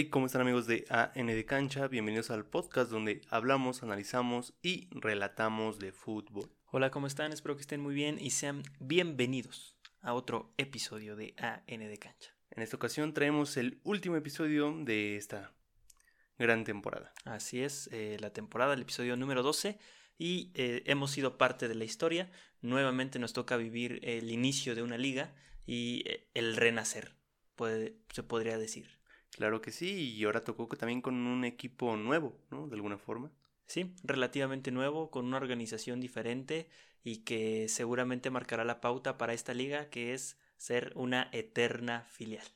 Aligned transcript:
Hey, 0.00 0.10
¿cómo 0.10 0.26
están 0.26 0.42
amigos 0.42 0.68
de 0.68 0.84
AN 0.90 1.26
de 1.26 1.44
Cancha? 1.44 1.88
Bienvenidos 1.88 2.30
al 2.30 2.46
podcast 2.46 2.88
donde 2.88 3.20
hablamos, 3.30 3.82
analizamos 3.82 4.54
y 4.62 4.86
relatamos 4.92 5.80
de 5.80 5.90
fútbol. 5.90 6.54
Hola, 6.66 6.92
¿cómo 6.92 7.08
están? 7.08 7.32
Espero 7.32 7.56
que 7.56 7.62
estén 7.62 7.80
muy 7.80 7.96
bien 7.96 8.16
y 8.20 8.30
sean 8.30 8.62
bienvenidos 8.78 9.76
a 10.00 10.14
otro 10.14 10.54
episodio 10.56 11.16
de 11.16 11.34
AN 11.36 11.80
de 11.80 11.98
Cancha. 11.98 12.30
En 12.52 12.62
esta 12.62 12.76
ocasión 12.76 13.12
traemos 13.12 13.56
el 13.56 13.80
último 13.82 14.14
episodio 14.14 14.72
de 14.84 15.16
esta 15.16 15.52
gran 16.38 16.62
temporada. 16.62 17.12
Así 17.24 17.60
es, 17.64 17.88
eh, 17.90 18.18
la 18.20 18.32
temporada, 18.32 18.74
el 18.74 18.82
episodio 18.82 19.16
número 19.16 19.42
12 19.42 19.80
y 20.16 20.52
eh, 20.54 20.84
hemos 20.86 21.10
sido 21.10 21.38
parte 21.38 21.66
de 21.66 21.74
la 21.74 21.84
historia. 21.84 22.30
Nuevamente 22.60 23.18
nos 23.18 23.32
toca 23.32 23.56
vivir 23.56 23.98
el 24.04 24.30
inicio 24.30 24.76
de 24.76 24.84
una 24.84 24.96
liga 24.96 25.34
y 25.66 26.04
eh, 26.08 26.30
el 26.34 26.54
renacer, 26.54 27.16
puede, 27.56 27.96
se 28.12 28.22
podría 28.22 28.58
decir. 28.58 28.97
Claro 29.38 29.62
que 29.62 29.70
sí, 29.70 30.16
y 30.16 30.24
ahora 30.24 30.42
tocó 30.42 30.66
también 30.66 31.00
con 31.00 31.14
un 31.14 31.44
equipo 31.44 31.96
nuevo, 31.96 32.36
¿no? 32.50 32.66
De 32.66 32.74
alguna 32.74 32.98
forma. 32.98 33.30
Sí, 33.66 33.94
relativamente 34.02 34.72
nuevo, 34.72 35.12
con 35.12 35.26
una 35.26 35.36
organización 35.36 36.00
diferente 36.00 36.68
y 37.04 37.18
que 37.18 37.68
seguramente 37.68 38.30
marcará 38.30 38.64
la 38.64 38.80
pauta 38.80 39.16
para 39.16 39.34
esta 39.34 39.54
liga, 39.54 39.90
que 39.90 40.12
es 40.12 40.40
ser 40.56 40.90
una 40.96 41.28
eterna 41.30 42.04
filial. 42.10 42.48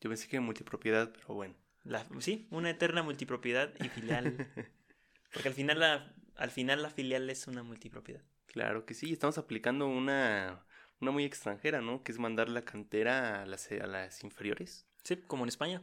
Yo 0.00 0.10
pensé 0.10 0.28
que 0.28 0.38
multipropiedad, 0.38 1.12
pero 1.12 1.34
bueno. 1.34 1.56
La, 1.82 2.06
sí, 2.20 2.46
una 2.52 2.70
eterna 2.70 3.02
multipropiedad 3.02 3.74
y 3.80 3.88
filial. 3.88 4.46
Porque 5.32 5.48
al 5.48 5.54
final, 5.54 5.80
la, 5.80 6.14
al 6.36 6.52
final 6.52 6.84
la 6.84 6.90
filial 6.90 7.28
es 7.30 7.48
una 7.48 7.64
multipropiedad. 7.64 8.22
Claro 8.46 8.86
que 8.86 8.94
sí, 8.94 9.12
estamos 9.12 9.38
aplicando 9.38 9.88
una, 9.88 10.64
una 11.00 11.10
muy 11.10 11.24
extranjera, 11.24 11.80
¿no? 11.80 12.04
Que 12.04 12.12
es 12.12 12.20
mandar 12.20 12.48
la 12.48 12.62
cantera 12.62 13.42
a 13.42 13.46
las, 13.46 13.72
a 13.72 13.88
las 13.88 14.22
inferiores. 14.22 14.87
Sí, 15.04 15.16
como 15.26 15.44
en 15.44 15.48
España. 15.48 15.82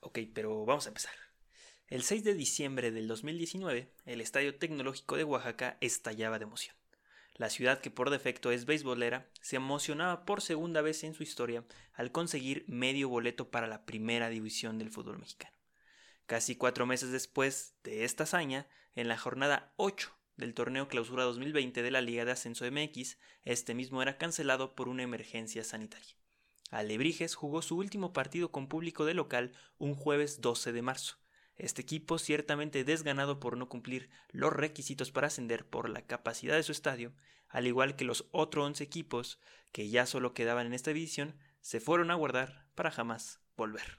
Ok, 0.00 0.18
pero 0.34 0.64
vamos 0.64 0.86
a 0.86 0.90
empezar. 0.90 1.12
El 1.88 2.02
6 2.02 2.24
de 2.24 2.34
diciembre 2.34 2.90
del 2.90 3.06
2019, 3.06 3.92
el 4.06 4.20
Estadio 4.20 4.56
Tecnológico 4.56 5.16
de 5.16 5.24
Oaxaca 5.24 5.76
estallaba 5.80 6.38
de 6.38 6.44
emoción. 6.44 6.74
La 7.34 7.50
ciudad, 7.50 7.80
que 7.80 7.90
por 7.90 8.10
defecto 8.10 8.50
es 8.50 8.66
beisbolera, 8.66 9.30
se 9.40 9.56
emocionaba 9.56 10.24
por 10.24 10.42
segunda 10.42 10.80
vez 10.80 11.02
en 11.02 11.14
su 11.14 11.22
historia 11.22 11.64
al 11.94 12.12
conseguir 12.12 12.64
medio 12.68 13.08
boleto 13.08 13.50
para 13.50 13.66
la 13.66 13.84
primera 13.84 14.28
división 14.28 14.78
del 14.78 14.90
fútbol 14.90 15.18
mexicano. 15.18 15.54
Casi 16.26 16.56
cuatro 16.56 16.86
meses 16.86 17.10
después 17.10 17.74
de 17.82 18.04
esta 18.04 18.24
hazaña, 18.24 18.68
en 18.94 19.08
la 19.08 19.18
jornada 19.18 19.72
8 19.76 20.10
del 20.36 20.54
torneo 20.54 20.88
Clausura 20.88 21.24
2020 21.24 21.82
de 21.82 21.90
la 21.90 22.00
Liga 22.00 22.24
de 22.24 22.32
Ascenso 22.32 22.64
MX, 22.70 23.18
este 23.44 23.74
mismo 23.74 24.02
era 24.02 24.18
cancelado 24.18 24.74
por 24.74 24.88
una 24.88 25.02
emergencia 25.02 25.64
sanitaria. 25.64 26.16
Alebrijes 26.72 27.34
jugó 27.34 27.60
su 27.60 27.76
último 27.76 28.14
partido 28.14 28.50
con 28.50 28.66
público 28.66 29.04
de 29.04 29.12
local 29.12 29.52
un 29.76 29.94
jueves 29.94 30.40
12 30.40 30.72
de 30.72 30.80
marzo. 30.80 31.18
Este 31.54 31.82
equipo, 31.82 32.18
ciertamente 32.18 32.82
desganado 32.82 33.40
por 33.40 33.58
no 33.58 33.68
cumplir 33.68 34.08
los 34.30 34.54
requisitos 34.54 35.12
para 35.12 35.26
ascender 35.26 35.66
por 35.66 35.90
la 35.90 36.06
capacidad 36.06 36.56
de 36.56 36.62
su 36.62 36.72
estadio, 36.72 37.12
al 37.50 37.66
igual 37.66 37.94
que 37.94 38.06
los 38.06 38.26
otros 38.30 38.64
11 38.64 38.84
equipos 38.84 39.38
que 39.70 39.90
ya 39.90 40.06
solo 40.06 40.32
quedaban 40.32 40.66
en 40.66 40.72
esta 40.72 40.94
división, 40.94 41.36
se 41.60 41.78
fueron 41.78 42.10
a 42.10 42.14
guardar 42.14 42.64
para 42.74 42.90
jamás 42.90 43.42
volver. 43.54 43.98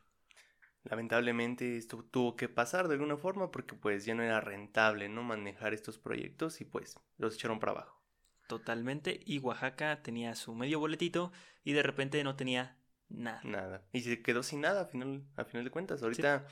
Lamentablemente 0.82 1.78
esto 1.78 2.04
tuvo 2.04 2.36
que 2.36 2.50
pasar 2.50 2.88
de 2.88 2.96
alguna 2.96 3.18
forma 3.18 3.52
porque 3.52 3.76
pues 3.76 4.04
ya 4.04 4.16
no 4.16 4.24
era 4.24 4.42
rentable 4.42 5.10
no 5.10 5.22
manejar 5.22 5.76
estos 5.76 6.00
proyectos 6.00 6.60
y 6.60 6.66
pues 6.66 7.00
los 7.20 7.36
echaron 7.36 7.60
para 7.60 7.74
abajo. 7.74 7.93
Totalmente. 8.48 9.20
Y 9.26 9.40
Oaxaca 9.40 10.02
tenía 10.04 10.36
su 10.36 10.54
medio 10.56 10.80
boletito 10.80 11.32
y 11.64 11.74
de 11.74 11.84
repente 11.84 12.24
no 12.24 12.36
tenía 12.36 12.78
nada. 13.10 13.42
Nada. 13.44 13.84
Y 13.94 14.02
se 14.02 14.22
quedó 14.22 14.44
sin 14.44 14.62
nada 14.62 14.82
a 14.82 14.86
final, 14.86 15.24
a 15.36 15.46
final 15.46 15.64
de 15.64 15.72
cuentas. 15.72 16.04
Ahorita 16.04 16.46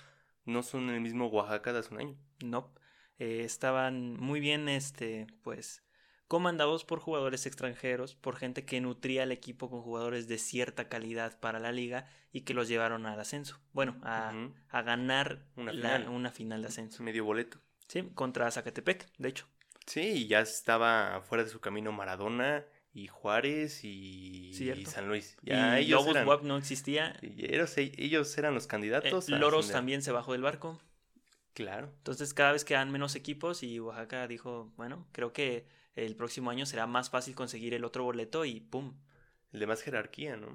no 0.45 0.63
son 0.63 0.89
el 0.89 1.01
mismo 1.01 1.27
Oaxaca 1.27 1.73
de 1.73 1.79
hace 1.79 1.93
un 1.93 1.99
año. 2.01 2.17
No. 2.43 2.73
Eh, 3.19 3.43
estaban 3.43 4.13
muy 4.17 4.39
bien, 4.39 4.67
este, 4.69 5.27
pues, 5.43 5.83
comandados 6.27 6.85
por 6.85 6.99
jugadores 6.99 7.45
extranjeros, 7.45 8.15
por 8.15 8.35
gente 8.37 8.65
que 8.65 8.81
nutría 8.81 9.23
al 9.23 9.31
equipo 9.31 9.69
con 9.69 9.81
jugadores 9.81 10.27
de 10.27 10.37
cierta 10.39 10.87
calidad 10.89 11.39
para 11.39 11.59
la 11.59 11.71
liga 11.71 12.07
y 12.31 12.41
que 12.41 12.53
los 12.53 12.67
llevaron 12.67 13.05
al 13.05 13.19
ascenso. 13.19 13.59
Bueno, 13.73 13.99
a, 14.03 14.33
a 14.69 14.81
ganar 14.81 15.45
Una 15.55 15.73
la- 15.73 15.97
final. 15.97 16.09
una 16.09 16.31
final 16.31 16.61
de 16.61 16.69
ascenso. 16.69 17.03
Medio 17.03 17.25
boleto. 17.25 17.59
Sí, 17.87 18.09
contra 18.15 18.49
Zacatepec, 18.49 19.11
de 19.17 19.29
hecho. 19.29 19.47
Sí, 19.85 20.01
y 20.01 20.27
ya 20.27 20.41
estaba 20.41 21.21
fuera 21.21 21.43
de 21.43 21.49
su 21.49 21.59
camino 21.59 21.91
Maradona 21.91 22.65
y 22.93 23.07
Juárez 23.07 23.83
y, 23.83 24.53
San 24.85 25.07
Luis. 25.07 25.37
Ya 25.41 25.79
y 25.79 25.85
ellos 25.85 26.01
Lobos 26.01 26.15
eran, 26.15 26.27
WAP 26.27 26.43
no 26.43 26.57
existía. 26.57 27.17
y 27.21 27.45
ellos, 27.53 27.77
ellos 27.77 28.37
eran 28.37 28.53
los 28.53 28.65
Eh, 28.65 28.67
candidatos. 28.67 29.29
Loros 29.29 29.59
ascender. 29.65 29.73
también 29.73 30.01
se 30.01 30.11
bajó 30.11 30.33
del 30.33 30.41
barco. 30.41 30.79
Claro. 31.53 31.91
Entonces 31.97 32.33
cada 32.33 32.53
vez 32.53 32.63
quedan 32.63 32.91
menos 32.91 33.15
equipos 33.15 33.63
y 33.63 33.79
Oaxaca 33.79 34.27
dijo, 34.27 34.71
bueno, 34.77 35.07
creo 35.11 35.33
que 35.33 35.65
el 35.95 36.15
próximo 36.15 36.49
año 36.49 36.65
será 36.65 36.87
más 36.87 37.09
fácil 37.09 37.35
conseguir 37.35 37.73
el 37.73 37.83
otro 37.83 38.03
boleto 38.03 38.45
y 38.45 38.61
¡pum! 38.61 38.93
El 39.51 39.59
de 39.59 39.67
más 39.67 39.81
jerarquía, 39.81 40.37
¿no? 40.37 40.47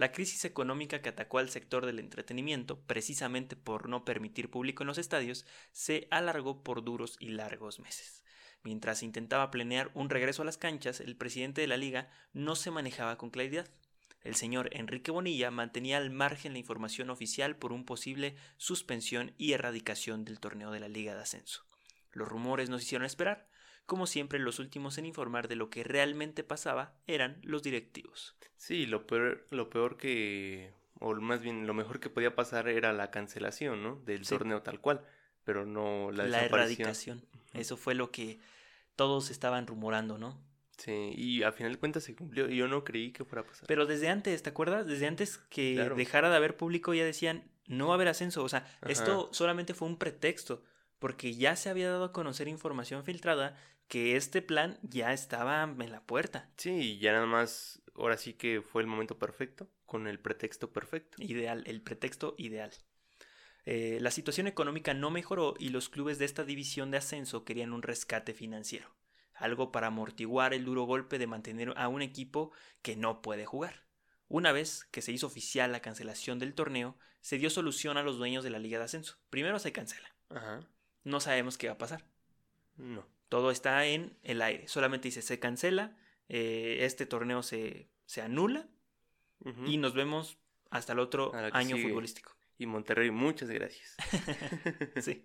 La 0.00 0.12
crisis 0.12 0.46
económica 0.46 1.02
que 1.02 1.10
atacó 1.10 1.40
al 1.40 1.50
sector 1.50 1.84
del 1.84 1.98
entretenimiento, 1.98 2.80
precisamente 2.86 3.54
por 3.54 3.86
no 3.90 4.06
permitir 4.06 4.50
público 4.50 4.82
en 4.82 4.86
los 4.86 4.96
estadios, 4.96 5.44
se 5.72 6.08
alargó 6.10 6.62
por 6.62 6.82
duros 6.82 7.18
y 7.20 7.28
largos 7.28 7.80
meses. 7.80 8.24
Mientras 8.62 9.02
intentaba 9.02 9.50
planear 9.50 9.90
un 9.92 10.08
regreso 10.08 10.40
a 10.40 10.46
las 10.46 10.56
canchas, 10.56 11.00
el 11.00 11.16
presidente 11.16 11.60
de 11.60 11.66
la 11.66 11.76
liga 11.76 12.08
no 12.32 12.56
se 12.56 12.70
manejaba 12.70 13.18
con 13.18 13.28
claridad. 13.28 13.68
El 14.22 14.36
señor 14.36 14.70
Enrique 14.72 15.10
Bonilla 15.10 15.50
mantenía 15.50 15.98
al 15.98 16.08
margen 16.08 16.54
la 16.54 16.60
información 16.60 17.10
oficial 17.10 17.56
por 17.56 17.74
un 17.74 17.84
posible 17.84 18.36
suspensión 18.56 19.34
y 19.36 19.52
erradicación 19.52 20.24
del 20.24 20.40
torneo 20.40 20.70
de 20.70 20.80
la 20.80 20.88
Liga 20.88 21.14
de 21.14 21.20
Ascenso. 21.20 21.66
Los 22.10 22.26
rumores 22.26 22.70
nos 22.70 22.82
hicieron 22.82 23.04
esperar. 23.04 23.49
Como 23.90 24.06
siempre, 24.06 24.38
los 24.38 24.60
últimos 24.60 24.98
en 24.98 25.06
informar 25.06 25.48
de 25.48 25.56
lo 25.56 25.68
que 25.68 25.82
realmente 25.82 26.44
pasaba 26.44 26.94
eran 27.08 27.40
los 27.42 27.64
directivos. 27.64 28.36
Sí, 28.56 28.86
lo 28.86 29.04
peor, 29.04 29.44
lo 29.50 29.68
peor 29.68 29.96
que, 29.96 30.72
o 31.00 31.12
más 31.16 31.42
bien 31.42 31.66
lo 31.66 31.74
mejor 31.74 31.98
que 31.98 32.08
podía 32.08 32.36
pasar 32.36 32.68
era 32.68 32.92
la 32.92 33.10
cancelación, 33.10 33.82
¿no? 33.82 33.96
Del 34.04 34.24
Sí. 34.24 34.36
torneo 34.36 34.62
tal 34.62 34.80
cual, 34.80 35.04
pero 35.42 35.66
no 35.66 36.12
la, 36.12 36.28
la 36.28 36.44
erradicación. 36.44 37.26
Eso 37.52 37.76
fue 37.76 37.96
lo 37.96 38.12
que 38.12 38.38
todos 38.94 39.28
estaban 39.32 39.66
rumorando, 39.66 40.18
¿no? 40.18 40.40
Sí, 40.78 41.12
y 41.16 41.42
a 41.42 41.50
final 41.50 41.72
de 41.72 41.78
cuentas 41.80 42.04
se 42.04 42.14
cumplió 42.14 42.48
y 42.48 42.58
yo 42.58 42.68
no 42.68 42.84
creí 42.84 43.10
que 43.12 43.24
fuera 43.24 43.42
a 43.42 43.44
pasar. 43.44 43.66
Pero 43.66 43.86
desde 43.86 44.08
antes, 44.08 44.40
¿te 44.44 44.50
acuerdas? 44.50 44.86
Desde 44.86 45.08
antes 45.08 45.38
que 45.38 45.74
Claro. 45.74 45.96
dejara 45.96 46.30
de 46.30 46.36
haber 46.36 46.56
público 46.56 46.94
ya 46.94 47.04
decían, 47.04 47.50
no 47.66 47.88
va 47.88 47.94
a 47.94 47.96
haber 47.96 48.06
ascenso. 48.06 48.44
O 48.44 48.48
sea, 48.48 48.58
Ajá. 48.82 48.92
esto 48.92 49.30
solamente 49.32 49.74
fue 49.74 49.88
un 49.88 49.96
pretexto, 49.98 50.62
porque 51.00 51.34
ya 51.34 51.56
se 51.56 51.70
había 51.70 51.90
dado 51.90 52.04
a 52.04 52.12
conocer 52.12 52.46
información 52.46 53.02
filtrada 53.02 53.56
que 53.90 54.14
este 54.14 54.40
plan 54.40 54.78
ya 54.82 55.12
estaba 55.12 55.64
en 55.64 55.90
la 55.90 56.00
puerta. 56.00 56.48
Sí, 56.56 56.70
y 56.70 56.98
ya 57.00 57.10
nada 57.10 57.26
más, 57.26 57.82
ahora 57.96 58.16
sí 58.16 58.34
que 58.34 58.62
fue 58.62 58.82
el 58.82 58.88
momento 58.88 59.18
perfecto, 59.18 59.68
con 59.84 60.06
el 60.06 60.20
pretexto 60.20 60.72
perfecto. 60.72 61.20
Ideal, 61.20 61.64
el 61.66 61.82
pretexto 61.82 62.36
ideal. 62.38 62.70
Eh, 63.66 63.98
la 64.00 64.12
situación 64.12 64.46
económica 64.46 64.94
no 64.94 65.10
mejoró 65.10 65.54
y 65.58 65.70
los 65.70 65.88
clubes 65.88 66.20
de 66.20 66.24
esta 66.24 66.44
división 66.44 66.92
de 66.92 66.98
ascenso 66.98 67.44
querían 67.44 67.72
un 67.72 67.82
rescate 67.82 68.32
financiero, 68.32 68.94
algo 69.34 69.72
para 69.72 69.88
amortiguar 69.88 70.54
el 70.54 70.64
duro 70.64 70.84
golpe 70.84 71.18
de 71.18 71.26
mantener 71.26 71.74
a 71.76 71.88
un 71.88 72.00
equipo 72.00 72.52
que 72.82 72.94
no 72.94 73.20
puede 73.22 73.44
jugar. 73.44 73.82
Una 74.28 74.52
vez 74.52 74.84
que 74.92 75.02
se 75.02 75.10
hizo 75.10 75.26
oficial 75.26 75.72
la 75.72 75.82
cancelación 75.82 76.38
del 76.38 76.54
torneo, 76.54 76.96
se 77.22 77.38
dio 77.38 77.50
solución 77.50 77.96
a 77.96 78.04
los 78.04 78.18
dueños 78.18 78.44
de 78.44 78.50
la 78.50 78.60
liga 78.60 78.78
de 78.78 78.84
ascenso. 78.84 79.18
Primero 79.30 79.58
se 79.58 79.72
cancela. 79.72 80.14
Ajá. 80.28 80.60
No 81.02 81.18
sabemos 81.18 81.58
qué 81.58 81.66
va 81.66 81.74
a 81.74 81.78
pasar. 81.78 82.04
No. 82.76 83.04
Todo 83.30 83.50
está 83.50 83.86
en 83.86 84.18
el 84.22 84.42
aire. 84.42 84.68
Solamente 84.68 85.08
dice 85.08 85.22
se 85.22 85.38
cancela, 85.38 85.96
eh, 86.28 86.80
este 86.82 87.06
torneo 87.06 87.42
se, 87.42 87.88
se 88.04 88.20
anula 88.20 88.68
y 89.64 89.78
nos 89.78 89.94
vemos 89.94 90.36
hasta 90.70 90.92
el 90.92 90.98
otro 90.98 91.32
año 91.52 91.76
sigue. 91.76 91.88
futbolístico. 91.88 92.36
Y 92.58 92.66
Monterrey, 92.66 93.10
muchas 93.10 93.48
gracias. 93.48 93.96
Sí. 95.00 95.24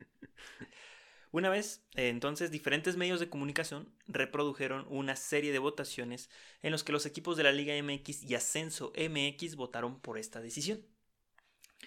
Una 1.31 1.49
vez, 1.49 1.85
entonces, 1.95 2.49
diferentes 2.49 2.95
medios 2.95 3.19
de 3.19 3.27
comunicación 3.29 3.93
reprodujeron 4.07 4.85
una 4.89 5.17
serie 5.17 5.51
de 5.51 5.59
votaciones 5.59 6.29
en 6.61 6.71
los 6.71 6.85
que 6.85 6.93
los 6.93 7.05
equipos 7.05 7.35
de 7.35 7.43
la 7.43 7.51
Liga 7.51 7.73
MX 7.83 8.23
y 8.23 8.35
Ascenso 8.35 8.93
MX 8.95 9.55
votaron 9.57 9.99
por 9.99 10.17
esta 10.17 10.39
decisión. 10.39 10.85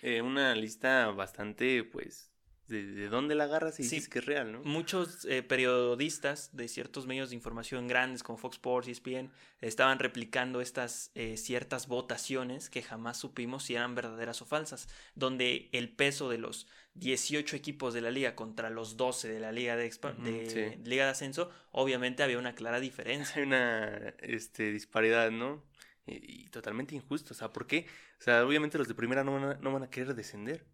Eh, 0.03 0.21
una 0.21 0.55
lista 0.55 1.07
bastante, 1.13 1.83
pues, 1.85 2.31
de, 2.69 2.85
de 2.87 3.09
dónde 3.09 3.35
la 3.35 3.45
agarras 3.45 3.81
y 3.81 3.85
Sí. 3.85 3.97
dices 3.97 4.09
que 4.09 4.19
es 4.21 4.27
real, 4.27 4.53
¿no? 4.53 4.63
Muchos 4.63 5.25
eh, 5.25 5.43
periodistas 5.43 6.55
de 6.57 6.69
ciertos 6.69 7.07
medios 7.07 7.31
de 7.31 7.37
información 7.37 7.89
grandes 7.89 8.23
como 8.23 8.39
Fox 8.39 8.57
Sports 8.57 8.89
y 8.89 8.93
ESPN 8.93 9.31
estaban 9.61 9.99
replicando 9.99 10.61
estas 10.61 11.11
eh, 11.15 11.37
ciertas 11.37 11.89
votaciones 11.89 12.71
que 12.71 12.83
jamás 12.83 13.17
supimos 13.19 13.65
si 13.65 13.75
eran 13.75 13.95
verdaderas 13.95 14.43
o 14.43 14.47
falsas, 14.47 14.89
donde 15.15 15.69
el 15.73 15.89
peso 15.91 16.29
de 16.29 16.39
los 16.39 16.67
18 16.95 17.57
equipos 17.57 17.95
de 17.95 18.01
la 18.01 18.11
liga 18.11 18.35
contra 18.35 18.71
los 18.71 18.97
12 18.97 19.29
de 19.29 19.41
la 19.41 19.53
liga 19.53 19.77
de, 19.77 19.85
de 19.85 20.51
sí. 20.51 20.83
liga 20.85 21.05
de 21.05 21.11
ascenso, 21.11 21.51
obviamente 21.71 22.23
había 22.23 22.39
una 22.39 22.55
clara 22.55 22.81
diferencia. 22.81 23.37
Hay 23.37 23.43
una 23.45 24.15
este, 24.21 24.73
disparidad, 24.73 25.31
¿no? 25.31 25.63
Y, 26.07 26.49
totalmente 26.49 26.95
injusto. 26.95 27.35
O 27.35 27.37
sea, 27.37 27.53
¿por 27.53 27.67
qué? 27.67 27.87
O 28.19 28.23
sea, 28.23 28.45
obviamente 28.45 28.79
los 28.79 28.89
de 28.89 28.95
primera 28.95 29.23
no 29.25 29.35
van 29.35 29.45
a, 29.45 29.55
no 29.57 29.73
van 29.73 29.83
a 29.83 29.91
querer 29.91 30.15
descender. 30.15 30.65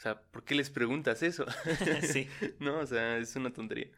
O 0.00 0.02
sea, 0.02 0.18
¿por 0.18 0.44
qué 0.44 0.54
les 0.54 0.70
preguntas 0.70 1.22
eso? 1.22 1.44
sí. 2.10 2.26
no, 2.58 2.78
o 2.78 2.86
sea, 2.86 3.18
es 3.18 3.36
una 3.36 3.52
tontería. 3.52 3.88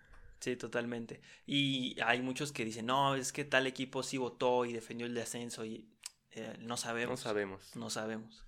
Sí, 0.41 0.57
totalmente. 0.57 1.21
Y 1.47 1.97
hay 2.01 2.21
muchos 2.23 2.51
que 2.51 2.65
dicen, 2.65 2.87
no, 2.87 3.15
es 3.15 3.33
que 3.33 3.45
tal 3.45 3.69
equipo 3.69 4.03
sí 4.03 4.19
votó 4.19 4.65
y 4.65 4.73
defendió 4.73 5.07
el 5.07 5.15
descenso 5.15 5.65
y 5.65 5.89
eh, 6.33 6.57
no 6.59 6.77
sabemos. 6.77 7.21
No 7.21 7.23
sabemos. 7.23 7.77
No 7.77 7.89
sabemos. 7.89 8.45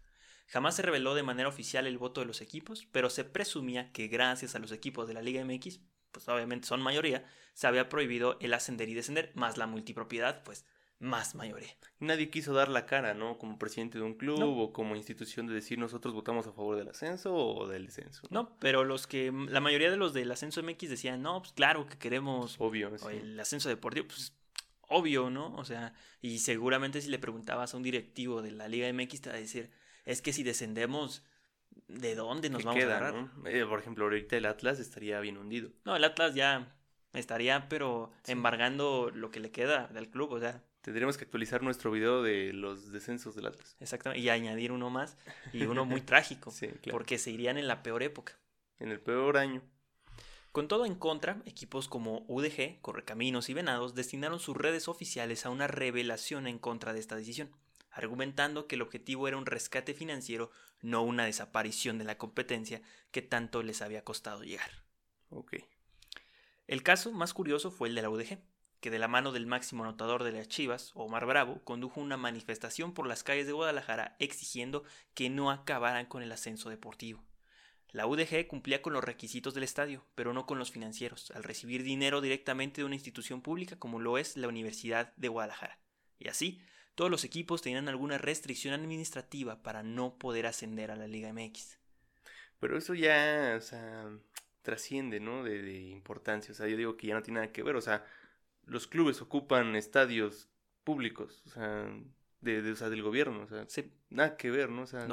Jamás 0.48 0.74
se 0.74 0.82
reveló 0.82 1.14
de 1.14 1.22
manera 1.22 1.48
oficial 1.48 1.86
el 1.86 1.96
voto 1.96 2.22
de 2.22 2.26
los 2.26 2.40
equipos, 2.40 2.88
pero 2.90 3.08
se 3.08 3.22
presumía 3.22 3.92
que 3.92 4.08
gracias 4.08 4.56
a 4.56 4.58
los 4.58 4.72
equipos 4.72 5.06
de 5.06 5.14
la 5.14 5.22
Liga 5.22 5.44
MX, 5.44 5.78
pues 6.10 6.28
obviamente 6.28 6.66
son 6.66 6.82
mayoría, 6.82 7.24
se 7.52 7.68
había 7.68 7.88
prohibido 7.88 8.36
el 8.40 8.52
ascender 8.52 8.88
y 8.88 8.94
descender, 8.94 9.30
más 9.36 9.58
la 9.58 9.68
multipropiedad, 9.68 10.42
pues 10.42 10.64
más 10.98 11.34
mayoría. 11.34 11.76
Nadie 11.98 12.30
quiso 12.30 12.54
dar 12.54 12.68
la 12.68 12.86
cara, 12.86 13.14
¿no? 13.14 13.38
Como 13.38 13.58
presidente 13.58 13.98
de 13.98 14.04
un 14.04 14.14
club 14.14 14.58
o 14.58 14.72
como 14.72 14.96
institución 14.96 15.46
de 15.46 15.54
decir 15.54 15.78
nosotros 15.78 16.14
votamos 16.14 16.46
a 16.46 16.52
favor 16.52 16.76
del 16.76 16.88
ascenso 16.88 17.34
o 17.34 17.68
del 17.68 17.86
descenso. 17.86 18.26
No, 18.30 18.56
pero 18.58 18.84
los 18.84 19.06
que, 19.06 19.32
la 19.48 19.60
mayoría 19.60 19.90
de 19.90 19.96
los 19.96 20.14
del 20.14 20.30
ascenso 20.30 20.62
MX 20.62 20.88
decían, 20.88 21.22
no, 21.22 21.40
pues 21.42 21.52
claro 21.52 21.86
que 21.86 21.98
queremos 21.98 22.56
obvio, 22.58 22.92
el 23.10 23.38
ascenso 23.38 23.68
deportivo, 23.68 24.06
pues 24.08 24.34
obvio, 24.88 25.30
¿no? 25.30 25.54
O 25.56 25.64
sea, 25.64 25.94
y 26.20 26.38
seguramente 26.38 27.00
si 27.00 27.10
le 27.10 27.18
preguntabas 27.18 27.74
a 27.74 27.76
un 27.76 27.82
directivo 27.82 28.42
de 28.42 28.52
la 28.52 28.68
Liga 28.68 28.90
MX 28.92 29.20
te 29.20 29.30
va 29.30 29.36
a 29.36 29.38
decir, 29.38 29.70
es 30.04 30.22
que 30.22 30.32
si 30.32 30.42
descendemos, 30.42 31.24
¿de 31.88 32.14
dónde 32.14 32.50
nos 32.50 32.64
vamos 32.64 32.82
a 32.82 32.86
agarrar? 32.86 33.28
Eh, 33.46 33.64
por 33.66 33.78
ejemplo, 33.78 34.04
ahorita 34.04 34.36
el 34.36 34.46
Atlas 34.46 34.78
estaría 34.78 35.20
bien 35.20 35.38
hundido. 35.38 35.70
No, 35.84 35.96
el 35.96 36.04
Atlas 36.04 36.34
ya 36.34 36.74
estaría, 37.12 37.68
pero 37.68 38.12
embargando 38.26 39.10
lo 39.12 39.30
que 39.30 39.40
le 39.40 39.50
queda 39.50 39.88
del 39.88 40.08
club, 40.08 40.32
o 40.32 40.40
sea. 40.40 40.62
Tendríamos 40.84 41.16
que 41.16 41.24
actualizar 41.24 41.62
nuestro 41.62 41.90
video 41.90 42.22
de 42.22 42.52
los 42.52 42.92
descensos 42.92 43.34
del 43.34 43.46
Atlas. 43.46 43.76
Exactamente, 43.80 44.22
y 44.22 44.28
añadir 44.28 44.70
uno 44.70 44.90
más, 44.90 45.16
y 45.52 45.64
uno 45.64 45.84
muy 45.84 46.00
trágico, 46.02 46.50
sí, 46.50 46.68
porque 46.90 47.18
se 47.18 47.30
irían 47.30 47.56
en 47.56 47.66
la 47.66 47.82
peor 47.82 48.02
época. 48.02 48.38
En 48.78 48.90
el 48.90 49.00
peor 49.00 49.38
año. 49.38 49.62
Con 50.52 50.68
todo 50.68 50.86
en 50.86 50.94
contra, 50.94 51.42
equipos 51.46 51.88
como 51.88 52.24
UDG, 52.28 52.80
Correcaminos 52.80 53.48
y 53.48 53.54
Venados 53.54 53.94
destinaron 53.94 54.38
sus 54.38 54.56
redes 54.56 54.86
oficiales 54.86 55.46
a 55.46 55.50
una 55.50 55.66
revelación 55.66 56.46
en 56.46 56.58
contra 56.58 56.92
de 56.92 57.00
esta 57.00 57.16
decisión 57.16 57.50
argumentando 57.94 58.66
que 58.66 58.74
el 58.74 58.82
objetivo 58.82 59.28
era 59.28 59.36
un 59.36 59.46
rescate 59.46 59.94
financiero, 59.94 60.50
no 60.82 61.02
una 61.02 61.24
desaparición 61.24 61.96
de 61.96 62.04
la 62.04 62.18
competencia 62.18 62.82
que 63.12 63.22
tanto 63.22 63.62
les 63.62 63.82
había 63.82 64.04
costado 64.04 64.42
llegar. 64.42 64.70
Ok. 65.30 65.54
El 66.66 66.82
caso 66.82 67.12
más 67.12 67.32
curioso 67.32 67.70
fue 67.70 67.88
el 67.88 67.94
de 67.94 68.02
la 68.02 68.10
UDG, 68.10 68.38
que 68.84 68.90
de 68.90 68.98
la 68.98 69.08
mano 69.08 69.32
del 69.32 69.46
máximo 69.46 69.82
anotador 69.82 70.24
de 70.24 70.32
las 70.32 70.46
Chivas, 70.46 70.90
Omar 70.92 71.24
Bravo, 71.24 71.64
condujo 71.64 72.02
una 72.02 72.18
manifestación 72.18 72.92
por 72.92 73.06
las 73.06 73.22
calles 73.22 73.46
de 73.46 73.54
Guadalajara 73.54 74.14
exigiendo 74.18 74.84
que 75.14 75.30
no 75.30 75.50
acabaran 75.50 76.04
con 76.04 76.22
el 76.22 76.30
ascenso 76.30 76.68
deportivo. 76.68 77.24
La 77.92 78.06
UDG 78.06 78.46
cumplía 78.46 78.82
con 78.82 78.92
los 78.92 79.02
requisitos 79.02 79.54
del 79.54 79.64
estadio, 79.64 80.04
pero 80.14 80.34
no 80.34 80.44
con 80.44 80.58
los 80.58 80.70
financieros, 80.70 81.30
al 81.30 81.44
recibir 81.44 81.82
dinero 81.82 82.20
directamente 82.20 82.82
de 82.82 82.84
una 82.84 82.96
institución 82.96 83.40
pública 83.40 83.78
como 83.78 84.00
lo 84.00 84.18
es 84.18 84.36
la 84.36 84.48
Universidad 84.48 85.14
de 85.16 85.28
Guadalajara. 85.28 85.78
Y 86.18 86.28
así, 86.28 86.60
todos 86.94 87.10
los 87.10 87.24
equipos 87.24 87.62
tenían 87.62 87.88
alguna 87.88 88.18
restricción 88.18 88.74
administrativa 88.74 89.62
para 89.62 89.82
no 89.82 90.18
poder 90.18 90.44
ascender 90.44 90.90
a 90.90 90.96
la 90.96 91.06
Liga 91.06 91.32
MX. 91.32 91.78
Pero 92.60 92.76
eso 92.76 92.92
ya, 92.92 93.54
o 93.56 93.62
sea, 93.62 94.10
trasciende, 94.60 95.20
¿no? 95.20 95.42
De, 95.42 95.72
importancia. 95.88 96.52
O 96.52 96.54
sea, 96.54 96.66
yo 96.66 96.76
digo 96.76 96.98
que 96.98 97.06
ya 97.06 97.14
no 97.14 97.22
tiene 97.22 97.40
nada 97.40 97.50
que 97.50 97.62
ver. 97.62 97.76
O 97.76 97.80
sea, 97.80 98.04
los 98.66 98.86
clubes 98.86 99.20
ocupan 99.22 99.76
estadios 99.76 100.48
públicos, 100.84 101.42
o 101.46 101.50
sea, 101.50 101.88
de, 102.40 102.62
del 102.62 103.02
gobierno. 103.02 103.42
O 103.42 103.46
sea, 103.46 103.66
nada 104.10 104.36
que 104.36 104.50
ver, 104.50 104.70
¿no? 104.70 104.82
O 104.82 104.86
sea, 104.86 105.06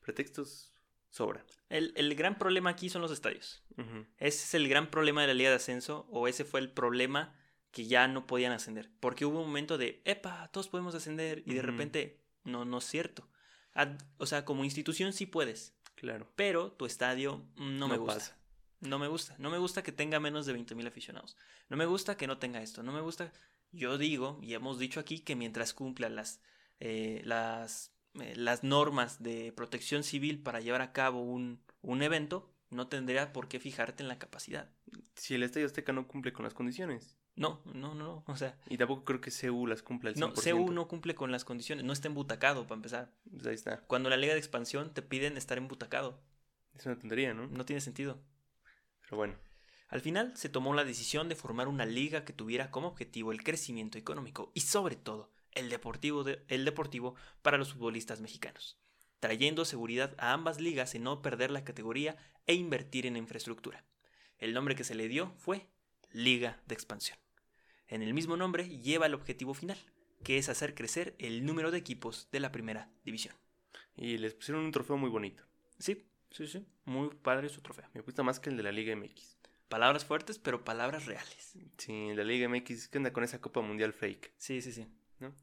pretextos 0.00 0.72
sobran. 1.10 1.44
El, 1.68 2.14
gran 2.14 2.38
problema 2.38 2.70
aquí 2.70 2.88
son 2.88 3.02
los 3.02 3.10
estadios. 3.10 3.62
Ese 4.18 4.44
es 4.44 4.54
el 4.54 4.68
gran 4.68 4.90
problema 4.90 5.22
de 5.22 5.28
la 5.28 5.34
Liga 5.34 5.50
de 5.50 5.56
Ascenso, 5.56 6.06
o 6.10 6.28
ese 6.28 6.44
fue 6.44 6.60
el 6.60 6.70
problema 6.70 7.34
que 7.70 7.86
ya 7.86 8.06
no 8.06 8.26
podían 8.26 8.52
ascender. 8.52 8.90
Porque 9.00 9.24
hubo 9.24 9.40
un 9.40 9.46
momento 9.46 9.78
de, 9.78 10.02
epa, 10.04 10.48
todos 10.52 10.68
podemos 10.68 10.94
ascender. 10.94 11.42
Y 11.46 11.54
de 11.54 11.62
repente, 11.62 12.20
no, 12.44 12.64
no 12.64 12.78
es 12.78 12.84
cierto. 12.84 13.28
o 14.18 14.26
sea, 14.26 14.44
como 14.44 14.64
institución 14.64 15.12
sí 15.12 15.26
puedes. 15.26 15.74
Claro. 15.94 16.30
Pero 16.36 16.72
tu 16.72 16.86
estadio 16.86 17.46
no, 17.56 17.88
me 17.88 17.96
gusta. 17.96 18.36
No 18.80 18.98
me 18.98 19.08
gusta. 19.08 19.34
No 19.38 19.50
me 19.50 19.58
gusta 19.58 19.82
que 19.82 19.92
tenga 19.92 20.20
menos 20.20 20.46
de 20.46 20.54
20.000 20.54 20.86
aficionados. 20.86 21.36
No 21.68 21.76
me 21.76 21.86
gusta 21.86 22.16
que 22.16 22.26
no 22.26 22.38
tenga 22.38 22.62
esto. 22.62 22.82
No 22.82 22.92
me 22.92 23.00
gusta. 23.00 23.32
Yo 23.72 23.98
digo, 23.98 24.38
y 24.42 24.54
hemos 24.54 24.78
dicho 24.78 25.00
aquí, 25.00 25.20
que 25.20 25.36
mientras 25.36 25.74
cumpla 25.74 26.08
las, 26.08 26.40
eh, 26.80 27.22
las, 27.24 27.92
eh, 28.20 28.34
las 28.36 28.62
normas 28.62 29.22
de 29.22 29.52
protección 29.52 30.04
civil 30.04 30.42
para 30.42 30.60
llevar 30.60 30.82
a 30.82 30.92
cabo 30.92 31.22
un, 31.22 31.60
un 31.82 32.02
evento, 32.02 32.54
no 32.70 32.88
tendría 32.88 33.32
por 33.32 33.48
qué 33.48 33.58
fijarte 33.58 34.02
en 34.02 34.08
la 34.08 34.18
capacidad. 34.18 34.70
Si 35.14 35.34
el 35.34 35.42
Estadio 35.42 35.66
Azteca 35.66 35.92
no 35.92 36.06
cumple 36.06 36.32
con 36.32 36.44
las 36.44 36.54
condiciones. 36.54 37.16
No, 37.36 37.60
no, 37.64 37.94
no, 37.94 38.22
o 38.26 38.36
sea... 38.36 38.56
Y 38.68 38.78
tampoco 38.78 39.04
creo 39.04 39.20
que 39.20 39.32
CU 39.32 39.66
las 39.66 39.82
cumpla 39.82 40.10
al 40.10 40.16
100%. 40.16 40.20
No, 40.20 40.34
CU 40.34 40.72
no 40.72 40.86
cumple 40.86 41.16
con 41.16 41.32
las 41.32 41.44
condiciones, 41.44 41.84
no 41.84 41.92
está 41.92 42.06
embutacado 42.06 42.66
para 42.66 42.76
empezar. 42.76 43.12
Pues 43.28 43.46
ahí 43.46 43.54
está. 43.54 43.80
Cuando 43.86 44.08
la 44.08 44.16
liga 44.16 44.34
de 44.34 44.38
expansión 44.38 44.94
te 44.94 45.02
piden 45.02 45.36
estar 45.36 45.58
embutacado. 45.58 46.20
Es 46.74 46.86
una 46.86 46.98
tontería, 46.98 47.34
¿no? 47.34 47.48
No 47.48 47.64
tiene 47.64 47.80
sentido. 47.80 48.20
Pero 49.04 49.16
bueno. 49.16 49.34
Al 49.88 50.00
final 50.00 50.36
se 50.36 50.48
tomó 50.48 50.74
la 50.74 50.84
decisión 50.84 51.28
de 51.28 51.36
formar 51.36 51.68
una 51.68 51.86
liga 51.86 52.24
que 52.24 52.32
tuviera 52.32 52.70
como 52.70 52.88
objetivo 52.88 53.32
el 53.32 53.44
crecimiento 53.44 53.98
económico 53.98 54.50
y 54.54 54.60
sobre 54.60 54.96
todo 54.96 55.30
el 55.52 55.68
deportivo, 55.68 56.24
el 56.48 56.64
deportivo 56.64 57.14
para 57.42 57.58
los 57.58 57.74
futbolistas 57.74 58.20
mexicanos, 58.20 58.76
trayendo 59.20 59.64
seguridad 59.64 60.14
a 60.18 60.32
ambas 60.32 60.60
ligas 60.60 60.94
en 60.94 61.04
no 61.04 61.22
perder 61.22 61.50
la 61.52 61.64
categoría 61.64 62.16
e 62.46 62.54
invertir 62.54 63.06
en 63.06 63.16
infraestructura. 63.16 63.84
El 64.38 64.52
nombre 64.52 64.74
que 64.74 64.84
se 64.84 64.96
le 64.96 65.06
dio 65.06 65.32
fue 65.36 65.68
Liga 66.10 66.60
de 66.66 66.74
Expansión 66.74 67.18
en 67.88 68.02
el 68.02 68.14
mismo 68.14 68.36
nombre 68.36 68.68
lleva 68.80 69.06
el 69.06 69.14
objetivo 69.14 69.54
final, 69.54 69.78
que 70.22 70.38
es 70.38 70.48
hacer 70.48 70.74
crecer 70.74 71.14
el 71.18 71.44
número 71.44 71.70
de 71.70 71.78
equipos 71.78 72.28
de 72.32 72.40
la 72.40 72.52
primera 72.52 72.90
división. 73.04 73.34
Y 73.96 74.18
les 74.18 74.34
pusieron 74.34 74.64
un 74.64 74.72
trofeo 74.72 74.96
muy 74.96 75.10
bonito. 75.10 75.44
Sí, 75.78 76.04
sí, 76.34 76.46
sí. 76.46 76.66
Muy 76.84 77.08
padre 77.08 77.48
su 77.48 77.60
trofeo. 77.62 77.88
Me 77.94 78.02
gusta 78.02 78.22
más 78.22 78.40
que 78.40 78.50
el 78.50 78.56
de 78.56 78.62
la 78.62 78.72
Liga 78.72 78.94
MX. 78.94 79.38
Palabras 79.68 80.04
fuertes, 80.04 80.38
pero 80.38 80.64
palabras 80.64 81.06
reales. 81.06 81.54
Sí, 81.78 82.14
la 82.14 82.24
Liga 82.24 82.48
MX, 82.48 82.88
¿qué 82.88 82.98
onda 82.98 83.12
con 83.12 83.24
esa 83.24 83.40
Copa 83.40 83.60
Mundial 83.60 83.92
fake? 83.92 84.32
Sí, 84.36 84.60
sí, 84.60 84.72
sí. 84.72 84.86
¿No? 85.20 85.34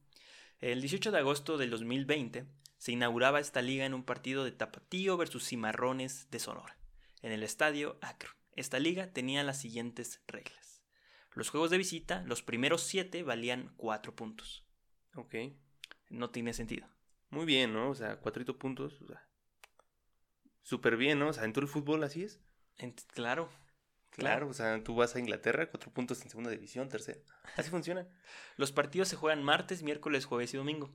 El 0.59 0.81
18 0.81 1.11
de 1.11 1.17
agosto 1.17 1.57
del 1.57 1.71
2020 1.71 2.45
se 2.77 2.91
inauguraba 2.91 3.39
esta 3.39 3.61
liga 3.61 3.85
en 3.85 3.93
un 3.93 4.03
partido 4.03 4.43
de 4.43 4.51
Tapatío 4.51 5.17
versus 5.17 5.47
Cimarrones 5.47 6.29
de 6.31 6.39
Sonora, 6.39 6.77
en 7.21 7.31
el 7.31 7.43
estadio 7.43 7.97
Akron. 8.01 8.33
Esta 8.55 8.79
liga 8.79 9.13
tenía 9.13 9.43
las 9.43 9.59
siguientes 9.59 10.21
reglas. 10.27 10.81
Los 11.33 11.49
juegos 11.49 11.71
de 11.71 11.77
visita, 11.77 12.23
los 12.23 12.43
primeros 12.43 12.83
siete 12.83 13.23
valían 13.23 13.73
cuatro 13.77 14.15
puntos. 14.15 14.65
Ok. 15.15 15.35
No 16.09 16.29
tiene 16.29 16.53
sentido. 16.53 16.87
Muy 17.29 17.45
bien, 17.45 17.73
¿no? 17.73 17.89
O 17.89 17.95
sea, 17.95 18.17
cuatro 18.17 18.43
puntos. 18.57 19.01
O 19.01 19.07
sea, 19.07 19.25
súper 20.61 20.97
bien, 20.97 21.19
¿no? 21.19 21.29
O 21.29 21.33
sea, 21.33 21.45
en 21.45 21.53
todo 21.53 21.63
el 21.63 21.69
fútbol 21.69 22.03
así 22.03 22.23
es. 22.23 22.39
claro, 23.13 23.49
claro. 24.09 24.47
o 24.47 24.53
sea, 24.53 24.83
tú 24.83 24.95
vas 24.95 25.15
a 25.15 25.19
Inglaterra, 25.19 25.69
cuatro 25.69 25.91
puntos 25.91 26.21
en 26.21 26.29
segunda 26.29 26.51
división, 26.51 26.89
tercera. 26.89 27.19
Así 27.57 27.69
funciona. 27.69 28.07
Los 28.57 28.71
partidos 28.71 29.07
se 29.07 29.15
juegan 29.15 29.43
martes, 29.43 29.83
miércoles, 29.83 30.25
jueves 30.25 30.53
y 30.53 30.57
domingo. 30.57 30.91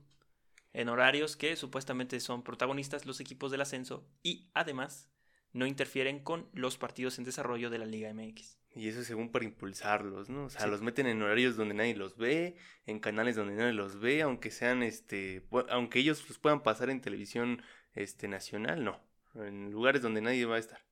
En 0.73 0.89
horarios 0.89 1.37
que 1.37 1.55
supuestamente 1.55 2.19
son 2.19 2.43
protagonistas 2.43 3.05
los 3.05 3.19
equipos 3.19 3.51
del 3.51 3.61
ascenso 3.61 4.07
y 4.21 4.49
además 4.53 5.09
no 5.53 5.65
interfieren 5.65 6.19
con 6.19 6.47
los 6.53 6.77
partidos 6.77 7.17
en 7.17 7.23
desarrollo 7.23 7.69
de 7.69 7.79
la 7.79 7.85
Liga 7.85 8.13
MX. 8.13 8.59
Y 8.75 8.89
eso 8.89 9.03
según 9.03 9.31
para 9.31 9.45
impulsarlos, 9.45 10.29
¿no? 10.29 10.45
O 10.45 10.49
sea, 10.51 10.67
los 10.67 10.83
meten 10.83 11.07
en 11.07 11.21
horarios 11.21 11.55
donde 11.55 11.73
nadie 11.73 11.95
los 11.95 12.15
ve, 12.15 12.57
en 12.85 12.99
canales 12.99 13.35
donde 13.35 13.55
nadie 13.55 13.73
los 13.73 13.99
ve, 13.99 14.21
aunque 14.21 14.51
sean, 14.51 14.83
este, 14.83 15.47
aunque 15.69 15.99
ellos 15.99 16.27
los 16.29 16.37
puedan 16.37 16.61
pasar 16.61 16.91
en 16.91 17.01
televisión, 17.01 17.63
este, 17.95 18.27
nacional, 18.27 18.83
no. 18.83 19.01
En 19.45 19.71
lugares 19.71 20.01
donde 20.01 20.21
nadie 20.21 20.45
va 20.45 20.55
a 20.55 20.59
estar. 20.59 20.83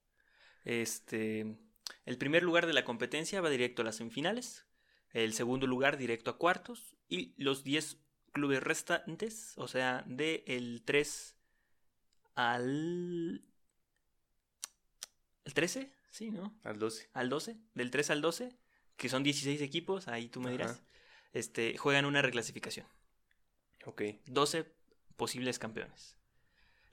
Este, 0.63 1.57
el 2.05 2.17
primer 2.17 2.43
lugar 2.43 2.65
de 2.65 2.73
la 2.73 2.85
competencia 2.85 3.41
va 3.41 3.49
directo 3.49 3.81
a 3.81 3.85
las 3.85 3.97
semifinales, 3.97 4.65
el 5.11 5.33
segundo 5.33 5.67
lugar 5.67 5.97
directo 5.97 6.31
a 6.31 6.37
cuartos 6.37 6.95
y 7.07 7.33
los 7.37 7.63
10 7.63 7.97
clubes 8.31 8.61
restantes, 8.61 9.53
o 9.57 9.67
sea, 9.67 10.03
del 10.07 10.43
el 10.45 10.83
3 10.83 11.35
al... 12.35 13.45
¿El 15.45 15.53
13? 15.53 15.91
Sí, 16.09 16.31
¿no? 16.31 16.57
Al 16.63 16.79
12. 16.79 17.09
Al 17.13 17.29
12, 17.29 17.57
del 17.75 17.91
3 17.91 18.09
al 18.09 18.21
12, 18.21 18.57
que 18.97 19.09
son 19.09 19.23
16 19.23 19.61
equipos, 19.61 20.07
ahí 20.07 20.27
tú 20.27 20.41
me 20.41 20.51
dirás, 20.51 20.81
este, 21.33 21.77
juegan 21.77 22.05
una 22.05 22.21
reclasificación. 22.21 22.87
Ok. 23.85 24.01
12 24.25 24.65
posibles 25.15 25.59
campeones. 25.59 26.17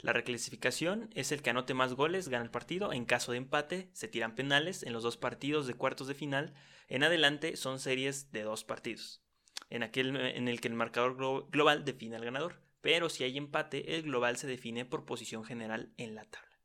La 0.02 0.12
reclasificación 0.12 1.10
es 1.14 1.30
el 1.30 1.42
que 1.42 1.50
anote 1.50 1.74
más 1.74 1.94
goles, 1.94 2.28
gana 2.28 2.44
el 2.44 2.50
partido. 2.50 2.92
En 2.92 3.04
caso 3.04 3.30
de 3.30 3.38
empate, 3.38 3.88
se 3.92 4.08
tiran 4.08 4.34
penales. 4.34 4.82
En 4.82 4.92
los 4.92 5.04
dos 5.04 5.16
partidos 5.16 5.68
de 5.68 5.74
cuartos 5.74 6.08
de 6.08 6.14
final, 6.14 6.54
en 6.88 7.04
adelante 7.04 7.56
son 7.56 7.78
series 7.78 8.32
de 8.32 8.42
dos 8.42 8.64
partidos. 8.64 9.22
en 9.70 9.82
aquel 9.82 10.14
en 10.16 10.48
el 10.48 10.60
que 10.60 10.68
el 10.68 10.74
marcador 10.74 11.16
global 11.50 11.84
define 11.84 12.16
al 12.16 12.24
ganador. 12.24 12.60
Pero 12.82 13.08
si 13.08 13.24
hay 13.24 13.38
empate, 13.38 13.96
el 13.96 14.02
global 14.02 14.36
se 14.36 14.46
define 14.46 14.84
por 14.84 15.06
posición 15.06 15.44
general 15.44 15.94
en 15.96 16.14
la 16.14 16.24
tabla. 16.24 16.58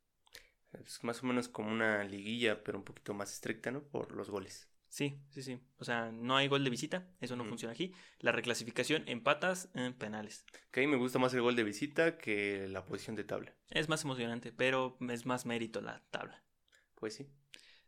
Es 0.84 1.02
más 1.04 1.22
o 1.22 1.26
menos 1.26 1.48
como 1.48 1.70
una 1.70 2.04
liguilla, 2.04 2.62
pero 2.62 2.76
un 2.76 2.84
poquito 2.84 3.14
más 3.14 3.32
estricta, 3.32 3.70
¿no? 3.70 3.82
Por 3.82 4.12
los 4.12 4.28
goles. 4.28 4.68
Sí, 4.88 5.20
sí, 5.30 5.42
sí. 5.42 5.60
O 5.78 5.84
sea, 5.84 6.10
no 6.10 6.36
hay 6.36 6.48
gol 6.48 6.64
de 6.64 6.70
visita, 6.70 7.06
eso 7.20 7.36
no 7.36 7.44
funciona 7.44 7.72
aquí. 7.72 7.92
La 8.20 8.32
reclasificación 8.32 9.04
empatas 9.06 9.68
en 9.74 9.94
penales. 9.94 10.44
Que 10.70 10.80
a 10.80 10.82
mí 10.82 10.86
me 10.86 10.96
gusta 10.96 11.18
más 11.18 11.34
el 11.34 11.42
gol 11.42 11.56
de 11.56 11.64
visita 11.64 12.16
que 12.16 12.66
la 12.68 12.84
posición 12.84 13.16
de 13.16 13.24
tabla. 13.24 13.54
Es 13.70 13.88
más 13.88 14.04
emocionante, 14.04 14.52
pero 14.52 14.96
es 15.10 15.26
más 15.26 15.46
mérito 15.46 15.80
la 15.80 16.02
tabla. 16.10 16.42
Pues 16.94 17.14
sí. 17.14 17.28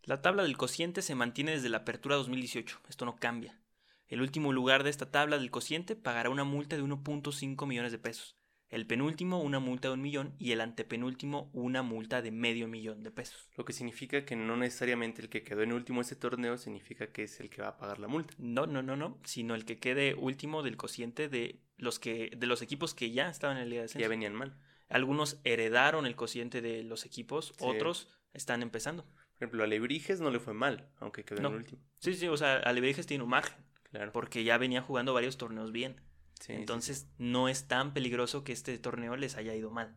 La 0.02 0.23
tabla 0.23 0.42
del 0.42 0.57
cociente 0.57 1.02
se 1.02 1.14
mantiene 1.14 1.52
desde 1.52 1.69
la 1.69 1.78
apertura 1.78 2.16
2018. 2.16 2.80
Esto 2.88 3.04
no 3.04 3.16
cambia. 3.16 3.61
El 4.09 4.21
último 4.21 4.52
lugar 4.52 4.83
de 4.83 4.90
esta 4.90 5.11
tabla 5.11 5.38
del 5.38 5.50
cociente 5.50 5.97
pagará 5.97 6.30
una 6.30 6.45
multa 6.45 6.76
de 6.76 6.83
1.5 6.83 7.66
millones 7.66 7.92
de 7.92 7.99
pesos 7.99 8.39
el 8.70 8.86
penúltimo 8.86 9.40
una 9.40 9.58
multa 9.58 9.88
de 9.88 9.94
un 9.94 10.02
millón 10.02 10.34
y 10.38 10.52
el 10.52 10.60
antepenúltimo 10.60 11.50
una 11.52 11.82
multa 11.82 12.22
de 12.22 12.30
medio 12.30 12.68
millón 12.68 13.02
de 13.02 13.10
pesos. 13.10 13.48
Lo 13.56 13.64
que 13.64 13.72
significa 13.72 14.24
que 14.24 14.36
no 14.36 14.56
necesariamente 14.56 15.22
el 15.22 15.28
que 15.28 15.42
quedó 15.42 15.62
en 15.62 15.72
último 15.72 16.00
ese 16.00 16.16
torneo 16.16 16.56
significa 16.56 17.08
que 17.08 17.24
es 17.24 17.40
el 17.40 17.50
que 17.50 17.62
va 17.62 17.68
a 17.68 17.76
pagar 17.78 17.98
la 17.98 18.08
multa. 18.08 18.34
No, 18.38 18.66
no, 18.66 18.82
no, 18.82 18.96
no, 18.96 19.18
sino 19.24 19.54
el 19.54 19.64
que 19.64 19.78
quede 19.78 20.14
último 20.14 20.62
del 20.62 20.76
cociente 20.76 21.28
de 21.28 21.60
los 21.76 21.98
que 21.98 22.30
de 22.36 22.46
los 22.46 22.62
equipos 22.62 22.94
que 22.94 23.10
ya 23.10 23.28
estaban 23.28 23.56
en 23.56 23.64
el 23.64 23.70
Liga 23.70 23.82
de 23.82 23.88
Ya 23.88 24.08
venían 24.08 24.34
mal. 24.34 24.56
Algunos 24.88 25.40
heredaron 25.44 26.06
el 26.06 26.16
cociente 26.16 26.60
de 26.60 26.82
los 26.82 27.06
equipos, 27.06 27.54
otros 27.60 28.08
están 28.32 28.62
empezando. 28.62 29.04
Por 29.04 29.46
ejemplo, 29.46 29.64
a 29.64 29.66
Lebrijes 29.66 30.20
no 30.20 30.30
le 30.30 30.40
fue 30.40 30.52
mal, 30.52 30.88
aunque 30.98 31.24
quedó 31.24 31.38
en 31.38 31.46
último. 31.46 31.80
Sí, 31.98 32.14
sí, 32.14 32.28
o 32.28 32.36
sea, 32.36 32.56
a 32.56 32.72
Lebrijes 32.72 33.06
tiene 33.06 33.24
un 33.24 33.30
margen. 33.30 33.56
Claro. 33.90 34.12
Porque 34.12 34.44
ya 34.44 34.58
venía 34.58 34.82
jugando 34.82 35.14
varios 35.14 35.36
torneos 35.36 35.72
bien. 35.72 36.00
Entonces 36.49 37.09
no 37.18 37.49
es 37.49 37.68
tan 37.68 37.92
peligroso 37.92 38.44
que 38.44 38.52
este 38.52 38.78
torneo 38.78 39.16
les 39.16 39.37
haya 39.37 39.54
ido 39.54 39.70
mal. 39.70 39.94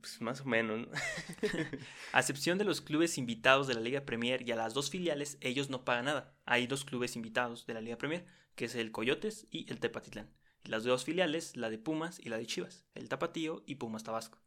Pues 0.00 0.20
más 0.20 0.40
o 0.40 0.44
menos. 0.46 0.88
a 2.12 2.20
excepción 2.20 2.58
de 2.58 2.64
los 2.64 2.80
clubes 2.80 3.18
invitados 3.18 3.66
de 3.66 3.74
la 3.74 3.80
Liga 3.80 4.04
Premier 4.04 4.46
y 4.46 4.52
a 4.52 4.56
las 4.56 4.72
dos 4.72 4.90
filiales, 4.90 5.36
ellos 5.40 5.68
no 5.68 5.84
pagan 5.84 6.06
nada. 6.06 6.34
Hay 6.46 6.66
dos 6.66 6.84
clubes 6.84 7.16
invitados 7.16 7.66
de 7.66 7.74
la 7.74 7.80
Liga 7.80 7.98
Premier, 7.98 8.24
que 8.54 8.64
es 8.66 8.74
el 8.74 8.92
Coyotes 8.92 9.46
y 9.50 9.70
el 9.70 9.78
Tepatitlán. 9.78 10.30
Y 10.64 10.68
las 10.68 10.84
dos 10.84 11.04
filiales, 11.04 11.56
la 11.56 11.70
de 11.70 11.78
Pumas 11.78 12.18
y 12.18 12.28
la 12.28 12.38
de 12.38 12.46
Chivas, 12.46 12.84
el 12.94 13.08
Tapatío 13.08 13.62
y 13.66 13.76
Pumas 13.76 14.04
Tabasco. 14.04 14.38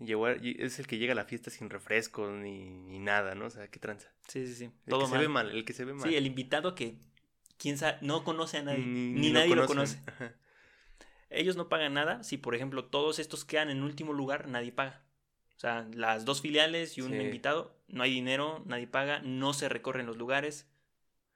es 0.00 0.78
el 0.78 0.86
que 0.86 0.98
llega 0.98 1.12
a 1.12 1.16
la 1.16 1.24
fiesta 1.24 1.50
sin 1.50 1.70
refrescos 1.70 2.32
ni, 2.32 2.98
nada, 2.98 3.34
¿no? 3.34 3.46
O 3.46 3.50
sea, 3.50 3.68
qué 3.68 3.78
tranza. 3.78 4.12
Sí, 4.26 4.46
sí, 4.46 4.54
sí. 4.54 4.70
El 4.86 4.98
que 4.98 5.06
se 5.06 5.18
ve 5.18 5.28
mal, 5.28 5.50
el 5.50 5.64
que 5.64 5.72
se 5.72 5.84
ve 5.84 5.94
mal. 5.94 6.08
Sí, 6.08 6.16
el 6.16 6.26
invitado 6.26 6.74
que 6.74 6.98
quién 7.56 7.78
sabe, 7.78 7.98
no 8.02 8.24
conoce 8.24 8.58
a 8.58 8.62
nadie, 8.62 8.84
ni, 8.84 9.30
nadie 9.30 9.54
lo 9.54 9.66
conoce. 9.66 10.00
Ellos 11.30 11.56
no 11.56 11.68
pagan 11.68 11.94
nada 11.94 12.22
si, 12.24 12.38
por 12.38 12.54
ejemplo, 12.54 12.84
todos 12.84 13.18
estos 13.18 13.44
quedan 13.44 13.70
en 13.70 13.82
último 13.82 14.12
lugar, 14.12 14.48
nadie 14.48 14.72
paga. 14.72 15.02
O 15.56 15.60
sea, 15.60 15.88
las 15.92 16.24
dos 16.24 16.40
filiales 16.40 16.96
y 16.98 17.00
un 17.00 17.20
invitado, 17.20 17.76
no 17.88 18.04
hay 18.04 18.12
dinero, 18.12 18.62
nadie 18.66 18.86
paga, 18.86 19.20
no 19.20 19.52
se 19.52 19.68
recorren 19.68 20.06
los 20.06 20.16
lugares, 20.16 20.68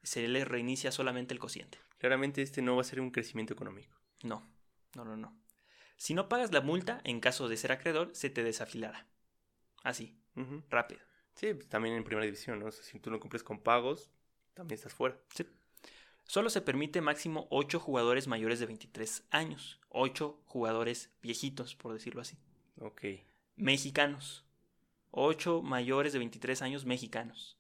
se 0.03 0.27
les 0.29 0.47
reinicia 0.47 0.93
solamente 0.93 1.35
el 1.35 1.41
cociente. 1.41 1.79
Claramente 1.99 2.41
este 2.41 2.63
no 2.63 2.77
va 2.77 2.83
a 2.83 2.85
ser 2.85 3.01
un 3.01 3.11
crecimiento 3.11 3.53
económico. 3.53 3.97
No, 4.23 4.49
no, 4.95 5.05
no, 5.05 5.17
no. 5.17 5.37
Si 5.97 6.15
no 6.15 6.29
pagas 6.29 6.53
la 6.53 6.61
multa, 6.61 7.01
en 7.05 7.21
caso 7.21 7.49
de 7.49 7.57
ser 7.57 7.73
acreedor, 7.73 8.11
se 8.13 8.31
te 8.31 8.43
desafilará. 8.43 9.07
Así, 9.83 10.17
rápido. 10.71 11.01
Sí, 11.35 11.55
también 11.69 11.97
en 11.97 12.05
primera 12.05 12.25
división, 12.25 12.59
¿no? 12.61 12.67
O 12.67 12.71
sea, 12.73 12.85
si 12.85 12.99
tú 13.01 13.11
no 13.11 13.21
cumples 13.21 13.43
con 13.43 13.61
pagos, 13.61 14.11
también 14.55 14.77
estás 14.77 14.93
fuera. 14.93 15.17
Sí. 15.35 15.47
Solo 16.25 16.51
se 16.51 16.61
permite 16.61 17.01
máximo 17.01 17.47
8 17.51 17.81
jugadores 17.81 18.29
mayores 18.29 18.61
de 18.61 18.67
23 18.67 19.25
años. 19.31 19.81
8 19.93 20.39
jugadores 20.47 21.11
viejitos, 21.23 21.75
por 21.75 21.93
decirlo 21.93 22.21
así. 22.21 22.37
Ok. 22.81 23.05
Mexicanos. 23.57 24.45
8 25.11 25.63
mayores 25.63 26.13
de 26.13 26.19
23 26.19 26.63
años 26.63 26.85
mexicanos. 26.85 27.57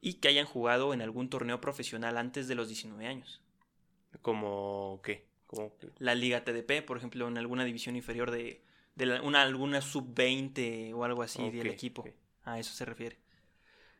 Y 0.00 0.14
que 0.14 0.28
hayan 0.28 0.46
jugado 0.46 0.92
en 0.94 1.02
algún 1.02 1.30
torneo 1.30 1.60
profesional 1.60 2.16
antes 2.18 2.48
de 2.48 2.54
los 2.54 2.68
19 2.68 3.06
años. 3.06 3.40
¿Como 4.22 5.00
qué? 5.02 5.26
La 5.98 6.14
Liga 6.14 6.44
TDP, 6.44 6.84
por 6.84 6.96
ejemplo, 6.96 7.28
en 7.28 7.38
alguna 7.38 7.64
división 7.64 7.96
inferior 7.96 8.30
de, 8.30 8.62
una, 9.22 9.42
alguna 9.42 9.80
sub-20 9.80 10.92
o 10.94 11.04
algo 11.04 11.22
así 11.22 11.50
del 11.50 11.68
equipo. 11.68 12.04
A 12.44 12.58
eso 12.58 12.74
se 12.74 12.84
refiere. 12.84 13.18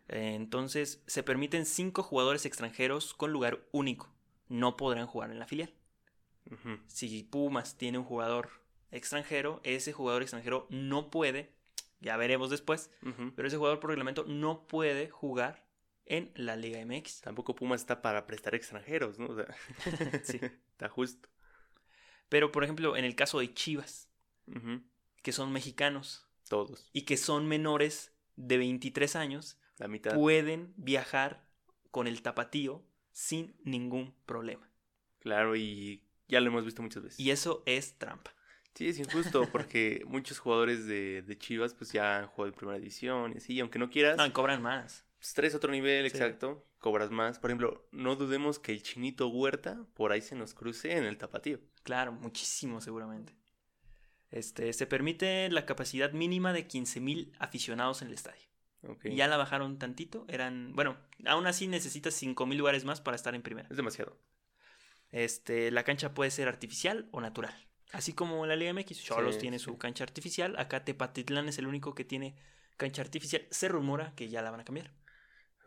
Entonces, 0.09 1.03
se 1.07 1.23
permiten 1.23 1.67
cinco 1.67 2.03
jugadores 2.03 2.47
extranjeros 2.47 3.15
con 3.15 3.33
lugar 3.33 3.61
único. 3.73 4.13
No 4.49 4.77
podrán 4.77 5.07
jugar 5.07 5.31
en 5.31 5.39
la 5.39 5.47
filial. 5.47 5.73
Si 6.87 7.23
Pumas 7.25 7.77
tiene 7.77 7.99
un 7.99 8.05
jugador 8.05 8.51
extranjero, 8.91 9.61
ese 9.65 9.93
jugador 9.93 10.23
extranjero 10.23 10.67
no 10.71 11.11
puede, 11.11 11.53
ya 12.01 12.17
veremos 12.17 12.51
después, 12.51 12.91
pero 13.35 13.49
ese 13.49 13.57
jugador 13.57 13.81
por 13.81 13.91
reglamento 13.91 14.25
no 14.25 14.67
puede 14.67 15.11
jugar 15.11 15.67
en 16.07 16.31
la 16.35 16.57
Liga 16.57 16.85
MX. 16.85 17.21
Tampoco 17.21 17.55
Pumas 17.55 17.81
está 17.81 18.01
para 18.01 18.27
prestar 18.27 18.55
extranjeros, 18.55 19.19
¿no? 19.19 19.29
sí. 20.23 20.41
Está 20.73 20.89
justo. 20.89 21.29
Pero, 22.29 22.53
por 22.53 22.65
ejemplo, 22.65 22.97
en 22.97 23.05
el 23.05 23.15
caso 23.15 23.41
de 23.41 23.53
Chivas, 23.53 24.09
que 25.23 25.33
son 25.33 25.53
mexicanos. 25.53 26.27
Todos. 26.49 26.91
Y 26.93 27.03
que 27.03 27.17
son 27.17 27.49
menores 27.49 28.13
de 28.37 28.59
23 28.59 29.17
años, 29.17 29.59
pueden 30.15 30.73
viajar 30.77 31.45
con 31.91 32.07
el 32.07 32.23
tapatío 32.23 32.85
sin 33.11 33.57
ningún 33.65 34.15
problema. 34.27 34.71
Claro, 35.19 35.57
y 35.57 36.06
ya 36.29 36.41
lo 36.41 36.49
hemos 36.49 36.65
visto 36.65 36.83
muchas 36.83 37.03
veces. 37.03 37.21
Y 37.21 37.31
eso 37.31 37.63
es 37.67 37.99
trampa. 37.99 38.33
Sí, 38.75 38.89
es 38.89 38.99
injusto 38.99 39.49
porque 39.53 40.03
muchos 40.07 40.39
jugadores 40.39 40.87
de, 40.87 41.37
Chivas 41.39 41.75
pues 41.75 41.93
ya 41.93 42.19
han 42.19 42.27
jugado 42.27 42.49
en 42.49 42.55
primera 42.55 42.79
edición 42.79 43.33
y 43.33 43.39
así, 43.39 43.59
aunque 43.61 43.79
no 43.79 43.91
quieras. 43.91 44.17
No, 44.17 44.33
cobran 44.33 44.61
más. 44.63 45.05
Pues, 45.19 45.33
tres 45.33 45.55
otro 45.55 45.73
nivel, 45.73 46.05
exacto, 46.05 46.67
cobras 46.79 47.11
más. 47.11 47.39
Por 47.39 47.51
ejemplo, 47.51 47.89
no 47.91 48.17
dudemos 48.17 48.59
que 48.59 48.73
el 48.73 48.83
chinito 48.83 49.29
Huerta 49.29 49.87
por 49.95 50.13
ahí 50.13 50.21
se 50.21 50.37
nos 50.37 50.53
cruce 50.53 50.97
en 50.97 51.05
el 51.05 51.17
tapatío. 51.17 51.59
Claro, 51.85 52.13
muchísimo 52.13 52.81
seguramente. 52.81 53.35
Este, 54.31 54.73
se 54.73 54.87
permite 54.87 55.49
la 55.51 55.65
capacidad 55.65 56.13
mínima 56.13 56.53
de 56.53 56.69
15.000 56.69 57.33
aficionados 57.39 58.03
en 58.03 58.09
el 58.09 58.15
estadio. 58.15 58.47
Ya 59.05 59.27
la 59.27 59.37
bajaron 59.37 59.79
tantito. 59.79 60.25
Eran. 60.29 60.73
Bueno, 60.75 60.97
aún 61.25 61.47
así 61.47 61.67
necesitas 61.67 62.15
5000 62.15 62.59
lugares 62.59 62.85
más 62.85 63.01
para 63.01 63.17
estar 63.17 63.35
en 63.35 63.43
primera. 63.43 63.67
Es 63.69 63.77
demasiado. 63.77 64.17
Este, 65.11 65.71
la 65.71 65.85
cancha 65.85 66.15
puede 66.15 66.31
ser 66.31 66.49
artificial 66.49 67.09
o 67.13 67.21
natural. 67.21 67.55
Así 67.93 68.13
como 68.13 68.45
en 68.45 68.49
la 68.49 68.57
Liga 68.57 68.73
MX, 68.73 69.03
Cholos 69.03 69.39
tiene 69.39 69.59
su 69.59 69.79
cancha 69.79 70.05
artificial. 70.05 70.57
Acá 70.59 70.85
Tepatitlán 70.85 71.49
es 71.49 71.59
el 71.59 71.67
único 71.67 71.95
que 71.95 72.05
tiene 72.05 72.37
cancha 72.77 73.03
artificial. 73.03 73.47
Se 73.51 73.69
rumora 73.69 74.15
que 74.15 74.29
ya 74.29 74.43
la 74.43 74.51
van 74.51 74.61
a 74.61 74.65
cambiar. 74.65 74.93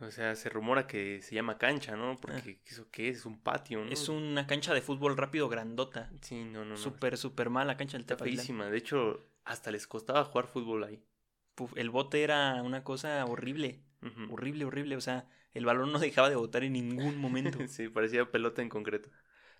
O 0.01 0.12
sea, 0.12 0.36
se 0.36 0.50
rumora 0.50 0.88
que 0.88 1.22
se 1.22 1.36
llama 1.36 1.58
cancha, 1.58 1.96
¿no? 1.96 2.17
Porque 2.22 2.60
ah. 2.60 2.69
eso 2.69 2.89
qué 2.91 3.10
es, 3.10 3.19
es 3.19 3.25
un 3.25 3.41
patio, 3.41 3.84
¿no? 3.84 3.91
Es 3.91 4.08
una 4.08 4.48
cancha 4.48 4.74
de 4.74 4.81
fútbol 4.81 5.17
rápido 5.17 5.50
grandota. 5.50 6.10
Sí, 6.22 6.43
no, 6.43 6.63
no, 6.63 6.72
no. 6.72 6.77
Súper, 6.77 7.17
súper 7.17 7.50
mala 7.50 7.75
cancha 7.75 7.98
del 7.98 8.05
Tepatitlán. 8.05 8.72
De 8.72 8.77
hecho, 8.77 9.25
hasta 9.43 9.72
les 9.72 9.88
costaba 9.88 10.24
jugar 10.25 10.48
fútbol 10.48 10.84
ahí 10.84 11.03
el 11.75 11.89
bote 11.89 12.24
era 12.24 12.62
una 12.63 12.84
cosa 12.84 13.25
horrible. 13.25 13.81
Horrible, 14.29 14.65
horrible. 14.65 14.96
O 14.96 15.01
sea, 15.01 15.27
el 15.53 15.65
balón 15.65 15.91
no 15.91 16.00
dejaba 16.00 16.29
de 16.29 16.36
botar 16.36 16.63
en 16.63 16.74
ningún 16.74 17.17
momento. 17.17 17.60
sí, 17.67 17.89
parecía 17.89 18.29
pelota 18.31 18.62
en 18.62 18.69
concreto. 18.69 19.10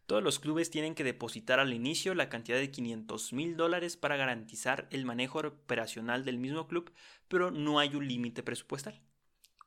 Todos 0.09 0.23
los 0.23 0.39
clubes 0.39 0.71
tienen 0.71 0.95
que 0.95 1.03
depositar 1.03 1.59
al 1.59 1.71
inicio 1.71 2.15
la 2.15 2.29
cantidad 2.29 2.57
de 2.57 2.71
500 2.71 3.31
mil 3.31 3.55
dólares 3.55 3.95
para 3.95 4.17
garantizar 4.17 4.87
el 4.89 5.05
manejo 5.05 5.37
operacional 5.37 6.25
del 6.25 6.39
mismo 6.39 6.67
club, 6.67 6.91
pero 7.27 7.51
no 7.51 7.77
hay 7.77 7.93
un 7.93 8.07
límite 8.07 8.41
presupuestal. 8.41 8.99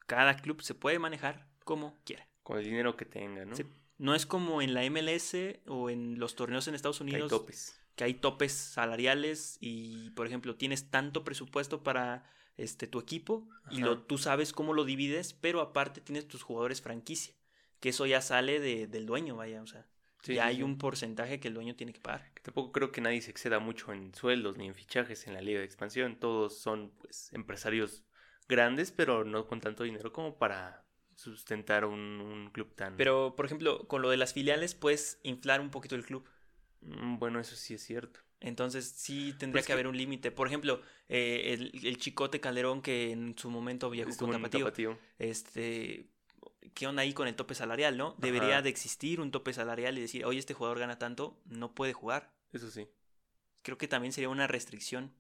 Cada 0.09 0.35
club 0.35 0.61
se 0.61 0.75
puede 0.75 0.99
manejar 0.99 1.47
como 1.63 1.97
quiera. 2.03 2.27
Con 2.43 2.59
el 2.59 2.65
dinero 2.65 2.97
que 2.97 3.05
tenga, 3.05 3.45
¿no? 3.45 3.55
No 3.99 4.17
es 4.17 4.27
como 4.27 4.61
en 4.63 4.75
la 4.75 4.83
MLS 4.91 5.37
o 5.69 5.91
en 5.91 6.19
los 6.19 6.35
torneos 6.35 6.67
en 6.67 6.75
Estados 6.75 7.01
Unidos. 7.01 7.31
hay 7.33 7.39
topes 7.39 7.81
que 7.95 8.03
hay 8.03 8.15
topes 8.15 8.53
salariales 8.53 9.59
y, 9.61 10.11
por 10.11 10.27
ejemplo, 10.27 10.57
tienes 10.57 10.91
tanto 10.91 11.23
presupuesto 11.23 11.85
para 11.85 12.25
este, 12.57 12.89
tu 12.89 12.99
equipo 12.99 13.49
y 13.71 13.79
lo, 13.79 14.01
tú 14.01 14.19
sabes 14.19 14.53
cómo 14.53 14.73
lo 14.73 14.85
divides, 14.85 15.35
pero 15.35 15.61
aparte 15.61 16.01
tienes 16.01 16.27
tus 16.27 16.43
jugadores 16.43 16.83
franquicia, 16.83 17.33
que 17.79 17.91
eso 17.91 18.07
ya 18.07 18.21
sale 18.21 18.59
de, 18.59 18.89
del 18.89 19.07
dueño, 19.07 19.37
vaya, 19.37 19.63
o 19.63 19.69
sea, 19.69 19.87
ya 20.23 20.47
hay 20.47 20.63
un 20.63 20.79
porcentaje 20.79 21.41
que 21.41 21.49
el 21.49 21.55
dueño 21.55 21.75
tiene 21.75 21.93
que 21.93 22.01
pagar. 22.01 22.31
Tampoco 22.43 22.73
creo 22.73 22.93
que 22.93 23.01
nadie 23.01 23.21
se 23.21 23.31
exceda 23.31 23.59
mucho 23.59 23.93
en 23.93 24.15
sueldos 24.15 24.57
ni 24.57 24.67
en 24.67 24.75
fichajes 24.75 25.27
en 25.27 25.35
la 25.35 25.41
liga 25.41 25.59
de 25.59 25.65
expansión, 25.65 26.17
todos 26.17 26.59
son 26.59 26.93
pues 26.99 27.33
empresarios 27.33 28.05
grandes, 28.49 28.93
pero 28.93 29.25
no 29.25 29.47
con 29.47 29.61
tanto 29.61 29.85
dinero 29.85 30.13
como 30.13 30.39
para 30.39 30.85
sustentar 31.17 31.85
un, 31.85 32.21
un 32.21 32.51
club 32.51 32.75
tan... 32.75 32.97
Pero, 32.97 33.35
por 33.37 33.47
ejemplo, 33.47 33.87
con 33.87 34.03
lo 34.03 34.11
de 34.11 34.17
las 34.17 34.33
filiales 34.33 34.75
puedes 34.75 35.21
inflar 35.23 35.61
un 35.61 35.71
poquito 35.71 35.95
el 35.95 36.05
club. 36.05 36.25
Mm, 36.81 37.19
bueno, 37.19 37.41
eso 37.41 37.57
sí 37.57 37.75
es 37.75 37.83
cierto. 37.83 38.21
Entonces 38.41 38.93
sí 38.97 39.35
tendría 39.39 39.61
pues 39.61 39.67
que, 39.67 39.73
haber 39.73 39.87
un 39.87 39.97
límite. 39.97 40.33
Por 40.33 40.49
ejemplo, 40.49 40.83
eh, 41.09 41.71
el, 41.83 41.97
Chicote 41.99 42.41
Calderón 42.41 42.83
que 42.83 43.13
en 43.13 43.39
su 43.39 43.51
momento 43.51 43.89
viajó 43.89 44.11
con 44.17 44.33
Tapatío, 44.33 44.99
Este, 45.19 46.09
¿qué 46.75 46.87
onda 46.87 47.03
ahí 47.03 47.13
con 47.13 47.29
el 47.29 47.35
tope 47.35 47.55
salarial, 47.55 47.97
no? 47.97 48.15
Debería 48.19 48.63
de 48.63 48.69
existir 48.69 49.21
un 49.21 49.31
tope 49.31 49.53
salarial 49.53 49.97
y 49.99 50.01
decir, 50.01 50.25
oye, 50.25 50.39
este 50.39 50.55
jugador 50.55 50.79
gana 50.79 50.99
tanto, 50.99 51.41
no 51.47 51.75
puede 51.75 51.93
jugar. 51.93 52.33
Eso 52.53 52.71
sí. 52.71 52.89
Creo 53.63 53.79
que 53.79 53.89
también 53.89 54.13
sería 54.13 54.29
una 54.29 54.47
restricción 54.47 55.13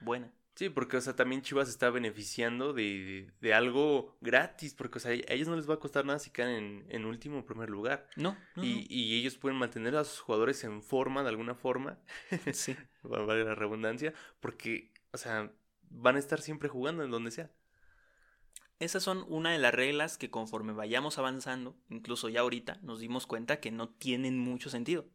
buena. 0.00 0.32
Sí, 0.54 0.68
porque, 0.68 0.96
o 0.96 1.00
sea, 1.00 1.16
también 1.16 1.42
Chivas 1.42 1.68
está 1.68 1.90
beneficiando 1.90 2.72
de, 2.72 3.32
de, 3.40 3.54
algo 3.54 4.16
gratis, 4.20 4.74
porque, 4.74 4.98
o 4.98 5.00
sea, 5.00 5.12
a 5.12 5.32
ellos 5.32 5.48
no 5.48 5.56
les 5.56 5.68
va 5.68 5.74
a 5.74 5.78
costar 5.78 6.04
nada 6.04 6.18
si 6.18 6.30
caen 6.30 6.50
en, 6.50 6.86
en 6.90 7.04
último 7.06 7.38
o 7.38 7.44
primer 7.46 7.70
lugar. 7.70 8.08
No. 8.16 8.36
y, 8.56 8.86
y, 8.94 9.18
ellos 9.18 9.38
pueden 9.38 9.58
mantener 9.58 9.96
a 9.96 10.04
sus 10.04 10.20
jugadores 10.20 10.62
en 10.64 10.82
forma, 10.82 11.22
de 11.22 11.30
alguna 11.30 11.54
forma. 11.54 11.98
Sí. 12.52 12.76
Vale 13.02 13.44
la 13.44 13.54
redundancia, 13.54 14.12
porque, 14.40 14.92
o 15.12 15.16
sea, 15.16 15.50
van 15.88 16.16
a 16.16 16.18
estar 16.18 16.42
siempre 16.42 16.68
jugando 16.68 17.04
en 17.04 17.10
donde 17.10 17.30
sea. 17.30 17.50
Esas 18.80 19.02
son 19.02 19.26
una 19.28 19.52
de 19.52 19.58
las 19.58 19.74
reglas 19.74 20.16
que 20.16 20.30
conforme 20.30 20.72
vayamos 20.72 21.18
avanzando, 21.18 21.76
incluso 21.90 22.30
ya 22.30 22.40
ahorita, 22.40 22.78
nos 22.82 22.98
dimos 22.98 23.26
cuenta 23.26 23.60
que 23.60 23.70
no 23.70 23.90
tienen 23.90 24.38
mucho 24.38 24.70
sentido. 24.70 25.06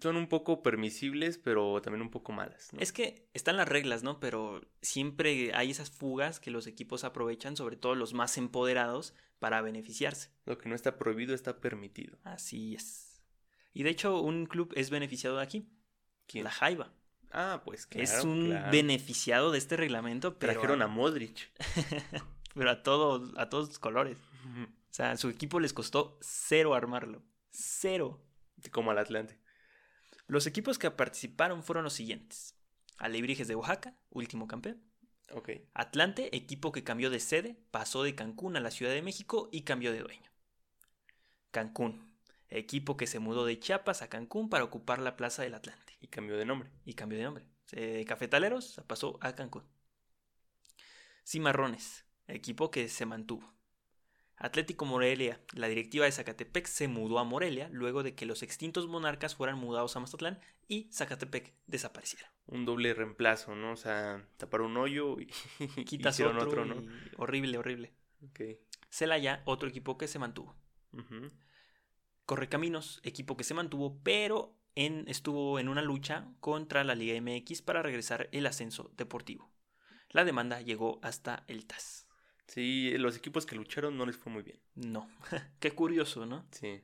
Son 0.00 0.16
un 0.16 0.26
poco 0.26 0.62
permisibles, 0.62 1.36
pero 1.36 1.80
también 1.82 2.00
un 2.00 2.10
poco 2.10 2.32
malas. 2.32 2.70
Es 2.78 2.92
que 2.92 3.28
están 3.34 3.58
las 3.58 3.68
reglas, 3.68 4.02
¿no? 4.02 4.20
Pero 4.20 4.62
siempre 4.80 5.52
hay 5.54 5.70
esas 5.70 5.90
fugas 5.90 6.40
que 6.40 6.50
los 6.50 6.66
equipos 6.66 7.04
aprovechan, 7.04 7.56
sobre 7.56 7.76
todo 7.76 7.94
los 7.94 8.14
más 8.14 8.38
empoderados, 8.38 9.14
para 9.38 9.60
beneficiarse. 9.60 10.30
Lo 10.46 10.56
que 10.56 10.70
no 10.70 10.74
está 10.74 10.96
prohibido 10.96 11.34
está 11.34 11.60
permitido. 11.60 12.18
Así 12.24 12.74
es. 12.74 13.22
Y 13.74 13.82
de 13.82 13.90
hecho, 13.90 14.20
un 14.20 14.46
club 14.46 14.72
es 14.76 14.88
beneficiado 14.88 15.40
aquí. 15.40 15.68
¿Quién? 16.26 16.44
La 16.44 16.50
Jaiba. 16.50 16.94
Ah, 17.32 17.62
pues 17.64 17.86
claro. 17.86 18.04
Es 18.04 18.24
un 18.24 18.56
beneficiado 18.70 19.50
de 19.50 19.58
este 19.58 19.76
reglamento, 19.76 20.38
pero. 20.38 20.54
Trajeron 20.54 20.80
a 20.80 20.86
Modric. 20.86 21.50
pero 22.54 22.70
a 22.70 22.82
todos, 22.82 23.32
a 23.36 23.48
todos 23.48 23.78
colores. 23.78 24.16
O 24.18 24.94
sea, 24.94 25.16
su 25.16 25.28
equipo 25.28 25.60
les 25.60 25.72
costó 25.72 26.18
cero 26.20 26.74
armarlo. 26.74 27.22
Cero. 27.50 28.20
Como 28.70 28.90
al 28.90 28.98
Atlante. 28.98 29.38
Los 30.26 30.46
equipos 30.46 30.78
que 30.78 30.90
participaron 30.90 31.62
fueron 31.62 31.84
los 31.84 31.92
siguientes. 31.92 32.56
Alebrijes 32.96 33.48
de 33.48 33.56
Oaxaca, 33.56 33.96
último 34.10 34.46
campeón. 34.46 34.82
Ok. 35.32 35.50
Atlante, 35.74 36.34
equipo 36.36 36.72
que 36.72 36.84
cambió 36.84 37.10
de 37.10 37.20
sede, 37.20 37.58
pasó 37.70 38.02
de 38.02 38.14
Cancún 38.14 38.56
a 38.56 38.60
la 38.60 38.70
Ciudad 38.70 38.92
de 38.92 39.02
México 39.02 39.48
y 39.52 39.62
cambió 39.62 39.92
de 39.92 40.00
dueño. 40.00 40.30
Cancún, 41.50 42.16
equipo 42.48 42.96
que 42.96 43.06
se 43.06 43.18
mudó 43.18 43.44
de 43.44 43.58
Chiapas 43.58 44.02
a 44.02 44.08
Cancún 44.08 44.48
para 44.48 44.64
ocupar 44.64 45.00
la 45.00 45.16
Plaza 45.16 45.42
del 45.42 45.54
Atlante. 45.54 45.96
Y 46.00 46.08
cambió 46.08 46.36
de 46.36 46.44
nombre. 46.44 46.70
Y 46.84 46.94
cambió 46.94 47.18
de 47.18 47.24
nombre. 47.24 47.46
De 47.72 48.04
Cafetaleros 48.06 48.80
pasó 48.86 49.18
a 49.20 49.34
Cancún. 49.34 49.64
Cimarrones, 51.26 52.04
equipo 52.28 52.70
que 52.70 52.88
se 52.88 53.06
mantuvo. 53.06 53.54
Atlético 54.36 54.84
Morelia, 54.84 55.40
la 55.52 55.68
directiva 55.68 56.06
de 56.06 56.12
Zacatepec 56.12 56.66
se 56.66 56.88
mudó 56.88 57.18
a 57.18 57.24
Morelia 57.24 57.68
luego 57.70 58.02
de 58.02 58.14
que 58.14 58.26
los 58.26 58.42
extintos 58.42 58.88
monarcas 58.88 59.34
fueran 59.34 59.58
mudados 59.58 59.96
a 59.96 60.00
Mazatlán 60.00 60.40
y 60.66 60.88
Zacatepec 60.92 61.54
desapareciera. 61.66 62.32
Un 62.46 62.64
doble 62.64 62.94
reemplazo, 62.94 63.54
¿no? 63.54 63.72
O 63.72 63.76
sea, 63.76 64.26
tapar 64.36 64.62
un 64.62 64.76
hoyo 64.76 65.20
y 65.20 65.26
quitas 65.84 66.18
otro, 66.20 66.42
otro, 66.42 66.64
¿no? 66.64 66.84
Horrible, 67.16 67.58
horrible. 67.58 67.94
Ok. 68.28 68.40
Celaya, 68.90 69.42
otro 69.44 69.68
equipo 69.68 69.96
que 69.96 70.08
se 70.08 70.18
mantuvo. 70.18 70.56
Uh 70.92 71.30
Correcaminos, 72.26 73.00
equipo 73.02 73.36
que 73.36 73.44
se 73.44 73.52
mantuvo, 73.52 74.00
pero 74.02 74.56
en, 74.74 75.04
estuvo 75.08 75.58
en 75.58 75.68
una 75.68 75.82
lucha 75.82 76.26
contra 76.40 76.82
la 76.82 76.94
Liga 76.94 77.20
MX 77.20 77.60
para 77.60 77.82
regresar 77.82 78.30
el 78.32 78.46
ascenso 78.46 78.90
deportivo. 78.96 79.50
La 80.08 80.24
demanda 80.24 80.62
llegó 80.62 81.00
hasta 81.02 81.44
el 81.48 81.66
TAS. 81.66 82.03
Sí, 82.46 82.96
los 82.98 83.16
equipos 83.16 83.46
que 83.46 83.56
lucharon 83.56 83.96
no 83.96 84.06
les 84.06 84.16
fue 84.16 84.32
muy 84.32 84.42
bien. 84.42 84.58
No. 84.74 85.08
Qué 85.60 85.72
curioso, 85.72 86.26
¿no? 86.26 86.46
Sí. 86.50 86.82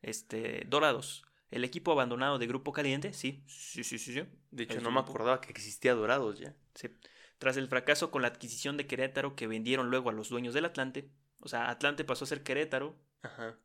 Este, 0.00 0.64
Dorados. 0.68 1.24
El 1.50 1.64
equipo 1.64 1.92
abandonado 1.92 2.38
de 2.38 2.46
Grupo 2.46 2.72
Caliente, 2.72 3.12
sí. 3.12 3.42
Sí, 3.46 3.84
sí, 3.84 3.98
sí, 3.98 4.14
sí. 4.14 4.24
De 4.50 4.62
hecho, 4.62 4.80
no 4.80 4.90
me 4.90 5.00
acordaba 5.00 5.40
que 5.40 5.50
existía 5.50 5.94
Dorados 5.94 6.38
ya. 6.38 6.54
Sí. 6.74 6.88
Tras 7.36 7.56
el 7.58 7.68
fracaso 7.68 8.10
con 8.10 8.22
la 8.22 8.28
adquisición 8.28 8.76
de 8.76 8.86
Querétaro 8.86 9.36
que 9.36 9.46
vendieron 9.46 9.90
luego 9.90 10.08
a 10.08 10.12
los 10.12 10.30
dueños 10.30 10.54
del 10.54 10.64
Atlante. 10.64 11.10
O 11.40 11.48
sea, 11.48 11.68
Atlante 11.68 12.04
pasó 12.04 12.24
a 12.24 12.28
ser 12.28 12.42
Querétaro. 12.42 12.96
Ajá. 13.22 13.58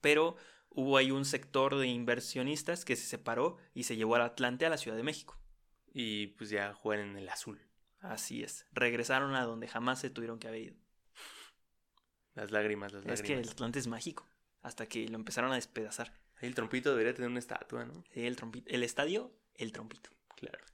Pero 0.00 0.36
hubo 0.68 0.96
ahí 0.96 1.10
un 1.10 1.24
sector 1.24 1.76
de 1.76 1.88
inversionistas 1.88 2.84
que 2.84 2.94
se 2.94 3.06
separó 3.06 3.56
y 3.74 3.84
se 3.84 3.96
llevó 3.96 4.14
al 4.14 4.22
Atlante 4.22 4.66
a 4.66 4.70
la 4.70 4.76
Ciudad 4.76 4.96
de 4.96 5.02
México. 5.02 5.36
Y 5.92 6.28
pues 6.28 6.50
ya 6.50 6.72
juegan 6.74 7.10
en 7.10 7.16
el 7.16 7.28
azul. 7.28 7.60
Así 8.04 8.42
es. 8.42 8.66
Regresaron 8.72 9.34
a 9.34 9.44
donde 9.44 9.66
jamás 9.66 9.98
se 9.98 10.10
tuvieron 10.10 10.38
que 10.38 10.46
haber 10.46 10.60
ido. 10.60 10.76
Las 12.34 12.50
lágrimas, 12.50 12.92
las 12.92 13.04
lágrimas. 13.04 13.20
Es 13.20 13.26
que 13.26 13.34
el 13.34 13.48
Atlante 13.48 13.78
es 13.78 13.86
mágico. 13.86 14.26
Hasta 14.60 14.86
que 14.86 15.08
lo 15.08 15.16
empezaron 15.16 15.52
a 15.52 15.54
despedazar. 15.54 16.12
Ahí 16.36 16.48
el 16.48 16.54
trompito 16.54 16.90
debería 16.90 17.14
tener 17.14 17.30
una 17.30 17.38
estatua, 17.38 17.84
¿no? 17.86 18.04
El 18.12 18.36
trompito. 18.36 18.70
El 18.70 18.82
estadio, 18.82 19.32
el 19.54 19.72
trompito. 19.72 20.10
Claro. 20.36 20.64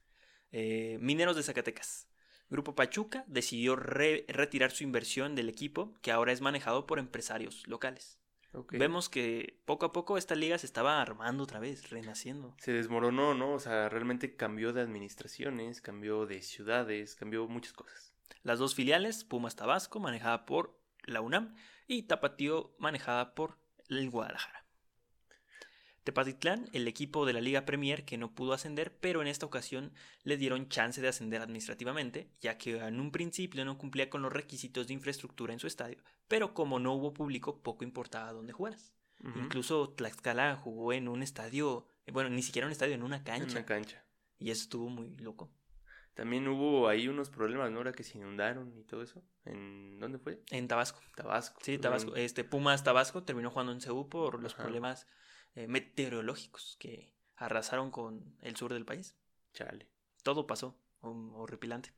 Eh, 0.51 0.97
Mineros 0.99 1.35
de 1.37 1.43
Zacatecas. 1.43 2.07
Grupo 2.49 2.75
Pachuca 2.75 3.23
decidió 3.27 3.77
re 3.77 4.25
retirar 4.27 4.71
su 4.71 4.83
inversión 4.83 5.35
del 5.35 5.47
equipo, 5.47 5.93
que 6.01 6.11
ahora 6.11 6.33
es 6.33 6.41
manejado 6.41 6.85
por 6.85 6.99
empresarios 6.99 7.65
locales. 7.65 8.19
Okay. 8.53 8.79
Vemos 8.79 9.07
que 9.07 9.61
poco 9.65 9.85
a 9.85 9.93
poco 9.93 10.17
esta 10.17 10.35
liga 10.35 10.57
se 10.57 10.65
estaba 10.65 11.01
armando 11.01 11.43
otra 11.43 11.59
vez, 11.59 11.89
renaciendo. 11.89 12.53
Se 12.57 12.73
desmoronó, 12.73 13.33
¿no? 13.33 13.53
O 13.53 13.59
sea, 13.59 13.87
realmente 13.87 14.35
cambió 14.35 14.73
de 14.73 14.81
administraciones, 14.81 15.81
cambió 15.81 16.25
de 16.25 16.41
ciudades, 16.41 17.15
cambió 17.15 17.47
muchas 17.47 17.73
cosas. 17.73 18.13
Las 18.43 18.59
dos 18.59 18.75
filiales, 18.75 19.23
Pumas 19.23 19.55
Tabasco, 19.55 19.99
manejada 19.99 20.45
por 20.45 20.77
la 21.03 21.21
UNAM, 21.21 21.55
y 21.87 22.03
Tapatío, 22.03 22.75
manejada 22.77 23.35
por 23.35 23.57
el 23.89 24.09
Guadalajara. 24.09 24.60
Tepatitlán, 26.03 26.67
el 26.73 26.87
equipo 26.87 27.25
de 27.25 27.33
la 27.33 27.41
Liga 27.41 27.65
Premier 27.65 28.05
que 28.05 28.17
no 28.17 28.33
pudo 28.33 28.53
ascender, 28.53 28.97
pero 28.99 29.21
en 29.21 29.27
esta 29.27 29.45
ocasión 29.45 29.93
le 30.23 30.37
dieron 30.37 30.67
chance 30.67 30.99
de 31.01 31.07
ascender 31.07 31.41
administrativamente, 31.41 32.29
ya 32.41 32.57
que 32.57 32.77
en 32.79 32.99
un 32.99 33.11
principio 33.11 33.63
no 33.65 33.77
cumplía 33.77 34.09
con 34.09 34.21
los 34.21 34.33
requisitos 34.33 34.87
de 34.87 34.93
infraestructura 34.93 35.53
en 35.53 35.59
su 35.59 35.67
estadio, 35.67 36.03
pero 36.27 36.53
como 36.53 36.79
no 36.79 36.93
hubo 36.93 37.13
público, 37.13 37.61
poco 37.61 37.83
importaba 37.83 38.31
dónde 38.33 38.53
jugaras. 38.53 38.93
Uh 39.23 39.27
-huh. 39.27 39.43
Incluso 39.45 39.89
Tlaxcala 39.89 40.55
jugó 40.55 40.93
en 40.93 41.07
un 41.07 41.21
estadio, 41.21 41.85
bueno, 42.11 42.29
ni 42.29 42.41
siquiera 42.41 42.65
un 42.65 42.71
estadio, 42.71 42.95
en 42.95 43.03
una 43.03 43.23
cancha. 43.23 43.43
En 43.45 43.51
una 43.51 43.65
cancha. 43.65 44.03
Y 44.39 44.49
eso 44.49 44.63
estuvo 44.63 44.89
muy 44.89 45.15
loco. 45.17 45.51
También 46.15 46.47
hubo 46.47 46.87
ahí 46.89 47.07
unos 47.07 47.29
problemas, 47.29 47.71
¿no? 47.71 47.77
Ahora 47.77 47.93
que 47.93 48.03
se 48.03 48.17
inundaron 48.17 48.75
y 48.77 48.83
todo 48.83 49.01
eso. 49.01 49.23
¿En 49.45 49.99
dónde 49.99 50.17
fue? 50.17 50.41
En 50.49 50.67
Tabasco. 50.67 50.99
Tabasco. 51.15 51.59
Sí, 51.63 51.77
Tabasco. 51.77 52.15
Este 52.15 52.43
Pumas 52.43 52.83
Tabasco 52.83 53.23
terminó 53.23 53.49
jugando 53.49 53.71
en 53.71 53.81
Ceú 53.81 54.09
por 54.09 54.41
los 54.41 54.53
Ajá. 54.53 54.63
problemas 54.63 55.07
eh, 55.55 55.67
meteorológicos 55.67 56.75
que 56.79 57.13
arrasaron 57.35 57.91
con 57.91 58.35
el 58.41 58.55
sur 58.55 58.73
del 58.73 58.85
país. 58.85 59.15
Chale. 59.53 59.87
Todo 60.23 60.47
pasó, 60.47 60.77
horripilante. 61.01 61.91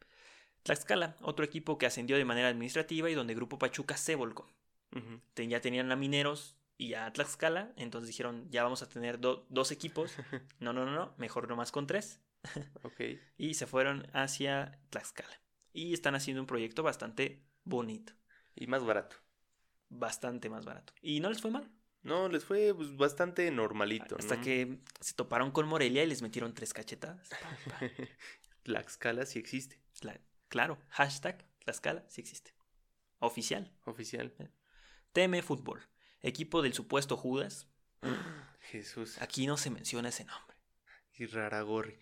Tlaxcala, 0.63 1.17
otro 1.21 1.43
equipo 1.43 1.77
que 1.77 1.85
ascendió 1.85 2.17
de 2.17 2.25
manera 2.25 2.47
administrativa 2.47 3.09
y 3.09 3.13
donde 3.13 3.35
Grupo 3.35 3.59
Pachuca 3.59 3.97
se 3.97 4.15
volcó. 4.15 4.49
Uh 4.93 4.99
-huh. 4.99 5.21
Ten, 5.33 5.49
ya 5.49 5.59
tenían 5.59 5.91
a 5.91 5.95
Mineros 5.95 6.55
y 6.77 6.93
a 6.93 7.11
Tlaxcala, 7.11 7.73
entonces 7.75 8.07
dijeron, 8.07 8.49
ya 8.49 8.63
vamos 8.63 8.81
a 8.81 8.89
tener 8.89 9.19
do 9.19 9.45
dos 9.49 9.71
equipos. 9.71 10.15
no, 10.59 10.71
no, 10.71 10.85
no, 10.85 10.91
no, 10.91 11.13
mejor 11.17 11.49
nomás 11.49 11.71
con 11.71 11.85
tres. 11.85 12.21
ok. 12.83 13.01
Y 13.37 13.55
se 13.55 13.67
fueron 13.67 14.07
hacia 14.13 14.79
Tlaxcala. 14.89 15.41
Y 15.73 15.93
están 15.93 16.15
haciendo 16.15 16.41
un 16.41 16.47
proyecto 16.47 16.83
bastante 16.83 17.43
bonito. 17.63 18.13
Y 18.55 18.67
más 18.67 18.83
barato. 18.85 19.17
Bastante 19.89 20.49
más 20.49 20.65
barato. 20.65 20.93
Y 21.01 21.19
no 21.19 21.29
les 21.29 21.41
fue 21.41 21.51
mal. 21.51 21.69
No, 22.03 22.27
les 22.27 22.43
fue 22.43 22.73
pues, 22.75 22.95
bastante 22.95 23.49
normalito. 23.49 24.17
Hasta 24.19 24.35
¿no? 24.35 24.41
que 24.41 24.79
se 24.99 25.13
toparon 25.13 25.51
con 25.51 25.67
Morelia 25.67 26.03
y 26.03 26.07
les 26.07 26.21
metieron 26.21 26.53
tres 26.53 26.73
cachetadas. 26.73 27.29
Tlaxcala 28.63 29.25
sí 29.25 29.39
existe. 29.39 29.79
La, 30.01 30.19
claro, 30.49 30.77
hashtag 30.89 31.45
Tlaxcala 31.59 32.03
sí 32.09 32.21
existe. 32.21 32.53
Oficial. 33.19 33.71
Oficial. 33.85 34.33
TM 35.13 35.41
Fútbol. 35.41 35.81
Equipo 36.21 36.61
del 36.61 36.73
supuesto 36.73 37.15
Judas. 37.15 37.67
Jesús. 38.71 39.21
Aquí 39.21 39.47
no 39.47 39.55
se 39.55 39.69
menciona 39.69 40.09
ese 40.09 40.25
nombre. 40.25 40.57
Y 41.13 41.25
Raragorri. 41.25 41.97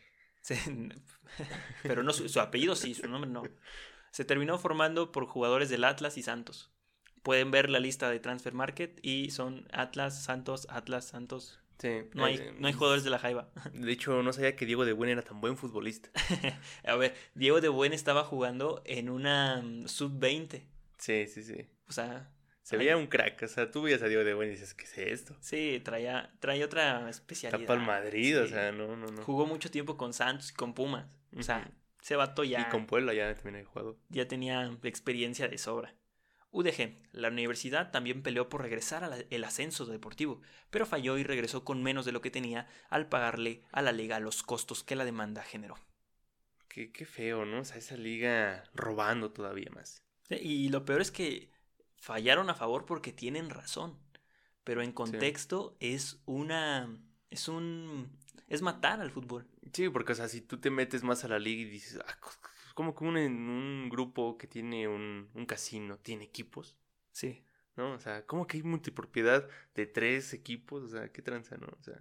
Pero 1.83 2.01
no 2.01 2.13
su, 2.13 2.27
su 2.27 2.39
apellido 2.39 2.75
sí, 2.75 2.95
su 2.95 3.07
nombre 3.07 3.29
no. 3.29 3.43
Se 4.11 4.25
terminó 4.25 4.57
formando 4.57 5.11
por 5.11 5.25
jugadores 5.27 5.69
del 5.69 5.83
Atlas 5.83 6.17
y 6.17 6.23
Santos. 6.23 6.70
Pueden 7.23 7.51
ver 7.51 7.69
la 7.69 7.79
lista 7.79 8.09
de 8.09 8.19
Transfer 8.19 8.53
Market 8.53 8.99
y 9.03 9.29
son 9.31 9.67
Atlas, 9.71 10.23
Santos, 10.23 10.67
Atlas, 10.69 11.05
Santos. 11.05 11.59
Sí, 11.77 12.03
no, 12.13 12.25
hay, 12.25 12.35
eh, 12.35 12.55
no 12.59 12.67
hay 12.67 12.73
jugadores 12.73 13.03
de 13.03 13.09
la 13.09 13.19
Jaiba. 13.19 13.49
De 13.73 13.91
hecho, 13.91 14.21
no 14.21 14.33
sabía 14.33 14.55
que 14.55 14.65
Diego 14.65 14.85
de 14.85 14.93
Buen 14.93 15.09
era 15.09 15.21
tan 15.23 15.41
buen 15.41 15.57
futbolista. 15.57 16.09
a 16.85 16.95
ver, 16.95 17.15
Diego 17.33 17.59
de 17.59 17.69
Buen 17.69 17.93
estaba 17.93 18.23
jugando 18.23 18.83
en 18.85 19.09
una 19.09 19.59
um, 19.63 19.87
sub-20. 19.87 20.63
Sí, 20.97 21.27
sí, 21.27 21.43
sí. 21.43 21.67
O 21.87 21.91
sea. 21.91 22.29
Se 22.61 22.77
veía 22.77 22.95
un 22.95 23.07
crack. 23.07 23.41
O 23.43 23.47
sea, 23.47 23.71
tú 23.71 23.81
veías 23.81 24.01
a 24.03 24.07
Diego 24.07 24.23
de 24.23 24.35
Buen 24.35 24.49
y 24.49 24.51
dices, 24.51 24.75
¿qué 24.75 24.85
es 24.85 24.97
esto? 24.97 25.35
Sí, 25.41 25.81
traía, 25.83 26.31
traía 26.39 26.65
otra 26.65 27.09
especialidad. 27.09 27.59
Está 27.59 27.67
para 27.67 27.81
el 27.81 27.87
Madrid, 27.87 28.35
sí. 28.37 28.43
o 28.43 28.47
sea, 28.47 28.71
no, 28.71 28.95
no, 28.95 29.07
no. 29.07 29.23
Jugó 29.23 29.47
mucho 29.47 29.71
tiempo 29.71 29.97
con 29.97 30.13
Santos 30.13 30.51
y 30.51 30.53
con 30.53 30.73
Pumas. 30.73 31.07
O 31.35 31.41
sea, 31.41 31.57
uh 31.57 31.61
-huh. 31.61 32.01
ese 32.01 32.15
vato 32.15 32.43
ya. 32.43 32.61
Y 32.61 32.65
con 32.65 32.85
Puebla 32.85 33.13
ya 33.13 33.33
también 33.33 33.65
ha 33.65 33.67
jugado. 33.67 33.97
Ya 34.09 34.27
tenía 34.27 34.71
experiencia 34.83 35.47
de 35.47 35.57
sobra. 35.57 35.95
UDG, 36.51 36.97
la 37.13 37.29
universidad 37.29 37.91
también 37.91 38.23
peleó 38.23 38.49
por 38.49 38.61
regresar 38.61 39.03
al 39.03 39.43
ascenso 39.43 39.85
deportivo, 39.85 40.41
pero 40.69 40.85
falló 40.85 41.17
y 41.17 41.23
regresó 41.23 41.63
con 41.63 41.81
menos 41.81 42.05
de 42.05 42.11
lo 42.11 42.21
que 42.21 42.31
tenía 42.31 42.67
al 42.89 43.07
pagarle 43.07 43.63
a 43.71 43.81
la 43.81 43.93
liga 43.93 44.19
los 44.19 44.43
costos 44.43 44.83
que 44.83 44.95
la 44.95 45.05
demanda 45.05 45.43
generó. 45.43 45.77
Qué, 46.67 46.91
qué 46.91 47.05
feo, 47.05 47.45
¿no? 47.45 47.61
O 47.61 47.65
sea, 47.65 47.77
esa 47.77 47.95
liga 47.95 48.63
robando 48.73 49.31
todavía 49.31 49.69
más. 49.73 50.03
Y 50.29 50.69
lo 50.69 50.85
peor 50.85 51.01
es 51.01 51.11
que 51.11 51.51
fallaron 51.97 52.49
a 52.49 52.55
favor 52.55 52.85
porque 52.85 53.13
tienen 53.13 53.49
razón, 53.49 53.97
pero 54.63 54.81
en 54.81 54.91
contexto 54.91 55.77
es 55.79 56.21
una... 56.25 56.89
es 57.29 57.47
un... 57.47 58.17
es 58.47 58.61
matar 58.61 59.01
al 59.01 59.11
fútbol. 59.11 59.47
Sí, 59.73 59.89
porque 59.89 60.13
o 60.13 60.15
sea, 60.15 60.27
si 60.27 60.41
tú 60.41 60.59
te 60.59 60.69
metes 60.69 61.03
más 61.03 61.23
a 61.23 61.29
la 61.29 61.39
liga 61.39 61.61
y 61.61 61.65
dices, 61.65 61.99
ah, 62.05 62.17
como 62.73 62.95
que 62.95 63.03
un, 63.03 63.17
un 63.17 63.89
grupo 63.89 64.37
que 64.37 64.47
tiene 64.47 64.87
un, 64.87 65.29
un 65.33 65.45
casino 65.45 65.97
tiene 65.97 66.25
equipos. 66.25 66.77
Sí. 67.11 67.43
¿No? 67.75 67.93
O 67.93 67.99
sea, 67.99 68.25
como 68.25 68.47
que 68.47 68.57
hay 68.57 68.63
multipropiedad 68.63 69.47
de 69.75 69.85
tres 69.85 70.33
equipos? 70.33 70.83
O 70.83 70.89
sea, 70.89 71.11
qué 71.11 71.21
tranza, 71.21 71.57
¿no? 71.57 71.67
O 71.67 71.83
sea, 71.83 71.95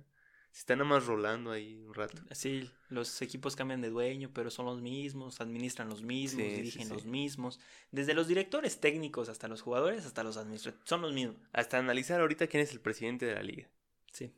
se 0.50 0.60
están 0.60 0.78
nada 0.78 0.90
más 0.90 1.06
rolando 1.06 1.52
ahí 1.52 1.76
un 1.76 1.94
rato. 1.94 2.22
Sí, 2.32 2.68
los 2.88 3.22
equipos 3.22 3.54
cambian 3.54 3.80
de 3.80 3.88
dueño, 3.88 4.30
pero 4.34 4.50
son 4.50 4.66
los 4.66 4.80
mismos, 4.80 5.40
administran 5.40 5.88
los 5.88 6.02
mismos, 6.02 6.44
dirigen 6.44 6.88
los 6.88 7.04
mismos. 7.04 7.60
Desde 7.92 8.14
los 8.14 8.26
directores 8.26 8.80
técnicos 8.80 9.28
hasta 9.28 9.46
los 9.46 9.62
jugadores, 9.62 10.06
hasta 10.06 10.24
los 10.24 10.36
administradores, 10.36 10.88
son 10.88 11.02
los 11.02 11.12
mismos. 11.12 11.36
Hasta 11.52 11.78
analizar 11.78 12.20
ahorita 12.20 12.48
quién 12.48 12.64
es 12.64 12.72
el 12.72 12.80
presidente 12.80 13.26
de 13.26 13.34
la 13.34 13.42
liga. 13.42 13.68
Sí. 14.12 14.34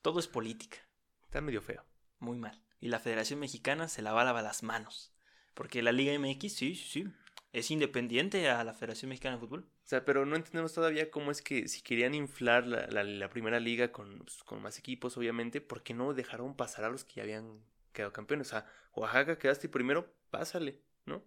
Todo 0.00 0.20
es 0.20 0.28
política. 0.28 0.78
Está 1.24 1.40
medio 1.40 1.60
feo. 1.60 1.84
Muy 2.20 2.38
mal 2.38 2.64
y 2.84 2.88
la 2.88 2.98
Federación 2.98 3.40
Mexicana 3.40 3.88
se 3.88 4.02
lava 4.02 4.30
las 4.42 4.62
manos. 4.62 5.10
Porque 5.54 5.82
la 5.82 5.90
Liga 5.90 6.12
MX, 6.18 6.52
sí, 6.52 6.74
sí, 6.74 6.84
sí, 6.84 7.06
es 7.54 7.70
independiente 7.70 8.50
a 8.50 8.62
la 8.62 8.74
Federación 8.74 9.08
Mexicana 9.08 9.36
de 9.36 9.40
Fútbol. 9.40 9.60
O 9.62 9.88
sea, 9.88 10.04
pero 10.04 10.26
no 10.26 10.36
entendemos 10.36 10.74
todavía 10.74 11.10
cómo 11.10 11.30
es 11.30 11.40
que 11.40 11.66
si 11.66 11.80
querían 11.80 12.14
inflar 12.14 12.66
la, 12.66 13.30
primera 13.30 13.58
liga 13.58 13.90
con, 13.90 14.18
pues, 14.18 14.44
con, 14.44 14.60
más 14.60 14.78
equipos, 14.78 15.16
obviamente, 15.16 15.62
¿por 15.62 15.82
qué 15.82 15.94
no 15.94 16.12
dejaron 16.12 16.56
pasar 16.56 16.84
a 16.84 16.90
los 16.90 17.04
que 17.04 17.14
ya 17.14 17.22
habían 17.22 17.64
quedado 17.94 18.12
campeones? 18.12 18.48
O 18.48 18.50
sea, 18.50 18.66
Oaxaca 18.92 19.38
quedaste 19.38 19.70
primero, 19.70 20.14
pásale, 20.28 20.82
¿no? 21.06 21.24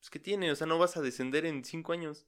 Pues 0.00 0.10
¿qué 0.10 0.18
tiene? 0.18 0.52
O 0.52 0.54
sea, 0.54 0.66
no 0.66 0.76
vas 0.76 0.98
a 0.98 1.00
descender 1.00 1.46
en 1.46 1.64
cinco 1.64 1.94
años. 1.94 2.26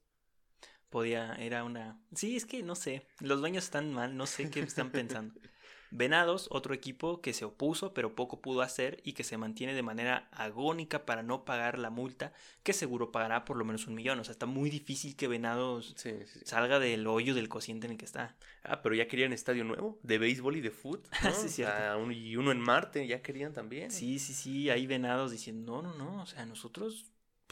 Podía, 0.89 1.35
era 1.35 1.63
una... 1.63 2.01
Sí, 2.15 2.37
es 2.37 2.47
que 2.47 2.63
no 2.63 2.75
sé, 2.75 3.07
los 3.21 3.41
dueños 3.41 3.65
están 3.65 3.93
mal, 3.93 4.17
no 4.17 4.27
sé 4.27 4.49
qué 4.49 4.61
están 4.61 4.93
pensando. 4.93 5.39
Venados, 5.97 6.49
otro 6.51 6.75
equipo 6.75 7.21
que 7.21 7.33
se 7.33 7.45
opuso 7.45 7.95
pero 7.95 8.15
poco 8.15 8.41
pudo 8.41 8.61
hacer 8.61 9.01
y 9.05 9.13
que 9.13 9.25
se 9.25 9.39
mantiene 9.39 9.75
de 9.75 9.83
manera 9.83 10.29
agónica 10.33 11.07
para 11.07 11.23
no 11.23 11.45
pagar 11.45 11.79
la 11.79 11.91
multa, 11.91 12.33
que 12.63 12.73
seguro 12.73 13.13
pagará 13.13 13.45
por 13.45 13.57
lo 13.57 13.65
menos 13.65 13.87
un 13.87 13.95
millón. 13.95 14.21
O 14.21 14.25
sea, 14.25 14.33
está 14.33 14.47
muy 14.47 14.71
difícil 14.71 15.17
que 15.17 15.29
Venados 15.29 15.97
salga 16.45 16.79
del 16.79 17.07
hoyo 17.07 17.35
del 17.35 17.49
cociente 17.49 17.87
en 17.87 17.93
el 17.93 17.99
que 17.99 18.05
está. 18.05 18.37
Ah, 18.63 18.83
pero 18.83 18.95
ya 18.95 19.09
querían 19.09 19.33
estadio 19.33 19.65
nuevo, 19.65 19.99
de 20.03 20.19
béisbol 20.19 20.57
y 20.57 20.61
de 20.61 20.71
fútbol. 20.71 21.03
sí, 21.35 21.49
cierto. 21.49 22.11
y 22.11 22.37
uno 22.37 22.53
en 22.53 22.61
Marte, 22.61 23.07
ya 23.07 23.23
querían 23.23 23.53
también. 23.53 23.91
Sí, 23.91 24.19
sí, 24.19 24.35
sí, 24.35 24.71
hay 24.71 24.87
Venados 24.87 25.31
diciendo, 25.31 25.83
no, 25.83 25.95
no, 25.95 25.95
no, 25.95 26.23
o 26.23 26.27
sea, 26.27 26.45
nosotros, 26.47 27.07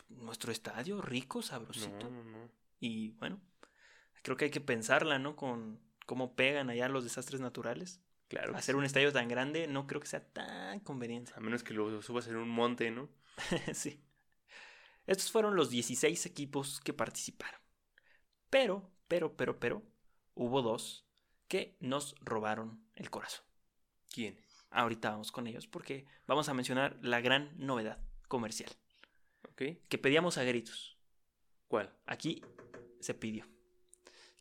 nuestro 0.08 0.52
estadio 0.52 1.00
rico, 1.00 1.42
sabrosito. 1.42 2.10
No, 2.10 2.22
no, 2.22 2.24
no. 2.24 2.50
Y 2.80 3.10
bueno, 3.12 3.40
creo 4.22 4.36
que 4.36 4.46
hay 4.46 4.50
que 4.50 4.60
pensarla, 4.60 5.18
¿no? 5.18 5.36
Con 5.36 5.80
cómo 6.06 6.34
pegan 6.34 6.70
allá 6.70 6.88
los 6.88 7.04
desastres 7.04 7.40
naturales. 7.40 8.00
Claro. 8.28 8.56
Hacer 8.56 8.76
un 8.76 8.84
estadio 8.84 9.12
tan 9.12 9.28
grande 9.28 9.66
no 9.66 9.86
creo 9.86 10.00
que 10.00 10.06
sea 10.06 10.24
tan 10.24 10.80
conveniente. 10.80 11.32
A 11.36 11.40
menos 11.40 11.62
que 11.62 11.74
lo 11.74 12.02
subas 12.02 12.26
en 12.28 12.36
un 12.36 12.48
monte, 12.48 12.90
¿no? 12.90 13.08
sí. 13.74 14.02
Estos 15.06 15.30
fueron 15.30 15.56
los 15.56 15.70
16 15.70 16.26
equipos 16.26 16.80
que 16.80 16.92
participaron. 16.92 17.60
Pero, 18.48 18.90
pero, 19.08 19.36
pero, 19.36 19.60
pero, 19.60 19.82
hubo 20.34 20.62
dos 20.62 21.06
que 21.48 21.76
nos 21.80 22.14
robaron 22.20 22.86
el 22.94 23.10
corazón. 23.10 23.44
¿Quién? 24.10 24.40
Ahorita 24.70 25.10
vamos 25.10 25.30
con 25.30 25.46
ellos 25.46 25.66
porque 25.66 26.06
vamos 26.26 26.48
a 26.48 26.54
mencionar 26.54 26.98
la 27.02 27.20
gran 27.20 27.52
novedad 27.58 27.98
comercial. 28.28 28.72
Que 29.56 29.98
pedíamos 29.98 30.36
a 30.36 30.42
gritos. 30.42 30.98
¿Cuál? 31.68 31.94
Aquí 32.06 32.42
se 33.00 33.14
pidió 33.14 33.53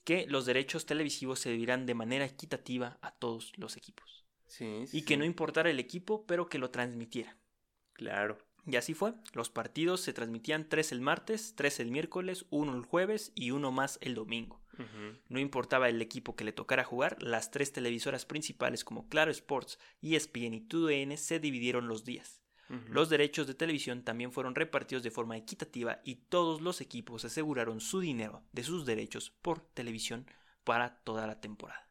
que 0.04 0.26
los 0.28 0.46
derechos 0.46 0.86
televisivos 0.86 1.40
se 1.40 1.50
dividieran 1.50 1.86
de 1.86 1.94
manera 1.94 2.26
equitativa 2.26 2.98
a 3.02 3.12
todos 3.12 3.54
los 3.58 3.78
equipos. 3.78 4.26
Sí, 4.48 4.86
y 4.92 5.04
que 5.04 5.18
no 5.18 5.26
importara 5.26 5.70
el 5.70 5.80
equipo, 5.80 6.26
pero 6.26 6.48
que 6.48 6.60
lo 6.60 6.70
transmitiera. 6.70 7.38
Claro. 7.94 8.38
Y 8.66 8.76
así 8.76 8.94
fue. 8.94 9.14
Los 9.34 9.50
partidos 9.50 10.02
se 10.02 10.14
transmitían 10.14 10.70
tres 10.70 10.92
el 10.92 11.02
martes, 11.02 11.54
tres 11.56 11.80
el 11.80 11.92
miércoles, 11.92 12.46
uno 12.50 12.76
el 12.76 12.84
jueves 12.84 13.32
y 13.36 13.52
uno 13.52 13.72
más 13.72 13.98
el 14.02 14.16
domingo. 14.16 14.62
No 15.30 15.40
importaba 15.40 15.88
el 15.88 16.02
equipo 16.02 16.36
que 16.36 16.44
le 16.44 16.52
tocara 16.52 16.84
jugar, 16.84 17.22
las 17.22 17.52
tres 17.52 17.72
televisoras 17.72 18.26
principales 18.26 18.84
como 18.84 19.08
Claro 19.08 19.30
Sports, 19.30 19.78
ESPN 20.02 20.56
y 20.56 20.62
TUDN 20.62 21.16
se 21.18 21.40
dividieron 21.40 21.88
los 21.88 22.04
días. 22.04 22.43
Los 22.90 23.10
derechos 23.10 23.46
de 23.46 23.54
televisión 23.54 24.04
también 24.04 24.32
fueron 24.32 24.56
repartidos 24.56 25.04
de 25.04 25.12
forma 25.12 25.38
equitativa 25.38 26.02
y 26.04 26.16
todos 26.16 26.62
los 26.62 26.82
equipos 26.82 27.24
aseguraron 27.24 27.80
su 27.80 28.00
dinero 28.00 28.42
de 28.52 28.64
sus 28.64 28.86
derechos 28.86 29.30
por 29.42 29.60
televisión 29.60 30.26
para 30.64 30.96
toda 31.04 31.28
la 31.28 31.40
temporada. 31.40 31.88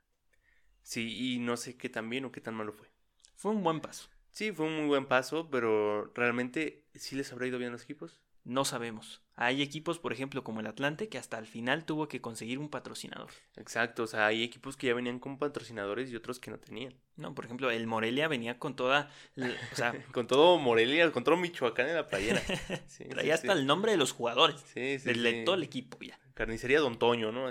Sí, 0.82 1.35
y 1.35 1.38
no 1.38 1.56
sé 1.56 1.76
qué 1.76 1.88
tan 1.88 2.11
bien 2.11 2.24
o 2.24 2.32
qué 2.32 2.40
tan 2.40 2.54
malo 2.54 2.72
fue. 2.72 2.88
Fue 3.37 3.52
un 3.52 3.62
buen 3.62 3.80
paso. 3.80 4.08
Sí, 4.32 4.50
fue 4.50 4.66
un 4.66 4.76
muy 4.76 4.87
buen 4.87 5.06
paso, 5.06 5.50
pero 5.50 6.06
realmente 6.14 6.87
sí 6.94 7.16
les 7.16 7.32
habrá 7.32 7.46
ido 7.46 7.58
bien 7.58 7.68
a 7.68 7.72
los 7.72 7.85
equipos. 7.85 8.20
No 8.44 8.64
sabemos. 8.64 9.22
Hay 9.35 9.62
equipos, 9.62 9.98
por 9.98 10.12
ejemplo, 10.12 10.44
como 10.44 10.61
el 10.61 10.66
Atlante, 10.66 11.09
que 11.09 11.16
hasta 11.16 11.38
el 11.38 11.46
final 11.46 11.85
tuvo 11.85 12.09
que 12.09 12.20
conseguir 12.20 12.59
un 12.59 12.68
patrocinador. 12.68 13.31
Exacto, 13.57 14.02
o 14.02 14.07
sea, 14.07 14.26
hay 14.26 14.42
equipos 14.42 14.76
que 14.76 14.88
ya 14.88 14.94
venían 14.94 15.20
con 15.20 15.38
patrocinadores 15.38 16.11
y 16.11 16.16
otros 16.16 16.38
que 16.38 16.50
no 16.50 16.59
tenían. 16.59 16.94
No, 17.16 17.35
por 17.35 17.44
ejemplo, 17.44 17.70
el 17.70 17.87
Morelia 17.87 18.28
venía 18.28 18.59
con 18.59 18.76
toda, 18.76 19.11
o 19.37 19.76
sea... 19.76 19.92
con 20.12 20.26
todo 20.26 20.59
Morelia, 20.59 21.11
con 21.12 21.24
todo 21.24 21.37
Michoacán 21.37 21.88
en 21.88 21.94
la 21.94 22.09
playera. 22.09 22.42
Traía 23.11 23.35
hasta 23.35 23.52
el 23.52 23.66
nombre 23.66 23.92
de 23.92 23.98
los 23.98 24.12
jugadores. 24.12 24.61
Sí, 24.74 24.98
sí, 24.98 25.12
de 25.12 25.44
todo 25.44 25.55
el 25.55 25.62
equipo 25.62 25.98
ya. 26.00 26.18
Carnicería 26.35 26.81
Don 26.81 26.98
Toño, 26.98 27.31
¿no? 27.31 27.50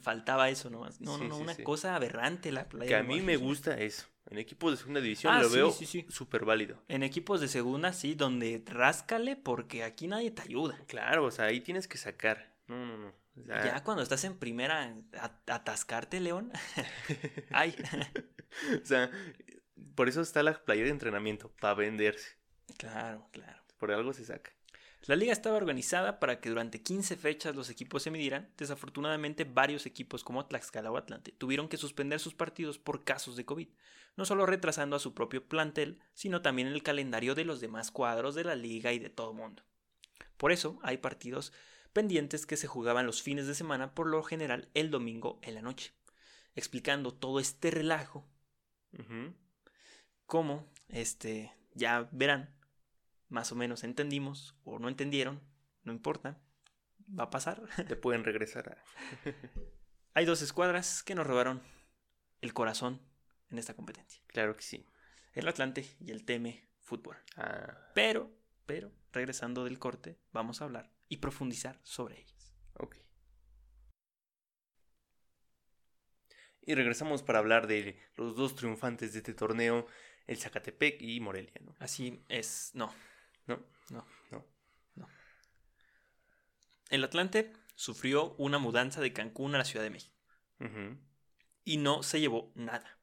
Faltaba 0.00 0.48
eso 0.48 0.70
nomás. 0.70 1.00
No, 1.00 1.18
no, 1.18 1.24
no, 1.24 1.36
una 1.36 1.54
cosa 1.56 1.94
aberrante 1.94 2.52
la 2.52 2.68
playera. 2.68 2.98
Que 2.98 3.00
a 3.00 3.06
mí 3.06 3.20
me 3.20 3.36
gusta 3.36 3.78
eso. 3.78 4.06
En 4.30 4.38
equipos 4.38 4.72
de 4.72 4.76
segunda 4.78 5.00
división 5.00 5.32
ah, 5.32 5.42
lo 5.42 5.50
veo 5.50 5.72
súper 6.08 6.44
válido. 6.44 6.82
En 6.88 7.02
equipos 7.02 7.40
de 7.40 7.48
segunda, 7.48 7.92
sí, 7.92 8.14
donde 8.14 8.62
ráscale 8.66 9.36
porque 9.36 9.84
aquí 9.84 10.06
nadie 10.06 10.30
te 10.30 10.42
ayuda. 10.42 10.78
Claro, 10.86 11.26
o 11.26 11.30
sea, 11.30 11.46
ahí 11.46 11.60
tienes 11.60 11.86
que 11.86 11.98
sacar. 11.98 12.54
No, 12.66 12.86
no, 12.86 12.96
no. 12.96 13.12
Ya 13.46 13.82
cuando 13.82 14.02
estás 14.02 14.24
en 14.24 14.38
primera, 14.38 14.94
atascarte, 15.46 16.20
León. 16.20 16.52
Ay. 17.50 17.74
o 18.82 18.86
sea, 18.86 19.10
por 19.94 20.08
eso 20.08 20.20
está 20.20 20.42
la 20.42 20.54
playera 20.64 20.86
de 20.86 20.92
entrenamiento, 20.92 21.50
para 21.60 21.74
venderse. 21.74 22.36
Claro, 22.78 23.28
claro. 23.32 23.62
Por 23.78 23.90
algo 23.92 24.12
se 24.12 24.24
saca. 24.24 24.52
La 25.06 25.16
liga 25.16 25.34
estaba 25.34 25.58
organizada 25.58 26.18
para 26.18 26.40
que 26.40 26.48
durante 26.48 26.82
15 26.82 27.16
fechas 27.16 27.54
los 27.54 27.68
equipos 27.68 28.02
se 28.02 28.10
midieran. 28.10 28.48
Desafortunadamente, 28.56 29.44
varios 29.44 29.84
equipos 29.84 30.24
como 30.24 30.46
Tlaxcala 30.46 30.90
o 30.90 30.96
Atlante 30.96 31.32
tuvieron 31.32 31.68
que 31.68 31.76
suspender 31.76 32.20
sus 32.20 32.34
partidos 32.34 32.78
por 32.78 33.04
casos 33.04 33.36
de 33.36 33.44
COVID, 33.44 33.68
no 34.16 34.24
solo 34.24 34.46
retrasando 34.46 34.96
a 34.96 35.00
su 35.00 35.14
propio 35.14 35.46
plantel, 35.46 36.00
sino 36.12 36.42
también 36.42 36.68
el 36.68 36.82
calendario 36.82 37.34
de 37.34 37.44
los 37.44 37.60
demás 37.60 37.90
cuadros 37.90 38.34
de 38.34 38.44
la 38.44 38.54
liga 38.54 38.92
y 38.92 38.98
de 38.98 39.10
todo 39.10 39.30
el 39.30 39.36
mundo. 39.36 39.62
Por 40.36 40.52
eso, 40.52 40.78
hay 40.82 40.98
partidos 40.98 41.52
pendientes 41.92 42.46
que 42.46 42.56
se 42.56 42.66
jugaban 42.66 43.06
los 43.06 43.22
fines 43.22 43.46
de 43.46 43.54
semana, 43.54 43.94
por 43.94 44.06
lo 44.06 44.22
general 44.22 44.68
el 44.74 44.90
domingo 44.90 45.38
en 45.42 45.54
la 45.54 45.62
noche. 45.62 45.94
Explicando 46.54 47.12
todo 47.12 47.40
este 47.40 47.70
relajo, 47.70 48.28
como 50.26 50.72
este, 50.88 51.52
ya 51.74 52.08
verán, 52.12 52.54
más 53.28 53.50
o 53.52 53.56
menos 53.56 53.82
entendimos 53.84 54.56
o 54.64 54.78
no 54.78 54.88
entendieron, 54.88 55.40
no 55.82 55.92
importa, 55.92 56.40
va 57.18 57.24
a 57.24 57.30
pasar. 57.30 57.62
Te 57.88 57.96
pueden 57.96 58.24
regresar. 58.24 58.82
Hay 60.14 60.24
dos 60.24 60.42
escuadras 60.42 61.02
que 61.02 61.14
nos 61.14 61.26
robaron 61.26 61.62
el 62.40 62.54
corazón 62.54 63.00
en 63.50 63.58
esta 63.58 63.74
competencia. 63.74 64.22
Claro 64.26 64.56
que 64.56 64.62
sí. 64.62 64.86
El 65.32 65.48
Atlante 65.48 65.84
y 66.00 66.10
el 66.10 66.24
Teme 66.24 66.68
Fútbol. 66.78 67.16
Ah. 67.36 67.90
Pero, 67.94 68.30
pero, 68.66 68.92
regresando 69.12 69.64
del 69.64 69.78
corte, 69.78 70.18
vamos 70.32 70.60
a 70.60 70.64
hablar 70.64 70.90
y 71.08 71.18
profundizar 71.18 71.80
sobre 71.82 72.20
ellas. 72.20 72.54
Ok. 72.74 72.96
Y 76.66 76.74
regresamos 76.74 77.22
para 77.22 77.40
hablar 77.40 77.66
de 77.66 78.00
los 78.16 78.36
dos 78.36 78.54
triunfantes 78.54 79.12
de 79.12 79.18
este 79.18 79.34
torneo, 79.34 79.86
el 80.26 80.38
Zacatepec 80.38 81.00
y 81.02 81.20
Morelia, 81.20 81.52
¿no? 81.60 81.74
Así 81.78 82.24
es, 82.28 82.70
no. 82.74 82.94
No, 83.46 83.62
no, 83.90 84.06
no, 84.30 84.46
no. 84.94 85.08
El 86.88 87.04
Atlante 87.04 87.52
sufrió 87.74 88.34
una 88.36 88.58
mudanza 88.58 89.02
de 89.02 89.12
Cancún 89.12 89.54
a 89.54 89.58
la 89.58 89.64
Ciudad 89.64 89.84
de 89.84 89.90
México. 89.90 90.14
Y 91.64 91.76
no 91.76 92.02
se 92.02 92.20
llevó 92.20 92.52
nada. 92.54 92.98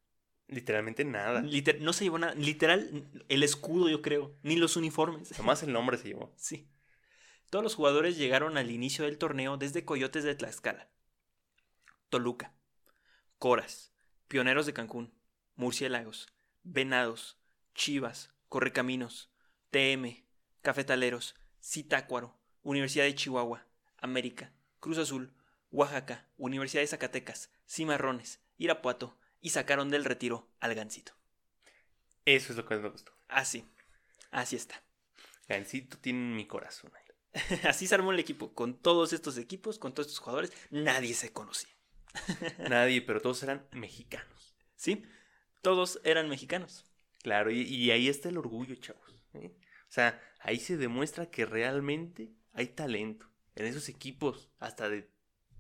Literalmente 0.52 1.06
nada. 1.06 1.42
no 1.80 1.94
se 1.94 2.04
llevó 2.04 2.20
nada. 2.20 2.34
Literal, 2.36 3.08
el 3.30 3.42
escudo, 3.42 3.88
yo 3.88 4.02
creo. 4.02 4.36
Ni 4.44 4.58
los 4.58 4.76
uniformes. 4.76 5.32
Nomás 5.40 5.64
el 5.64 5.72
nombre 5.72 5.98
se 5.98 6.10
llevó. 6.10 6.34
Sí. 6.36 6.70
Todos 7.50 7.64
los 7.64 7.76
jugadores 7.76 8.18
llegaron 8.18 8.58
al 8.58 8.70
inicio 8.70 9.06
del 9.06 9.18
torneo 9.18 9.56
desde 9.56 9.86
Coyotes 9.86 10.26
de 10.26 10.36
Tlaxcala, 10.36 10.90
Toluca, 12.10 12.54
Coras, 13.40 13.94
Pioneros 14.28 14.66
de 14.66 14.74
Cancún, 14.74 15.14
Murciélagos, 15.56 16.28
Venados, 16.64 17.38
Chivas, 17.74 18.34
Correcaminos, 18.50 19.34
TM, 19.70 20.26
Cafetaleros, 20.62 21.36
Zitácuaro, 21.64 22.38
Universidad 22.62 23.06
de 23.06 23.16
Chihuahua, 23.16 23.66
América, 23.98 24.54
Cruz 24.80 24.98
Azul, 24.98 25.34
Oaxaca, 25.72 26.30
Universidad 26.38 26.84
de 26.84 26.88
Zacatecas, 26.88 27.52
Cimarrones, 27.66 28.42
Irapuato 28.58 29.18
y 29.41 29.49
sacaron 29.49 29.89
del 29.89 30.06
retiro 30.06 30.47
al 30.60 30.75
Gancito. 30.75 31.13
Eso 32.25 32.54
es 32.54 32.58
lo 32.58 32.65
que 32.65 32.77
me 32.77 32.89
gustó. 32.89 33.12
Así, 33.27 33.65
así 34.30 34.56
está. 34.56 34.82
Gancito 35.47 35.97
tiene 35.97 36.36
mi 36.36 36.45
corazón 36.45 36.91
ahí. 36.95 37.01
Así 37.67 37.88
se 37.88 37.95
armó 37.95 38.12
el 38.12 38.19
equipo. 38.19 38.54
Con 38.54 38.77
todos 38.77 39.13
estos 39.13 39.38
equipos, 39.38 39.80
con 39.80 39.93
todos 39.93 40.08
estos 40.08 40.19
jugadores, 40.19 40.51
nadie 40.69 41.13
se 41.13 41.32
conocía. 41.32 41.69
Nadie, 42.69 43.01
pero 43.01 43.21
todos 43.21 43.41
eran 43.43 43.65
mexicanos. 43.71 44.54
¿Sí? 44.75 45.04
Todos 45.62 46.01
eran 46.04 46.27
mexicanos. 46.27 46.86
Claro, 47.23 47.51
y, 47.51 47.62
y 47.62 47.91
ahí 47.91 48.10
está 48.10 48.27
el 48.27 48.38
orgullo, 48.38 48.75
chavos. 48.75 49.15
¿eh? 49.34 49.56
O 49.89 49.91
sea, 49.91 50.21
ahí 50.39 50.60
se 50.60 50.75
demuestra 50.75 51.30
que 51.30 51.45
realmente 51.45 52.34
hay 52.54 52.67
talento 52.67 53.30
en 53.56 53.65
esos 53.65 53.89
equipos, 53.89 54.49
hasta 54.60 54.89
de 54.89 55.10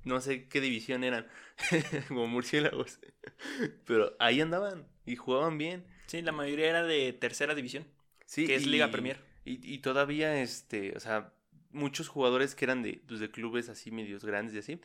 no 0.03 0.21
sé 0.21 0.47
qué 0.47 0.61
división 0.61 1.03
eran, 1.03 1.27
como 2.07 2.27
murciélagos. 2.27 2.99
Pero 3.85 4.15
ahí 4.19 4.41
andaban 4.41 4.87
y 5.05 5.15
jugaban 5.15 5.57
bien. 5.57 5.85
Sí, 6.07 6.21
la 6.21 6.31
mayoría 6.31 6.69
era 6.69 6.83
de 6.83 7.13
tercera 7.13 7.55
división, 7.55 7.87
Sí, 8.25 8.45
que 8.45 8.55
es 8.55 8.63
y- 8.63 8.69
Liga 8.69 8.91
Premier. 8.91 9.19
Y, 9.45 9.73
y 9.73 9.79
todavía, 9.79 10.41
este, 10.41 10.95
o 10.95 10.99
sea, 10.99 11.33
muchos 11.71 12.07
jugadores 12.07 12.53
que 12.53 12.65
eran 12.65 12.83
de, 12.83 13.01
pues, 13.07 13.19
de 13.19 13.31
clubes 13.31 13.69
así 13.69 13.89
medios 13.91 14.23
grandes 14.23 14.53
y 14.55 14.59
así, 14.59 14.81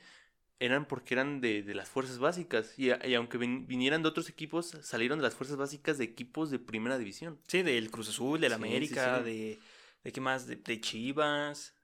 eran 0.59 0.87
porque 0.89 1.13
eran 1.15 1.41
de, 1.43 1.63
de 1.63 1.75
las 1.75 1.89
fuerzas 1.91 2.19
básicas. 2.19 2.79
Y, 2.79 2.91
y 3.07 3.15
aunque 3.15 3.39
vin- 3.39 3.67
vinieran 3.67 4.03
de 4.03 4.09
otros 4.09 4.31
equipos, 4.31 4.79
salieron 4.83 5.19
de 5.19 5.25
las 5.25 5.35
fuerzas 5.35 5.59
básicas 5.59 5.99
de 5.99 6.05
equipos 6.05 6.51
de 6.51 6.59
primera 6.59 6.97
división. 6.97 7.39
Sí, 7.47 7.63
del 7.63 7.91
Cruz 7.91 8.09
Azul, 8.09 8.41
del 8.41 8.53
sí, 8.53 8.55
América, 8.55 9.19
sí. 9.19 9.25
de... 9.31 9.59
¿De 10.05 10.13
qué 10.13 10.21
más? 10.21 10.47
De, 10.47 10.57
de 10.57 10.81
Chivas. 10.81 11.75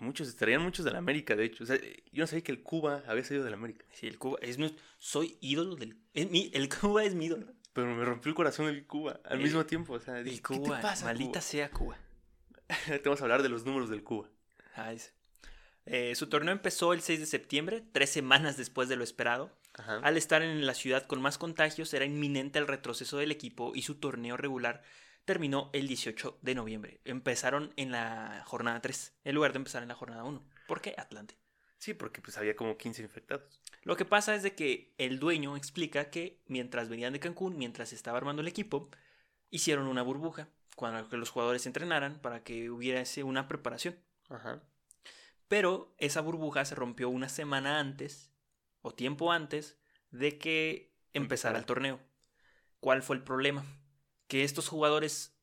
Muchos, 0.00 0.28
estarían 0.28 0.62
muchos 0.62 0.84
de 0.84 0.90
la 0.90 0.98
América, 0.98 1.36
de 1.36 1.44
hecho. 1.44 1.62
O 1.64 1.66
sea, 1.66 1.78
yo 1.78 2.22
no 2.22 2.26
sabía 2.26 2.42
que 2.42 2.52
el 2.52 2.62
Cuba 2.62 3.02
había 3.06 3.22
salido 3.22 3.44
de 3.44 3.50
la 3.50 3.56
América. 3.56 3.84
Sí, 3.92 4.06
el 4.08 4.18
Cuba. 4.18 4.38
Es, 4.42 4.58
soy 4.98 5.36
ídolo 5.40 5.76
del... 5.76 5.96
es 6.12 6.28
mi- 6.30 6.50
el 6.54 6.68
Cuba 6.68 7.04
es 7.04 7.14
mi 7.14 7.26
ídolo. 7.26 7.46
Pero 7.72 7.86
me 7.94 8.04
rompió 8.04 8.30
el 8.30 8.34
corazón 8.34 8.66
el 8.68 8.84
Cuba 8.86 9.20
al 9.24 9.38
El- 9.38 9.44
mismo 9.44 9.64
tiempo. 9.66 9.92
O 9.94 10.00
sea, 10.00 10.18
El 10.18 10.42
Cuba, 10.42 10.58
¿qué 10.70 10.76
te 10.76 10.82
pasa, 10.82 11.04
maldita 11.04 11.30
Cuba? 11.30 11.40
sea 11.40 11.70
Cuba. 11.70 11.98
Te 12.86 12.98
vamos 13.04 13.20
a 13.20 13.24
hablar 13.24 13.42
de 13.42 13.48
los 13.48 13.64
números 13.64 13.90
del 13.90 14.02
Cuba. 14.02 14.28
Ah. 14.74 14.92
Eh, 15.86 16.14
su 16.14 16.28
torneo 16.28 16.52
empezó 16.52 16.92
el 16.92 17.00
6 17.00 17.20
de 17.20 17.26
septiembre, 17.26 17.82
tres 17.92 18.10
semanas 18.10 18.56
después 18.56 18.88
de 18.88 18.96
lo 18.96 19.04
esperado. 19.04 19.56
Ajá. 19.74 19.98
Al 20.00 20.16
estar 20.16 20.42
en 20.42 20.66
la 20.66 20.74
ciudad 20.74 21.06
con 21.06 21.22
más 21.22 21.38
contagios, 21.38 21.94
era 21.94 22.04
inminente 22.04 22.58
el 22.58 22.66
retroceso 22.66 23.18
del 23.18 23.30
equipo 23.30 23.72
y 23.74 23.82
su 23.82 23.94
torneo 23.96 24.36
regular 24.36 24.82
terminó 25.24 25.70
el 25.72 25.88
18 25.88 26.38
de 26.42 26.54
noviembre. 26.54 27.00
Empezaron 27.04 27.72
en 27.76 27.90
la 27.92 28.42
jornada 28.46 28.80
3, 28.80 29.14
en 29.24 29.34
lugar 29.34 29.52
de 29.52 29.58
empezar 29.58 29.82
en 29.82 29.88
la 29.88 29.94
jornada 29.94 30.24
1. 30.24 30.42
¿Por 30.66 30.80
qué 30.80 30.94
Atlante? 30.96 31.36
Sí, 31.78 31.94
porque 31.94 32.20
pues 32.20 32.36
había 32.36 32.56
como 32.56 32.76
15 32.76 33.02
infectados. 33.02 33.60
Lo 33.82 33.96
que 33.96 34.04
pasa 34.04 34.34
es 34.34 34.42
de 34.42 34.54
que 34.54 34.92
el 34.98 35.18
dueño 35.18 35.56
explica 35.56 36.10
que 36.10 36.42
mientras 36.46 36.88
venían 36.88 37.12
de 37.12 37.20
Cancún, 37.20 37.56
mientras 37.56 37.92
estaba 37.92 38.18
armando 38.18 38.42
el 38.42 38.48
equipo, 38.48 38.90
hicieron 39.50 39.86
una 39.86 40.02
burbuja 40.02 40.48
cuando 40.76 41.08
que 41.08 41.16
los 41.16 41.30
jugadores 41.30 41.66
entrenaran 41.66 42.20
para 42.20 42.42
que 42.42 42.70
hubiese 42.70 43.22
una 43.22 43.48
preparación. 43.48 43.98
Ajá. 44.28 44.62
Pero 45.48 45.94
esa 45.98 46.20
burbuja 46.20 46.64
se 46.64 46.74
rompió 46.74 47.08
una 47.08 47.28
semana 47.28 47.80
antes 47.80 48.30
o 48.82 48.92
tiempo 48.94 49.32
antes 49.32 49.78
de 50.10 50.38
que 50.38 50.94
empezara 51.12 51.58
el 51.58 51.66
torneo. 51.66 52.00
¿Cuál 52.78 53.02
fue 53.02 53.16
el 53.16 53.22
problema? 53.22 53.64
Que 54.30 54.44
estos 54.44 54.68
jugadores, 54.68 55.34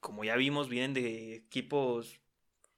como 0.00 0.24
ya 0.24 0.34
vimos, 0.34 0.68
vienen 0.68 0.92
de 0.92 1.36
equipos 1.36 2.20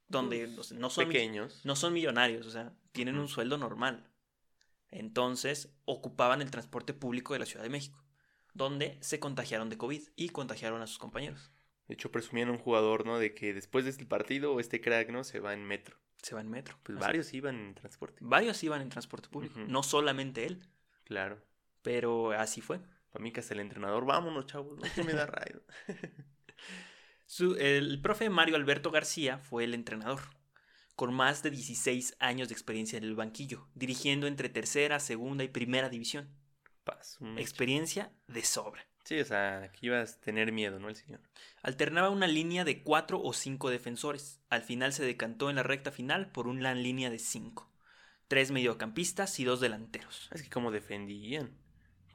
donde 0.08 0.48
Pues, 0.54 0.72
no, 0.72 0.90
son, 0.90 1.06
Pequeños. 1.08 1.62
no 1.64 1.76
son 1.76 1.94
millonarios, 1.94 2.46
o 2.46 2.50
sea, 2.50 2.74
tienen 2.92 3.16
un 3.18 3.26
sueldo 3.26 3.56
normal. 3.56 4.06
Entonces, 4.90 5.74
ocupaban 5.86 6.42
el 6.42 6.50
transporte 6.50 6.92
público 6.92 7.32
de 7.32 7.38
la 7.40 7.46
Ciudad 7.46 7.62
de 7.64 7.70
México, 7.70 8.04
donde 8.52 8.98
se 9.00 9.18
contagiaron 9.18 9.70
de 9.70 9.78
COVID 9.78 10.02
y 10.14 10.28
contagiaron 10.28 10.82
a 10.82 10.86
sus 10.86 10.98
compañeros. 10.98 11.50
De 11.88 11.94
hecho, 11.94 12.12
presumían 12.12 12.48
a 12.48 12.52
un 12.52 12.58
jugador, 12.58 13.06
¿no? 13.06 13.18
De 13.18 13.34
que 13.34 13.54
después 13.54 13.84
de 13.84 13.90
este 13.92 14.04
partido, 14.04 14.60
este 14.60 14.80
crack, 14.82 15.08
¿no? 15.10 15.24
Se 15.24 15.40
va 15.40 15.54
en 15.54 15.64
metro. 15.64 15.96
Se 16.22 16.34
va 16.34 16.40
en 16.42 16.50
metro. 16.50 16.76
Pues 16.82 16.98
Así. 16.98 17.06
varios 17.06 17.32
iban 17.34 17.56
en 17.58 17.74
transporte. 17.74 18.18
Varios 18.20 18.62
iban 18.62 18.82
en 18.82 18.88
transporte 18.90 19.28
público, 19.30 19.58
no 19.60 19.82
solamente 19.82 20.44
él, 20.46 20.68
Claro. 21.04 21.40
pero 21.82 22.32
así 22.32 22.60
fue. 22.60 22.80
Para 23.16 23.22
mí 23.22 23.32
que 23.32 23.40
hasta 23.40 23.54
el 23.54 23.60
entrenador, 23.60 24.04
vámonos, 24.04 24.44
chavos, 24.44 24.76
no 24.78 24.82
que 24.94 25.02
me 25.02 25.14
da 25.14 25.24
rayo. 25.26 25.62
Su- 27.24 27.54
el 27.56 27.98
profe 28.02 28.28
Mario 28.28 28.56
Alberto 28.56 28.90
García 28.90 29.38
fue 29.38 29.64
el 29.64 29.72
entrenador, 29.72 30.20
con 30.96 31.14
más 31.14 31.42
de 31.42 31.50
16 31.50 32.14
años 32.20 32.48
de 32.48 32.52
experiencia 32.52 32.98
en 32.98 33.04
el 33.04 33.14
banquillo, 33.14 33.68
dirigiendo 33.74 34.26
entre 34.26 34.50
tercera, 34.50 35.00
segunda 35.00 35.44
y 35.44 35.48
primera 35.48 35.88
división. 35.88 36.28
Paz. 36.84 37.16
Experiencia 37.38 38.12
de 38.28 38.42
sobra. 38.42 38.86
Sí, 39.04 39.18
o 39.18 39.24
sea, 39.24 39.62
aquí 39.62 39.86
ibas 39.86 40.16
a 40.16 40.20
tener 40.20 40.52
miedo, 40.52 40.78
¿no? 40.78 40.90
El 40.90 40.96
señor. 40.96 41.20
Alternaba 41.62 42.10
una 42.10 42.26
línea 42.26 42.64
de 42.66 42.82
cuatro 42.82 43.22
o 43.22 43.32
cinco 43.32 43.70
defensores. 43.70 44.42
Al 44.50 44.60
final 44.60 44.92
se 44.92 45.06
decantó 45.06 45.48
en 45.48 45.56
la 45.56 45.62
recta 45.62 45.90
final 45.90 46.30
por 46.32 46.48
una 46.48 46.74
línea 46.74 47.08
de 47.08 47.18
cinco. 47.18 47.72
Tres 48.28 48.50
mediocampistas 48.50 49.40
y 49.40 49.44
dos 49.44 49.60
delanteros. 49.60 50.28
Es 50.32 50.42
que 50.42 50.50
como 50.50 50.70
defendían. 50.70 51.56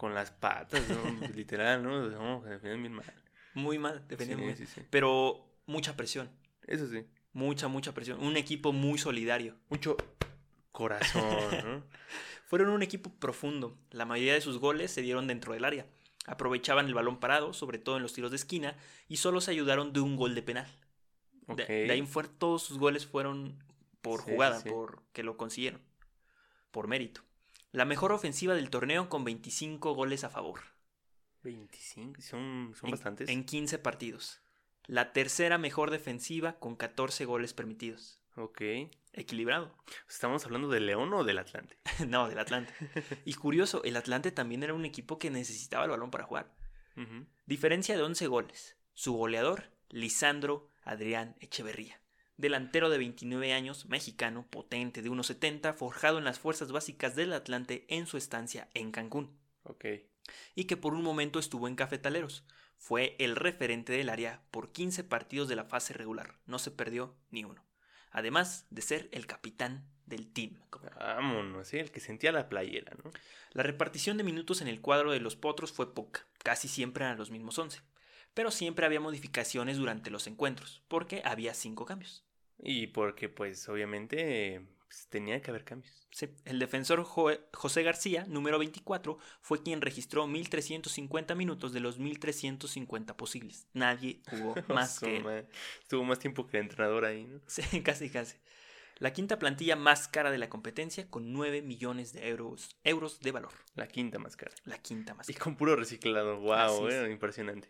Con 0.01 0.15
las 0.15 0.31
patas, 0.31 0.81
¿no? 0.89 1.27
Literal, 1.35 1.83
¿no? 1.83 2.09
No, 2.09 2.41
defendían 2.41 2.81
bien 2.81 2.93
mal. 2.93 3.13
Muy 3.53 3.77
mal, 3.77 4.03
defendían 4.07 4.39
Sí, 4.39 4.45
muy 4.45 4.53
sí, 4.55 4.63
bien. 4.63 4.73
sí. 4.73 4.81
Pero 4.89 5.45
mucha 5.67 5.95
presión. 5.95 6.27
Eso 6.65 6.87
sí. 6.87 7.05
Mucha, 7.33 7.67
mucha 7.67 7.93
presión. 7.93 8.19
Un 8.19 8.35
equipo 8.35 8.73
muy 8.73 8.97
solidario. 8.97 9.57
Mucho 9.69 9.95
corazón, 10.71 11.21
¿no? 11.63 11.83
Fueron 12.47 12.69
un 12.69 12.81
equipo 12.81 13.11
profundo. 13.11 13.77
La 13.91 14.05
mayoría 14.05 14.33
de 14.33 14.41
sus 14.41 14.57
goles 14.57 14.89
se 14.89 15.03
dieron 15.03 15.27
dentro 15.27 15.53
del 15.53 15.65
área. 15.65 15.85
Aprovechaban 16.25 16.87
el 16.87 16.95
balón 16.95 17.19
parado, 17.19 17.53
sobre 17.53 17.77
todo 17.77 17.97
en 17.97 18.01
los 18.01 18.13
tiros 18.13 18.31
de 18.31 18.37
esquina, 18.37 18.77
y 19.07 19.17
solo 19.17 19.39
se 19.39 19.51
ayudaron 19.51 19.93
de 19.93 19.99
un 19.99 20.15
gol 20.15 20.33
de 20.33 20.41
penal. 20.41 20.67
De, 21.45 21.91
ahí 21.91 21.99
en 21.99 22.07
fuera 22.07 22.27
todos 22.39 22.63
sus 22.63 22.79
goles 22.79 23.05
fueron 23.05 23.63
por 24.01 24.21
jugada, 24.21 24.63
por 24.63 25.03
que 25.13 25.21
lo 25.21 25.37
consiguieron, 25.37 25.79
por 26.71 26.87
mérito. 26.87 27.21
La 27.71 27.85
mejor 27.85 28.11
ofensiva 28.11 28.53
del 28.53 28.69
torneo 28.69 29.07
con 29.07 29.23
25 29.23 29.93
goles 29.93 30.23
a 30.23 30.29
favor. 30.29 30.59
25, 31.43 32.21
son, 32.21 32.73
son 32.75 32.87
en, 32.87 32.91
bastantes. 32.91 33.29
En 33.29 33.45
15 33.45 33.79
partidos. 33.79 34.41
La 34.85 35.13
tercera 35.13 35.57
mejor 35.57 35.89
defensiva 35.89 36.59
con 36.59 36.75
14 36.75 37.25
goles 37.25 37.53
permitidos. 37.53 38.19
Ok. 38.35 38.61
Equilibrado. 39.13 39.73
¿Estamos 40.09 40.45
hablando 40.45 40.67
del 40.69 40.85
León 40.85 41.13
o 41.13 41.23
del 41.23 41.39
Atlante? 41.39 41.77
no, 42.07 42.27
del 42.27 42.39
Atlante. 42.39 42.73
Y 43.25 43.35
curioso, 43.35 43.83
el 43.83 43.95
Atlante 43.95 44.31
también 44.31 44.63
era 44.63 44.73
un 44.73 44.85
equipo 44.85 45.17
que 45.17 45.29
necesitaba 45.29 45.85
el 45.85 45.91
balón 45.91 46.11
para 46.11 46.25
jugar. 46.25 46.51
Diferencia 47.45 47.95
de 47.95 48.03
11 48.03 48.27
goles. 48.27 48.75
Su 48.93 49.13
goleador, 49.13 49.71
Lisandro 49.89 50.67
Adrián 50.83 51.35
Echeverría. 51.39 52.00
Delantero 52.41 52.89
de 52.89 52.97
29 52.97 53.53
años, 53.53 53.85
mexicano, 53.85 54.47
potente, 54.49 55.03
de 55.03 55.11
1,70, 55.11 55.75
forjado 55.75 56.17
en 56.17 56.23
las 56.23 56.39
fuerzas 56.39 56.71
básicas 56.71 57.15
del 57.15 57.33
Atlante 57.33 57.85
en 57.87 58.07
su 58.07 58.17
estancia 58.17 58.67
en 58.73 58.91
Cancún. 58.91 59.37
Ok. 59.61 59.85
Y 60.55 60.63
que 60.63 60.75
por 60.75 60.95
un 60.95 61.03
momento 61.03 61.37
estuvo 61.37 61.67
en 61.67 61.75
Cafetaleros. 61.75 62.43
Fue 62.77 63.15
el 63.19 63.35
referente 63.35 63.93
del 63.93 64.09
área 64.09 64.41
por 64.49 64.71
15 64.71 65.03
partidos 65.03 65.49
de 65.49 65.55
la 65.55 65.65
fase 65.65 65.93
regular. 65.93 66.39
No 66.47 66.57
se 66.57 66.71
perdió 66.71 67.15
ni 67.29 67.43
uno. 67.43 67.63
Además 68.09 68.65
de 68.71 68.81
ser 68.81 69.09
el 69.11 69.27
capitán 69.27 69.87
del 70.07 70.33
team. 70.33 70.59
Vámonos, 70.97 71.67
sí, 71.67 71.77
el 71.77 71.91
que 71.91 71.99
sentía 71.99 72.31
la 72.31 72.49
playera, 72.49 72.97
¿no? 73.03 73.11
La 73.51 73.61
repartición 73.61 74.17
de 74.17 74.23
minutos 74.23 74.61
en 74.61 74.67
el 74.67 74.81
cuadro 74.81 75.11
de 75.11 75.19
los 75.19 75.35
potros 75.35 75.71
fue 75.71 75.93
poca, 75.93 76.25
casi 76.43 76.67
siempre 76.67 77.05
eran 77.05 77.17
los 77.17 77.29
mismos 77.29 77.59
11, 77.59 77.81
pero 78.33 78.49
siempre 78.49 78.85
había 78.85 78.99
modificaciones 78.99 79.77
durante 79.77 80.09
los 80.09 80.25
encuentros, 80.25 80.81
porque 80.87 81.21
había 81.23 81.53
cinco 81.53 81.85
cambios. 81.85 82.25
Y 82.63 82.87
porque, 82.87 83.27
pues, 83.29 83.67
obviamente, 83.69 84.55
eh, 84.55 84.61
pues, 84.87 85.07
tenía 85.09 85.41
que 85.41 85.49
haber 85.51 85.63
cambios. 85.63 86.07
Sí, 86.11 86.27
el 86.45 86.59
defensor 86.59 87.03
Jo- 87.03 87.31
José 87.53 87.83
García, 87.83 88.25
número 88.27 88.59
24, 88.59 89.17
fue 89.41 89.63
quien 89.63 89.81
registró 89.81 90.27
1350 90.27 91.35
minutos 91.35 91.71
de 91.73 91.79
los 91.79 91.97
1350 91.99 93.15
posibles. 93.17 93.67
Nadie 93.73 94.21
jugó 94.29 94.53
más 94.67 94.99
que 94.99 95.17
él. 95.17 95.47
Estuvo 95.81 96.03
más 96.03 96.19
tiempo 96.19 96.47
que 96.47 96.57
el 96.57 96.63
entrenador 96.63 97.05
ahí, 97.05 97.23
¿no? 97.25 97.39
Sí, 97.47 97.61
casi, 97.83 98.09
casi. 98.09 98.37
La 98.99 99.13
quinta 99.13 99.39
plantilla 99.39 99.75
más 99.75 100.07
cara 100.07 100.29
de 100.29 100.37
la 100.37 100.49
competencia 100.49 101.09
con 101.09 101.33
9 101.33 101.63
millones 101.63 102.13
de 102.13 102.27
euros, 102.29 102.75
euros 102.83 103.19
de 103.21 103.31
valor. 103.31 103.53
La 103.73 103.87
quinta 103.87 104.19
más 104.19 104.35
cara. 104.35 104.53
La 104.65 104.77
quinta 104.77 105.15
más 105.15 105.27
Y 105.27 105.33
cara. 105.33 105.43
con 105.45 105.55
puro 105.55 105.75
reciclado. 105.75 106.39
Wow, 106.41 106.87
eh, 106.89 107.09
impresionante. 107.09 107.69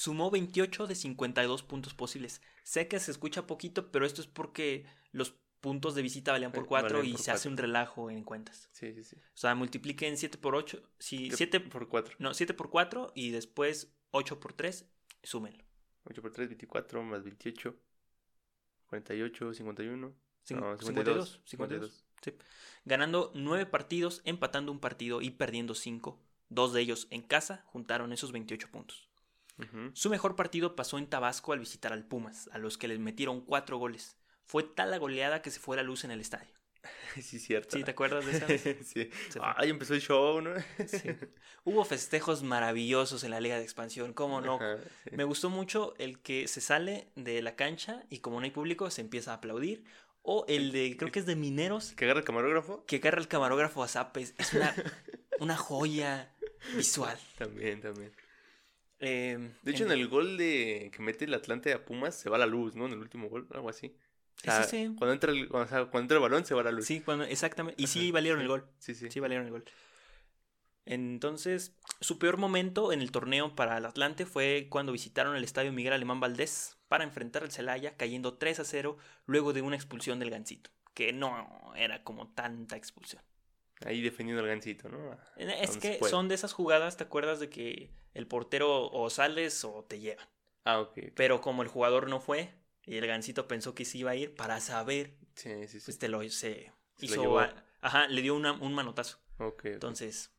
Sumó 0.00 0.30
28 0.30 0.86
de 0.86 0.94
52 0.94 1.62
puntos 1.62 1.92
posibles. 1.92 2.40
Sé 2.62 2.88
que 2.88 2.98
se 3.00 3.10
escucha 3.10 3.46
poquito, 3.46 3.90
pero 3.92 4.06
esto 4.06 4.22
es 4.22 4.26
porque 4.26 4.86
los 5.12 5.34
puntos 5.60 5.94
de 5.94 6.00
visita 6.00 6.32
valían 6.32 6.52
por 6.52 6.62
Eh, 6.64 6.66
4 6.66 6.96
valían 7.00 7.10
y 7.10 7.12
por 7.12 7.20
se 7.20 7.30
hace 7.32 7.40
cuatro. 7.40 7.50
un 7.50 7.56
relajo 7.58 8.10
en 8.10 8.24
cuentas. 8.24 8.70
Sí, 8.72 8.94
sí, 8.94 9.04
sí. 9.04 9.16
O 9.16 9.36
sea, 9.36 9.54
multipliquen 9.54 10.16
7 10.16 10.38
por 10.38 10.54
8. 10.54 10.82
Si 10.98 11.28
Que 11.28 11.36
7 11.36 11.60
por 11.60 11.86
4. 11.90 12.16
no, 12.18 12.32
7 12.32 12.54
por 12.54 12.70
4 12.70 13.12
y 13.14 13.28
después 13.30 13.92
8 14.10 14.40
por 14.40 14.54
3, 14.54 14.86
súmenlo. 15.22 15.62
8 16.04 16.22
por 16.22 16.32
3, 16.32 16.48
24, 16.48 17.02
más 17.02 17.22
28. 17.22 17.76
48, 18.86 19.52
51. 19.52 20.14
Cin- 20.48 20.60
No, 20.60 20.78
52, 20.78 21.42
52. 21.44 21.44
52. 21.44 22.04
Sí. 22.22 22.34
Ganando 22.86 23.32
9 23.34 23.66
partidos, 23.66 24.22
empatando 24.24 24.72
un 24.72 24.80
partido 24.80 25.20
y 25.20 25.30
perdiendo 25.32 25.74
5. 25.74 26.18
Dos 26.48 26.72
de 26.72 26.80
ellos 26.80 27.06
en 27.10 27.20
casa 27.20 27.64
juntaron 27.66 28.14
esos 28.14 28.32
28 28.32 28.70
puntos. 28.70 29.09
Su 29.94 30.10
mejor 30.10 30.36
partido 30.36 30.76
pasó 30.76 30.98
en 30.98 31.06
Tabasco 31.06 31.52
al 31.52 31.60
visitar 31.60 31.92
al 31.92 32.04
Pumas, 32.06 32.48
a 32.52 32.58
los 32.58 32.78
que 32.78 32.88
les 32.88 32.98
metieron 32.98 33.40
4 33.40 33.78
goles. 33.78 34.16
Fue 34.44 34.62
tal 34.62 34.90
la 34.90 34.98
goleada 34.98 35.42
que 35.42 35.50
se 35.50 35.60
fue 35.60 35.76
la 35.76 35.82
luz 35.82 36.04
en 36.04 36.10
el 36.10 36.20
estadio. 36.20 36.50
Sí, 37.20 37.38
cierto. 37.40 37.76
¿Sí 37.76 37.82
te 37.84 37.90
acuerdas 37.90 38.24
de 38.24 38.32
esa? 38.32 38.46
sí. 38.84 39.10
Ay, 39.40 39.70
empezó 39.70 39.94
el 39.94 40.00
show, 40.00 40.40
¿no? 40.40 40.52
Sí. 40.86 41.10
Hubo 41.64 41.84
festejos 41.84 42.42
maravillosos 42.42 43.24
en 43.24 43.32
la 43.32 43.40
Liga 43.40 43.56
de 43.56 43.64
Expansión, 43.64 44.12
¿cómo 44.12 44.40
no? 44.40 44.54
Ajá, 44.54 44.78
sí. 45.04 45.10
Me 45.16 45.24
gustó 45.24 45.50
mucho 45.50 45.94
el 45.98 46.20
que 46.20 46.46
se 46.48 46.60
sale 46.60 47.10
de 47.16 47.42
la 47.42 47.56
cancha 47.56 48.04
y 48.10 48.20
como 48.20 48.38
no 48.38 48.44
hay 48.44 48.50
público 48.52 48.90
se 48.90 49.00
empieza 49.02 49.32
a 49.32 49.34
aplaudir. 49.34 49.84
O 50.22 50.44
el 50.48 50.70
de, 50.70 50.96
creo 50.96 51.10
que 51.10 51.18
es 51.18 51.26
de 51.26 51.34
Mineros, 51.34 51.92
¿Que 51.96 52.04
agarra 52.04 52.20
el 52.20 52.26
camarógrafo? 52.26 52.84
que 52.86 52.96
agarra 52.96 53.20
el 53.20 53.28
camarógrafo 53.28 53.82
a 53.82 53.88
Zapes. 53.88 54.34
Es 54.38 54.52
una, 54.52 54.74
una 55.40 55.56
joya 55.56 56.32
visual. 56.76 57.18
También, 57.38 57.80
también. 57.80 58.12
Eh, 59.00 59.50
De 59.62 59.70
hecho, 59.70 59.84
en 59.84 59.92
el 59.92 60.08
gol 60.08 60.36
de 60.36 60.90
que 60.94 61.02
mete 61.02 61.24
el 61.24 61.34
Atlante 61.34 61.72
a 61.72 61.84
Pumas 61.84 62.14
se 62.14 62.28
va 62.28 62.38
la 62.38 62.46
luz, 62.46 62.76
¿no? 62.76 62.86
En 62.86 62.92
el 62.92 62.98
último 62.98 63.28
gol, 63.28 63.48
algo 63.52 63.68
así. 63.68 63.94
O 64.36 64.40
sea, 64.42 64.62
Sí, 64.64 64.86
sí. 64.88 64.94
Cuando, 64.96 65.12
entra 65.12 65.32
el, 65.32 65.48
o 65.50 65.66
sea, 65.66 65.86
cuando 65.86 66.00
entra 66.00 66.16
el 66.18 66.22
balón 66.22 66.44
se 66.44 66.54
va 66.54 66.62
la 66.62 66.72
luz. 66.72 66.86
Sí, 66.86 67.00
cuando, 67.00 67.24
exactamente. 67.24 67.82
Y 67.82 67.86
sí 67.86 68.10
valieron 68.10 68.40
el 68.40 68.48
gol. 68.48 68.66
Sí, 68.78 68.94
sí. 68.94 69.10
Sí 69.10 69.20
valieron 69.20 69.46
el 69.46 69.52
gol. 69.52 69.64
Entonces, 70.86 71.76
su 72.00 72.18
peor 72.18 72.36
momento 72.36 72.92
en 72.92 73.00
el 73.00 73.12
torneo 73.12 73.54
para 73.54 73.78
el 73.78 73.86
Atlante 73.86 74.26
fue 74.26 74.66
cuando 74.70 74.92
visitaron 74.92 75.36
el 75.36 75.44
estadio 75.44 75.72
Miguel 75.72 75.92
Alemán 75.92 76.20
Valdés 76.20 76.78
para 76.88 77.04
enfrentar 77.04 77.42
al 77.42 77.52
Celaya, 77.52 77.96
cayendo 77.96 78.34
3 78.34 78.60
a 78.60 78.64
0 78.64 78.96
luego 79.26 79.52
de 79.52 79.62
una 79.62 79.76
expulsión 79.76 80.18
del 80.18 80.30
Gancito, 80.30 80.70
que 80.94 81.12
no 81.12 81.72
era 81.76 82.02
como 82.02 82.28
tanta 82.28 82.76
expulsión. 82.76 83.22
Ahí 83.84 84.02
defendiendo 84.02 84.42
el 84.42 84.48
gancito, 84.48 84.88
¿no? 84.88 85.12
Es 85.36 85.46
Donde 85.70 85.80
se 85.80 85.98
que 85.98 86.08
son 86.08 86.28
de 86.28 86.34
esas 86.34 86.52
jugadas, 86.52 86.96
¿te 86.96 87.04
acuerdas 87.04 87.40
de 87.40 87.48
que 87.48 87.90
el 88.14 88.26
portero 88.26 88.90
o 88.90 89.08
sales 89.10 89.64
o 89.64 89.84
te 89.84 90.00
llevan? 90.00 90.28
Ah, 90.64 90.80
ok. 90.80 90.98
Pero 91.14 91.40
como 91.40 91.62
el 91.62 91.68
jugador 91.68 92.08
no 92.08 92.20
fue 92.20 92.52
y 92.84 92.96
el 92.96 93.06
Gancito 93.06 93.48
pensó 93.48 93.74
que 93.74 93.84
sí 93.84 94.00
iba 94.00 94.10
a 94.10 94.16
ir 94.16 94.34
para 94.34 94.60
saber, 94.60 95.16
Sí, 95.34 95.66
sí, 95.68 95.80
sí. 95.80 95.84
pues 95.86 95.98
te 95.98 96.08
lo 96.08 96.20
se 96.22 96.28
Se 96.28 97.06
lo 97.06 97.12
hizo, 97.14 97.38
a- 97.38 97.64
ajá, 97.80 98.06
le 98.08 98.20
dio 98.20 98.34
una- 98.34 98.52
un 98.52 98.74
manotazo. 98.74 99.18
Ok, 99.38 99.60
ok. 99.60 99.64
Entonces, 99.66 100.30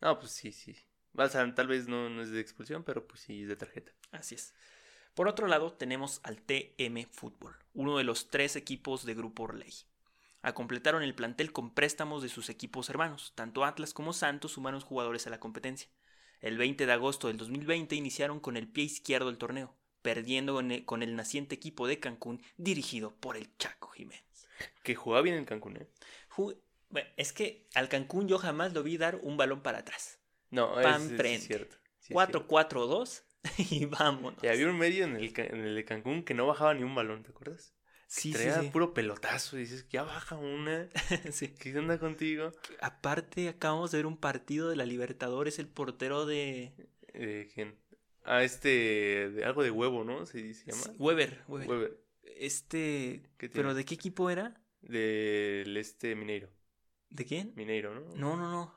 No, 0.00 0.18
pues 0.18 0.32
sí, 0.32 0.52
sí. 0.52 0.76
O 1.16 1.28
sea, 1.28 1.52
tal 1.54 1.66
vez 1.66 1.88
no, 1.88 2.10
no 2.10 2.22
es 2.22 2.30
de 2.30 2.40
expulsión, 2.40 2.84
pero 2.84 3.06
pues 3.06 3.20
sí 3.20 3.42
es 3.42 3.48
de 3.48 3.56
tarjeta. 3.56 3.92
Así 4.10 4.34
es. 4.34 4.52
Por 5.14 5.28
otro 5.28 5.46
lado, 5.46 5.72
tenemos 5.72 6.20
al 6.24 6.42
TM 6.42 7.06
Fútbol, 7.10 7.56
uno 7.72 7.96
de 7.98 8.04
los 8.04 8.28
tres 8.30 8.54
equipos 8.56 9.04
de 9.06 9.14
Grupo 9.14 9.44
Orley. 9.44 9.72
A 10.44 10.52
completaron 10.52 11.02
el 11.02 11.14
plantel 11.14 11.52
con 11.52 11.72
préstamos 11.72 12.22
de 12.22 12.28
sus 12.28 12.50
equipos 12.50 12.90
hermanos. 12.90 13.32
Tanto 13.34 13.64
Atlas 13.64 13.94
como 13.94 14.12
Santos 14.12 14.52
sumaron 14.52 14.80
jugadores 14.80 15.26
a 15.26 15.30
la 15.30 15.40
competencia. 15.40 15.88
El 16.40 16.58
20 16.58 16.84
de 16.84 16.92
agosto 16.92 17.28
del 17.28 17.38
2020 17.38 17.96
iniciaron 17.96 18.40
con 18.40 18.58
el 18.58 18.68
pie 18.68 18.84
izquierdo 18.84 19.30
el 19.30 19.38
torneo, 19.38 19.74
perdiendo 20.02 20.52
con 20.52 20.70
el, 20.70 20.84
con 20.84 21.02
el 21.02 21.16
naciente 21.16 21.54
equipo 21.54 21.86
de 21.86 21.98
Cancún 21.98 22.42
dirigido 22.58 23.14
por 23.16 23.38
el 23.38 23.56
Chaco 23.56 23.88
Jiménez. 23.88 24.48
Que 24.82 24.94
jugaba 24.94 25.22
bien 25.22 25.36
en 25.36 25.46
Cancún, 25.46 25.78
¿eh? 25.78 25.88
Ju- 26.28 26.58
bueno, 26.90 27.08
es 27.16 27.32
que 27.32 27.66
al 27.74 27.88
Cancún 27.88 28.28
yo 28.28 28.38
jamás 28.38 28.74
lo 28.74 28.82
vi 28.82 28.98
dar 28.98 29.16
un 29.22 29.38
balón 29.38 29.62
para 29.62 29.78
atrás. 29.78 30.20
No, 30.50 30.74
Pan 30.74 31.16
es, 31.18 31.46
cierto. 31.46 31.76
Sí, 32.00 32.12
es 32.12 32.16
4-4-2 32.16 33.22
y 33.70 33.86
vámonos. 33.86 34.44
Y 34.44 34.48
había 34.48 34.68
un 34.68 34.76
medio 34.76 35.04
en 35.04 35.16
el, 35.16 35.32
en 35.36 35.60
el 35.64 35.74
de 35.74 35.84
Cancún 35.86 36.22
que 36.22 36.34
no 36.34 36.46
bajaba 36.46 36.74
ni 36.74 36.82
un 36.82 36.94
balón, 36.94 37.22
¿te 37.22 37.30
acuerdas? 37.30 37.73
Sí, 38.14 38.30
Traía 38.30 38.60
sí. 38.62 38.68
puro 38.68 38.94
pelotazo 38.94 39.56
y 39.56 39.62
dices, 39.62 39.88
ya 39.88 40.04
baja 40.04 40.36
una. 40.36 40.88
Sí. 41.32 41.48
¿Qué 41.48 41.76
onda 41.76 41.98
contigo? 41.98 42.52
Aparte, 42.80 43.48
acabamos 43.48 43.90
de 43.90 43.98
ver 43.98 44.06
un 44.06 44.16
partido 44.16 44.68
de 44.68 44.76
la 44.76 44.86
Libertadores, 44.86 45.58
el 45.58 45.66
portero 45.66 46.24
de 46.24 46.72
Eh, 47.08 47.50
¿Quién? 47.52 47.74
Ah, 48.22 48.44
este, 48.44 49.30
de, 49.30 49.44
algo 49.44 49.64
de 49.64 49.72
huevo, 49.72 50.04
¿no? 50.04 50.26
Se, 50.26 50.54
se 50.54 50.70
llama. 50.70 50.94
Weber. 50.96 51.42
Weber. 51.48 51.68
Weber. 51.68 52.00
Este. 52.22 53.28
¿pero 53.52 53.74
de 53.74 53.84
qué 53.84 53.94
equipo 53.94 54.30
era? 54.30 54.60
Del 54.80 55.76
este 55.76 56.14
Mineiro. 56.14 56.48
¿De 57.10 57.24
quién? 57.24 57.52
Mineiro, 57.56 57.96
¿no? 57.96 58.00
No, 58.14 58.36
no, 58.36 58.48
no. 58.48 58.74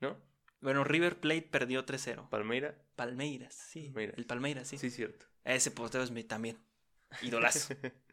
¿No? 0.00 0.16
Bueno, 0.60 0.82
River 0.82 1.20
Plate 1.20 1.42
perdió 1.42 1.86
3-0. 1.86 2.28
Palmeira. 2.28 2.76
Palmeiras, 2.96 3.54
sí. 3.54 3.84
Palmeiras. 3.84 4.18
El 4.18 4.26
Palmeiras, 4.26 4.66
sí. 4.68 4.78
Sí, 4.78 4.90
cierto. 4.90 5.26
Ese 5.44 5.70
portero 5.70 6.02
es 6.02 6.10
mi 6.10 6.24
también. 6.24 6.58
Idolazo. 7.22 7.72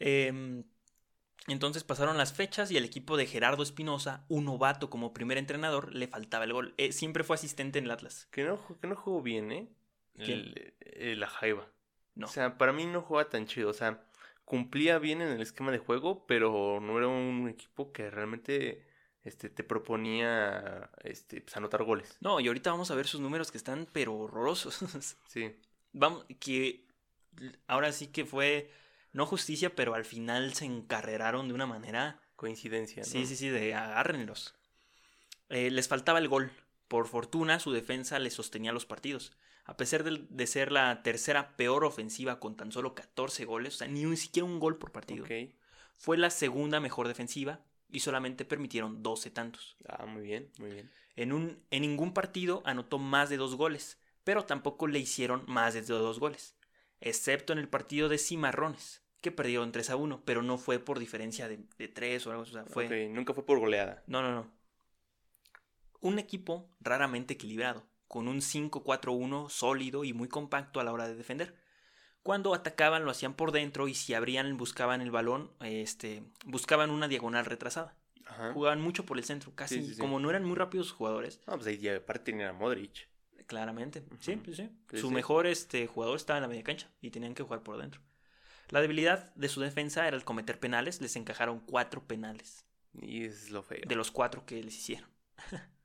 Em, 0.00 0.64
entonces 1.46 1.82
pasaron 1.84 2.18
las 2.18 2.32
fechas 2.34 2.70
y 2.70 2.76
el 2.76 2.84
equipo 2.84 3.16
de 3.16 3.26
Gerardo 3.26 3.62
Espinosa, 3.62 4.24
un 4.28 4.44
novato 4.44 4.90
como 4.90 5.14
primer 5.14 5.38
entrenador, 5.38 5.94
le 5.94 6.06
faltaba 6.08 6.44
el 6.44 6.52
gol. 6.52 6.74
Eh, 6.76 6.92
siempre 6.92 7.24
fue 7.24 7.34
asistente 7.36 7.78
en 7.78 7.86
el 7.86 7.90
Atlas. 7.90 8.28
que, 8.30 8.44
no, 8.44 8.58
que 8.80 8.86
no 8.86 8.96
jugó 8.96 9.22
bien, 9.22 9.52
¿eh? 9.52 9.68
El, 10.16 10.74
el- 10.80 11.20
la 11.20 11.28
Jaiba. 11.28 11.68
No. 12.14 12.26
O 12.26 12.28
sea, 12.28 12.58
para 12.58 12.72
mí 12.72 12.84
no 12.86 13.02
jugaba 13.02 13.28
tan 13.30 13.46
chido. 13.46 13.70
O 13.70 13.72
sea, 13.72 14.02
cumplía 14.44 14.98
bien 14.98 15.22
en 15.22 15.28
el 15.28 15.40
esquema 15.40 15.70
de 15.70 15.78
juego, 15.78 16.26
pero 16.26 16.80
no 16.80 16.98
era 16.98 17.06
un 17.08 17.48
equipo 17.48 17.92
que 17.92 18.10
realmente 18.10 18.84
este, 19.22 19.48
te 19.48 19.62
proponía 19.64 20.90
este, 21.04 21.40
pues, 21.40 21.56
anotar 21.56 21.84
goles. 21.84 22.16
No, 22.20 22.40
y 22.40 22.48
ahorita 22.48 22.70
vamos 22.72 22.90
a 22.90 22.94
ver 22.96 23.06
sus 23.06 23.20
números 23.20 23.50
que 23.52 23.58
están 23.58 23.86
pero 23.92 24.14
horrorosos. 24.16 24.80
Sí. 25.28 25.54
Vamos, 25.92 26.26
que 26.40 26.86
ahora 27.66 27.92
sí 27.92 28.08
que 28.08 28.24
fue 28.24 28.70
no 29.12 29.26
justicia, 29.26 29.74
pero 29.74 29.94
al 29.94 30.04
final 30.04 30.54
se 30.54 30.64
encarreraron 30.64 31.48
de 31.48 31.54
una 31.54 31.66
manera. 31.66 32.20
Coincidencia, 32.36 33.02
¿no? 33.02 33.08
Sí, 33.08 33.26
sí, 33.26 33.36
sí, 33.36 33.48
de 33.48 33.74
agárrenlos. 33.74 34.54
Eh, 35.48 35.70
les 35.70 35.88
faltaba 35.88 36.18
el 36.18 36.28
gol. 36.28 36.52
Por 36.86 37.06
fortuna, 37.06 37.58
su 37.58 37.72
defensa 37.72 38.18
les 38.18 38.34
sostenía 38.34 38.72
los 38.72 38.86
partidos. 38.86 39.32
A 39.64 39.76
pesar 39.76 40.04
de, 40.04 40.24
de 40.30 40.46
ser 40.46 40.72
la 40.72 41.02
tercera 41.02 41.56
peor 41.56 41.84
ofensiva 41.84 42.40
con 42.40 42.56
tan 42.56 42.72
solo 42.72 42.94
14 42.94 43.44
goles, 43.44 43.74
o 43.74 43.78
sea, 43.78 43.88
ni 43.88 44.16
siquiera 44.16 44.46
un 44.46 44.60
gol 44.60 44.78
por 44.78 44.92
partido, 44.92 45.26
fue 45.96 46.16
la 46.16 46.30
segunda 46.30 46.80
mejor 46.80 47.08
defensiva 47.08 47.60
y 47.90 48.00
solamente 48.00 48.44
permitieron 48.44 49.02
12 49.02 49.30
tantos. 49.30 49.76
Ah, 49.86 50.06
muy 50.06 50.22
bien, 50.22 50.50
muy 50.58 50.70
bien. 50.70 50.90
En, 51.16 51.32
un, 51.32 51.58
en 51.70 51.82
ningún 51.82 52.14
partido 52.14 52.62
anotó 52.64 52.98
más 52.98 53.28
de 53.28 53.36
dos 53.36 53.56
goles, 53.56 53.98
pero 54.24 54.44
tampoco 54.44 54.86
le 54.86 55.00
hicieron 55.00 55.44
más 55.46 55.74
de 55.74 55.82
dos 55.82 56.18
goles, 56.18 56.54
excepto 57.00 57.52
en 57.52 57.58
el 57.58 57.68
partido 57.68 58.08
de 58.08 58.18
Cimarrones, 58.18 59.02
que 59.20 59.32
perdieron 59.32 59.72
3 59.72 59.90
a 59.90 59.96
1, 59.96 60.22
pero 60.24 60.42
no 60.42 60.58
fue 60.58 60.78
por 60.78 60.98
diferencia 60.98 61.48
de, 61.48 61.60
de 61.76 61.88
3 61.88 62.26
o 62.26 62.30
algo, 62.30 62.42
o 62.42 62.46
sea, 62.46 62.64
fue... 62.64 63.08
Nunca 63.08 63.34
fue 63.34 63.44
por 63.44 63.58
goleada. 63.58 64.02
No, 64.06 64.22
no, 64.22 64.32
no. 64.32 64.50
Un 66.00 66.18
equipo 66.18 66.70
raramente 66.80 67.34
equilibrado, 67.34 67.84
con 68.06 68.28
un 68.28 68.38
5-4-1 68.38 69.50
sólido 69.50 70.04
y 70.04 70.12
muy 70.12 70.28
compacto 70.28 70.78
a 70.80 70.84
la 70.84 70.92
hora 70.92 71.08
de 71.08 71.16
defender. 71.16 71.56
Cuando 72.22 72.54
atacaban 72.54 73.04
lo 73.04 73.10
hacían 73.10 73.34
por 73.34 73.52
dentro 73.52 73.88
y 73.88 73.94
si 73.94 74.14
abrían 74.14 74.56
buscaban 74.56 75.00
el 75.00 75.10
balón, 75.10 75.50
este, 75.60 76.22
buscaban 76.44 76.90
una 76.90 77.08
diagonal 77.08 77.44
retrasada. 77.44 77.96
Ajá. 78.26 78.52
Jugaban 78.52 78.80
mucho 78.80 79.06
por 79.06 79.16
el 79.18 79.24
centro, 79.24 79.52
casi 79.54 79.82
sí, 79.82 79.94
sí. 79.94 80.00
como 80.00 80.20
no 80.20 80.28
eran 80.28 80.44
muy 80.44 80.54
rápidos 80.54 80.92
jugadores, 80.92 81.40
No, 81.46 81.54
pues 81.54 81.66
ahí 81.66 81.88
aparte 81.88 82.32
tenía 82.32 82.50
a 82.50 82.52
Modric. 82.52 83.08
Claramente. 83.48 84.04
Sí, 84.20 84.40
sí, 84.44 84.54
sí. 84.54 84.70
Sí, 84.90 84.98
Su 84.98 85.08
sí. 85.08 85.14
mejor 85.14 85.48
este, 85.48 85.88
jugador 85.88 86.16
estaba 86.16 86.36
en 86.38 86.42
la 86.42 86.48
media 86.48 86.62
cancha 86.62 86.88
y 87.00 87.10
tenían 87.10 87.34
que 87.34 87.42
jugar 87.42 87.64
por 87.64 87.76
dentro. 87.78 88.00
La 88.68 88.80
debilidad 88.80 89.34
de 89.34 89.48
su 89.48 89.60
defensa 89.60 90.06
era 90.06 90.16
el 90.16 90.24
cometer 90.24 90.60
penales, 90.60 91.00
les 91.00 91.16
encajaron 91.16 91.58
cuatro 91.58 92.06
penales, 92.06 92.64
Y 93.00 93.24
es 93.24 93.50
lo 93.50 93.62
feo. 93.64 93.80
de 93.84 93.96
los 93.96 94.12
cuatro 94.12 94.46
que 94.46 94.62
les 94.62 94.76
hicieron. 94.76 95.08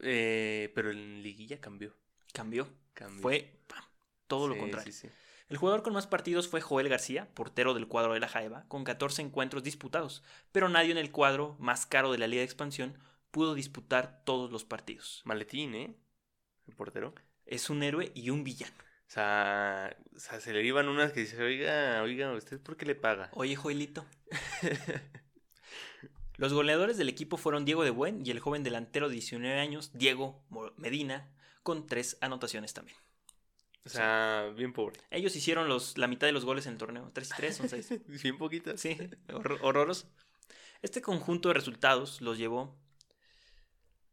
Eh, 0.00 0.70
pero 0.76 0.92
en 0.92 1.22
liguilla 1.24 1.60
cambió. 1.60 1.92
Cambió. 2.32 2.68
cambió. 2.94 3.20
Fue 3.20 3.58
pam, 3.66 3.82
todo 4.28 4.46
lo 4.46 4.56
contrario. 4.56 4.92
El 5.48 5.56
jugador 5.56 5.82
con 5.82 5.94
más 5.94 6.06
partidos 6.06 6.46
fue 6.46 6.60
Joel 6.60 6.88
García, 6.90 7.26
portero 7.34 7.72
del 7.74 7.88
cuadro 7.88 8.12
de 8.12 8.20
la 8.20 8.28
Jaeva, 8.28 8.64
con 8.68 8.84
14 8.84 9.22
encuentros 9.22 9.62
disputados, 9.64 10.22
pero 10.52 10.68
nadie 10.68 10.92
en 10.92 10.98
el 10.98 11.10
cuadro 11.10 11.56
más 11.58 11.86
caro 11.86 12.12
de 12.12 12.18
la 12.18 12.26
Liga 12.28 12.40
de 12.40 12.44
Expansión 12.44 12.98
pudo 13.30 13.54
disputar 13.54 14.22
todos 14.24 14.52
los 14.52 14.64
partidos. 14.64 15.22
Maletín, 15.24 15.74
¿eh? 15.74 15.96
El 16.68 16.74
portero. 16.74 17.14
Es 17.46 17.70
un 17.70 17.82
héroe 17.82 18.12
y 18.14 18.30
un 18.30 18.44
villano. 18.44 18.74
O 19.08 19.10
sea, 19.10 19.96
o 20.14 20.18
sea, 20.18 20.38
se 20.38 20.52
le 20.52 20.62
iban 20.62 20.86
unas 20.88 21.12
que 21.12 21.20
dice, 21.20 21.42
oiga, 21.42 22.02
oiga, 22.02 22.30
¿usted 22.32 22.60
por 22.60 22.76
qué 22.76 22.84
le 22.84 22.94
paga? 22.94 23.30
Oye, 23.32 23.56
Joelito. 23.56 24.04
Los 26.36 26.52
goleadores 26.52 26.98
del 26.98 27.08
equipo 27.08 27.36
fueron 27.36 27.64
Diego 27.64 27.82
de 27.82 27.90
Buen 27.90 28.24
y 28.24 28.30
el 28.30 28.38
joven 28.38 28.62
delantero 28.62 29.08
de 29.08 29.14
19 29.14 29.58
años, 29.58 29.90
Diego 29.94 30.44
Medina, 30.76 31.32
con 31.64 31.86
tres 31.86 32.16
anotaciones 32.20 32.74
también. 32.74 32.96
O 33.84 33.88
sea, 33.88 34.52
bien 34.54 34.72
pobre. 34.74 35.00
Ellos 35.10 35.34
hicieron 35.34 35.68
los, 35.68 35.96
la 35.96 36.06
mitad 36.06 36.26
de 36.26 36.32
los 36.32 36.44
goles 36.44 36.66
en 36.66 36.72
el 36.72 36.78
torneo. 36.78 37.10
3 37.12 37.30
y 37.30 37.34
3 37.34 37.56
son 37.56 37.68
6. 37.70 38.22
bien 38.22 38.36
poquitas. 38.36 38.80
Sí, 38.80 38.96
horror, 39.32 39.58
horroroso. 39.62 40.12
Este 40.82 41.00
conjunto 41.00 41.48
de 41.48 41.54
resultados 41.54 42.20
los 42.20 42.36
llevó 42.38 42.78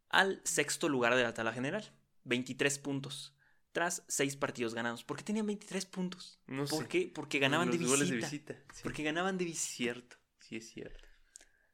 al 0.08 0.40
sexto 0.44 0.88
lugar 0.88 1.14
de 1.14 1.22
la 1.22 1.34
tabla 1.34 1.52
general. 1.52 1.92
23 2.26 2.78
puntos. 2.78 3.32
Tras 3.72 4.04
6 4.08 4.36
partidos 4.36 4.74
ganados. 4.74 5.04
¿Por 5.04 5.18
qué 5.18 5.22
tenían 5.22 5.46
23 5.46 5.84
puntos? 5.86 6.38
No 6.46 6.64
¿Por 6.64 6.84
sé. 6.84 6.88
qué? 6.88 7.12
Porque 7.14 7.38
ganaban 7.38 7.68
Los 7.68 7.78
de 7.78 7.84
visita. 7.84 8.04
de 8.04 8.16
visita. 8.16 8.54
Sí. 8.72 8.80
Porque 8.82 9.02
ganaban 9.02 9.36
de 9.36 9.44
visita. 9.44 9.74
Cierto, 9.76 10.16
sí 10.38 10.56
es 10.56 10.70
cierto. 10.70 11.04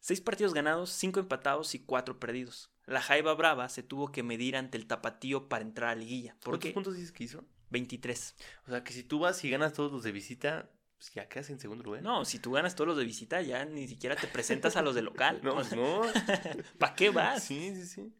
6 0.00 0.20
partidos 0.20 0.53
ganados, 0.53 0.90
5 0.90 1.20
empatados 1.20 1.76
y 1.76 1.78
4 1.80 2.18
perdidos. 2.18 2.70
La 2.86 3.00
Jaiba 3.00 3.32
Brava 3.34 3.68
se 3.68 3.84
tuvo 3.84 4.11
que 4.11 4.24
medir 4.24 4.57
ante 4.57 4.76
el 4.76 4.86
Tapatío 4.86 5.48
para 5.48 5.62
entrar 5.62 5.90
a 5.90 5.94
liguilla. 5.94 6.32
¿Por 6.40 6.55
¿Cuántos 6.55 6.68
qué? 6.68 6.74
puntos 6.74 6.94
dices 6.96 7.12
que 7.12 7.22
hizo? 7.24 7.44
23. 7.70 8.34
O 8.66 8.70
sea, 8.70 8.82
que 8.82 8.92
si 8.92 9.05
tú 9.05 9.20
vas 9.20 9.42
y 9.44 9.50
ganas 9.50 9.72
todos 9.72 9.92
los 9.92 10.03
de 10.03 10.11
visita, 10.11 10.72
pues 10.98 11.12
ya 11.14 11.28
quedas 11.28 11.50
en 11.50 11.61
segundo 11.61 11.84
lugar. 11.84 12.03
No, 12.03 12.24
si 12.24 12.40
tú 12.40 12.50
ganas 12.50 12.74
todos 12.74 12.88
los 12.88 12.96
de 12.96 13.05
visita, 13.05 13.40
ya 13.42 13.64
ni 13.64 13.86
siquiera 13.86 14.16
te 14.16 14.26
presentas 14.26 14.76
a 14.76 14.82
los 14.82 14.96
de 14.96 15.03
local. 15.03 15.40
no, 15.44 15.62
no. 15.62 16.03
¿Para 16.80 16.94
qué 16.96 17.11
vas? 17.11 17.44
Sí, 17.44 17.72
sí, 17.76 17.86
sí. 17.86 18.12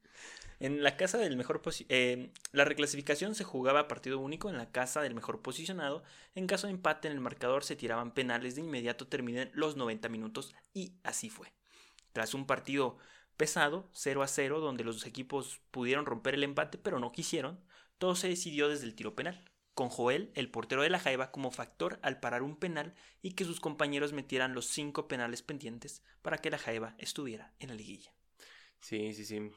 En 0.63 0.85
la 0.85 0.97
casa 0.97 1.19
del 1.19 1.37
mejor 1.37 1.61
eh, 1.89 2.31
la 2.53 2.65
reclasificación 2.65 3.35
se 3.35 3.43
jugaba 3.43 3.81
a 3.81 3.89
partido 3.89 4.21
único 4.21 4.49
en 4.49 4.57
la 4.57 4.71
casa 4.71 5.03
del 5.03 5.13
mejor 5.13 5.43
posicionado. 5.43 6.05
En 6.37 6.47
caso 6.47 6.69
de 6.69 6.73
empate 6.73 7.09
en 7.09 7.15
el 7.15 7.21
marcador 7.21 7.65
se 7.65 7.75
tiraban 7.75 8.15
penales 8.15 8.55
de 8.55 8.61
inmediato 8.61 9.09
terminan 9.09 9.51
los 9.55 9.77
90 9.77 10.09
minutos 10.09 10.55
y 10.73 10.93
así 11.03 11.31
fue. 11.31 11.53
Tras 12.13 12.33
un 12.33 12.47
partido 12.47 12.97
pesado, 13.37 13.91
0 13.93 14.23
a 14.23 14.29
0, 14.29 14.61
donde 14.61 14.85
los 14.85 15.05
equipos 15.05 15.61
pudieron 15.73 16.07
romper 16.07 16.35
el 16.35 16.45
empate 16.45 16.79
pero 16.79 17.01
no 17.01 17.11
quisieron, 17.11 17.59
todo 17.99 18.15
se 18.15 18.29
decidió 18.29 18.69
desde 18.69 18.85
el 18.85 18.95
tiro 18.95 19.17
penal, 19.17 19.45
con 19.75 19.89
Joel, 19.89 20.31
el 20.37 20.49
portero 20.49 20.83
de 20.83 20.91
la 20.91 21.01
Jaiba, 21.01 21.33
como 21.33 21.51
factor 21.51 21.99
al 22.03 22.21
parar 22.21 22.45
un 22.45 22.55
penal 22.55 22.95
y 23.21 23.33
que 23.33 23.45
sus 23.45 23.59
compañeros 23.59 24.13
metieran 24.13 24.55
los 24.55 24.67
5 24.67 25.09
penales 25.09 25.43
pendientes 25.43 26.05
para 26.23 26.39
que 26.39 26.51
la 26.51 26.59
Jaiba 26.59 26.95
estuviera 26.99 27.53
en 27.59 27.71
la 27.71 27.75
liguilla. 27.75 28.15
Sí, 28.79 29.13
sí, 29.13 29.25
sí. 29.25 29.51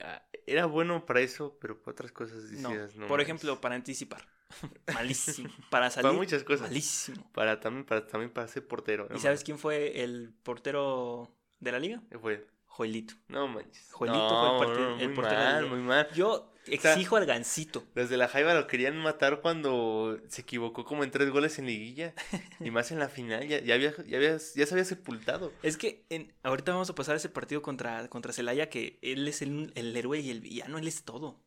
Ah, 0.00 0.22
Era 0.46 0.66
bueno 0.66 1.04
para 1.06 1.20
eso, 1.20 1.56
pero 1.60 1.80
para 1.80 1.92
otras 1.92 2.12
cosas 2.12 2.50
decías, 2.50 2.96
no. 2.96 3.06
por 3.06 3.20
ejemplo, 3.20 3.60
para 3.60 3.74
anticipar. 3.74 4.22
Malísimo. 4.94 5.50
Para 5.70 5.90
salir. 5.90 6.02
Para 6.04 6.14
muchas 6.14 6.44
cosas. 6.44 6.68
Malísimo. 6.68 7.30
Para 7.32 7.60
también, 7.60 7.84
para 7.84 8.06
también 8.06 8.30
para 8.30 8.46
ser 8.48 8.66
portero. 8.66 9.08
¿Y 9.14 9.18
sabes 9.18 9.42
quién 9.42 9.58
fue 9.58 10.02
el 10.02 10.32
portero 10.42 11.30
de 11.60 11.72
la 11.72 11.78
liga? 11.78 12.02
quién 12.08 12.20
fue? 12.20 12.46
Joelito. 12.76 13.14
No 13.28 13.48
manches. 13.48 13.90
Joelito 13.92 14.18
no, 14.18 14.58
fue 14.58 14.66
el 14.66 14.72
no, 14.80 14.98
el 15.00 15.06
muy 15.08 15.16
portero 15.16 15.40
mal, 15.40 15.66
muy 15.66 15.78
mal. 15.80 16.08
Yo 16.14 16.52
exijo 16.66 17.16
al 17.16 17.24
Gancito. 17.24 17.84
Los 17.94 18.10
de 18.10 18.18
la 18.18 18.28
Jaiba 18.28 18.52
lo 18.52 18.66
querían 18.66 18.98
matar 18.98 19.40
cuando 19.40 20.18
se 20.28 20.42
equivocó 20.42 20.84
como 20.84 21.02
en 21.02 21.10
tres 21.10 21.30
goles 21.30 21.58
en 21.58 21.66
liguilla. 21.66 22.12
y 22.60 22.70
más 22.70 22.90
en 22.92 22.98
la 22.98 23.08
final, 23.08 23.46
ya, 23.48 23.60
ya, 23.60 23.74
había, 23.76 23.94
ya, 24.06 24.16
había- 24.18 24.36
ya 24.36 24.66
se 24.66 24.74
había 24.74 24.84
sepultado. 24.84 25.52
Es 25.62 25.78
que 25.78 26.04
en- 26.10 26.34
ahorita 26.42 26.72
vamos 26.72 26.90
a 26.90 26.94
pasar 26.94 27.16
ese 27.16 27.30
partido 27.30 27.62
contra, 27.62 28.08
contra 28.08 28.34
Celaya, 28.34 28.68
que 28.68 28.98
él 29.00 29.26
es 29.26 29.40
el, 29.40 29.72
el 29.74 29.96
héroe 29.96 30.20
y 30.20 30.28
el 30.30 30.42
villano, 30.42 30.76
él 30.76 30.86
es 30.86 31.02
todo. 31.04 31.40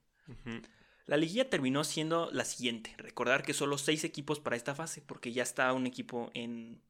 La 1.05 1.17
liguilla 1.17 1.49
terminó 1.49 1.83
siendo 1.83 2.29
la 2.31 2.45
siguiente. 2.45 2.93
Recordar 2.97 3.43
que 3.43 3.53
solo 3.53 3.77
seis 3.77 4.03
equipos 4.03 4.39
para 4.39 4.55
esta 4.55 4.73
fase, 4.75 5.01
porque 5.01 5.31
ya 5.31 5.43
está 5.43 5.73
un 5.73 5.85
equipo 5.87 6.29
en, 6.33 6.81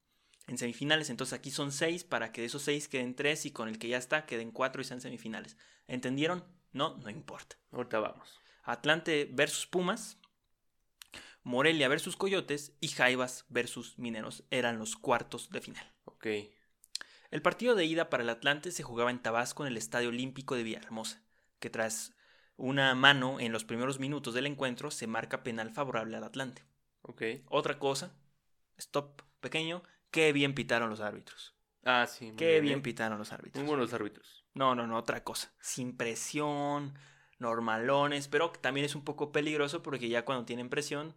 en 0.49 0.57
semifinales. 0.57 1.09
Entonces 1.09 1.33
aquí 1.33 1.51
son 1.51 1.71
seis 1.71 2.03
para 2.03 2.31
que 2.31 2.41
de 2.41 2.47
esos 2.47 2.63
seis 2.63 2.87
queden 2.87 3.15
tres 3.15 3.45
y 3.45 3.51
con 3.51 3.69
el 3.69 3.79
que 3.79 3.87
ya 3.87 3.97
está 3.97 4.25
queden 4.25 4.51
cuatro 4.51 4.81
y 4.81 4.85
sean 4.85 5.01
semifinales. 5.01 5.57
¿Entendieron? 5.87 6.43
No, 6.73 6.97
no 6.97 7.09
importa. 7.09 7.55
Ahorita 7.71 7.99
vamos. 7.99 8.39
Atlante 8.63 9.29
versus 9.31 9.65
Pumas, 9.65 10.17
Morelia 11.43 11.87
versus 11.87 12.15
Coyotes 12.15 12.73
y 12.79 12.89
Jaivas 12.89 13.45
versus 13.49 13.97
Mineros 13.97 14.43
eran 14.51 14.77
los 14.77 14.95
cuartos 14.95 15.49
de 15.49 15.61
final. 15.61 15.91
Ok. 16.05 16.27
El 17.31 17.41
partido 17.41 17.75
de 17.75 17.85
ida 17.85 18.09
para 18.09 18.23
el 18.23 18.29
Atlante 18.29 18.71
se 18.71 18.83
jugaba 18.83 19.11
en 19.11 19.21
Tabasco 19.21 19.63
en 19.63 19.71
el 19.71 19.77
Estadio 19.77 20.09
Olímpico 20.09 20.55
de 20.55 20.63
Villahermosa, 20.63 21.21
que 21.59 21.69
tras 21.69 22.13
una 22.57 22.93
mano 22.95 23.39
en 23.39 23.51
los 23.51 23.63
primeros 23.63 23.99
minutos 23.99 24.33
del 24.33 24.47
encuentro 24.47 24.91
se 24.91 25.07
marca 25.07 25.43
penal 25.43 25.71
favorable 25.71 26.17
al 26.17 26.23
Atlante. 26.23 26.65
Ok. 27.01 27.21
Otra 27.47 27.79
cosa, 27.79 28.11
stop 28.77 29.21
pequeño, 29.39 29.83
qué 30.11 30.33
bien 30.33 30.53
pitaron 30.53 30.89
los 30.89 30.99
árbitros. 30.99 31.55
Ah, 31.83 32.07
sí. 32.07 32.33
Qué 32.37 32.59
bien 32.61 32.79
¿eh? 32.79 32.81
pitaron 32.81 33.17
los 33.17 33.31
árbitros. 33.31 33.63
Muy 33.63 33.69
buenos 33.69 33.93
árbitros. 33.93 34.45
No, 34.53 34.75
no, 34.75 34.85
no, 34.87 34.97
otra 34.97 35.23
cosa. 35.23 35.53
Sin 35.61 35.95
presión, 35.95 36.93
normalones, 37.39 38.27
pero 38.27 38.51
también 38.51 38.85
es 38.85 38.95
un 38.95 39.03
poco 39.03 39.31
peligroso 39.31 39.81
porque 39.81 40.09
ya 40.09 40.25
cuando 40.25 40.45
tienen 40.45 40.69
presión, 40.69 41.15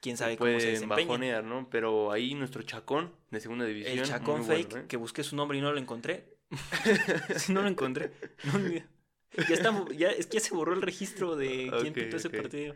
quién 0.00 0.16
sabe 0.16 0.36
cómo 0.36 0.50
se 0.50 0.56
Pueden 0.56 0.72
desempeña. 0.74 1.06
bajonear, 1.06 1.44
¿no? 1.44 1.68
Pero 1.70 2.12
ahí 2.12 2.34
nuestro 2.34 2.62
Chacón 2.62 3.14
de 3.30 3.40
segunda 3.40 3.64
división. 3.64 3.98
El 3.98 4.04
Chacón 4.04 4.44
Fake, 4.44 4.70
bueno, 4.70 4.84
¿eh? 4.84 4.88
que 4.88 4.96
busqué 4.96 5.22
su 5.24 5.36
nombre 5.36 5.58
y 5.58 5.60
no 5.60 5.72
lo 5.72 5.78
encontré. 5.78 6.36
No 7.50 7.62
lo 7.62 7.68
encontré. 7.68 8.12
No, 8.44 8.58
ya 8.68 9.54
está, 9.54 9.84
ya, 9.94 10.08
es 10.08 10.26
que 10.26 10.38
ya 10.38 10.40
se 10.40 10.54
borró 10.54 10.72
el 10.72 10.82
registro 10.82 11.36
de 11.36 11.70
quién 11.80 11.88
Ok, 11.88 11.94
pitó 11.94 12.16
ese 12.16 12.30
partido. 12.30 12.74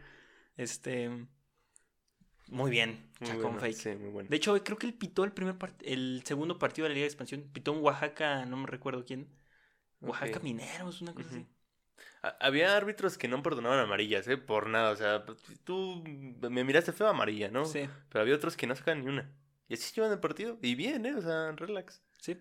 Este. 0.57 1.27
Muy 2.53 2.71
bien, 2.71 3.11
Muy 3.21 3.31
bueno, 3.37 3.59
Fake. 3.59 3.75
Sí, 3.75 3.91
muy 3.97 4.11
bueno. 4.11 4.29
De 4.31 4.37
hecho, 4.37 4.63
creo 4.63 4.79
que 4.79 4.87
él 4.87 4.95
pitó 4.95 5.25
el 5.25 5.33
primer 5.33 5.59
part- 5.59 5.83
el 5.85 6.23
segundo 6.25 6.59
partido 6.59 6.85
de 6.85 6.91
la 6.91 6.95
Liga 6.95 7.05
de 7.05 7.09
Expansión. 7.09 7.43
Pitó 7.53 7.73
en 7.75 7.83
Oaxaca, 7.83 8.45
no 8.47 8.57
me 8.57 8.67
recuerdo 8.67 9.05
quién. 9.05 9.29
Oaxaca. 10.01 10.41
Mineros, 10.41 11.01
una 11.01 11.15
cosa 11.15 11.29
así. 11.31 11.47
Ha- 12.23 12.37
Había 12.41 12.77
árbitros 12.77 13.19
que 13.19 13.29
no 13.29 13.43
perdonaban 13.43 13.79
amarillas, 13.79 14.27
¿eh? 14.29 14.37
Por 14.37 14.69
nada, 14.69 14.91
o 14.91 14.97
sea, 14.97 15.25
tú 15.65 16.03
me 16.05 16.65
miraste 16.65 16.93
feo 16.93 17.09
amarilla, 17.09 17.51
¿no? 17.51 17.65
Sí, 17.65 17.89
Pero 18.09 18.23
había 18.23 18.35
otros 18.35 18.57
que 18.57 18.67
no 18.67 18.77
sacan 18.77 19.01
ni 19.01 19.09
una. 19.09 19.31
Y 19.69 19.75
así 19.75 19.93
llevan 19.95 20.13
el 20.13 20.21
partido. 20.21 20.59
Y 20.63 20.75
bien, 20.75 21.07
¿eh? 21.07 21.15
O 21.15 21.23
sea, 21.23 21.53
relax. 21.53 22.03
sí. 22.21 22.37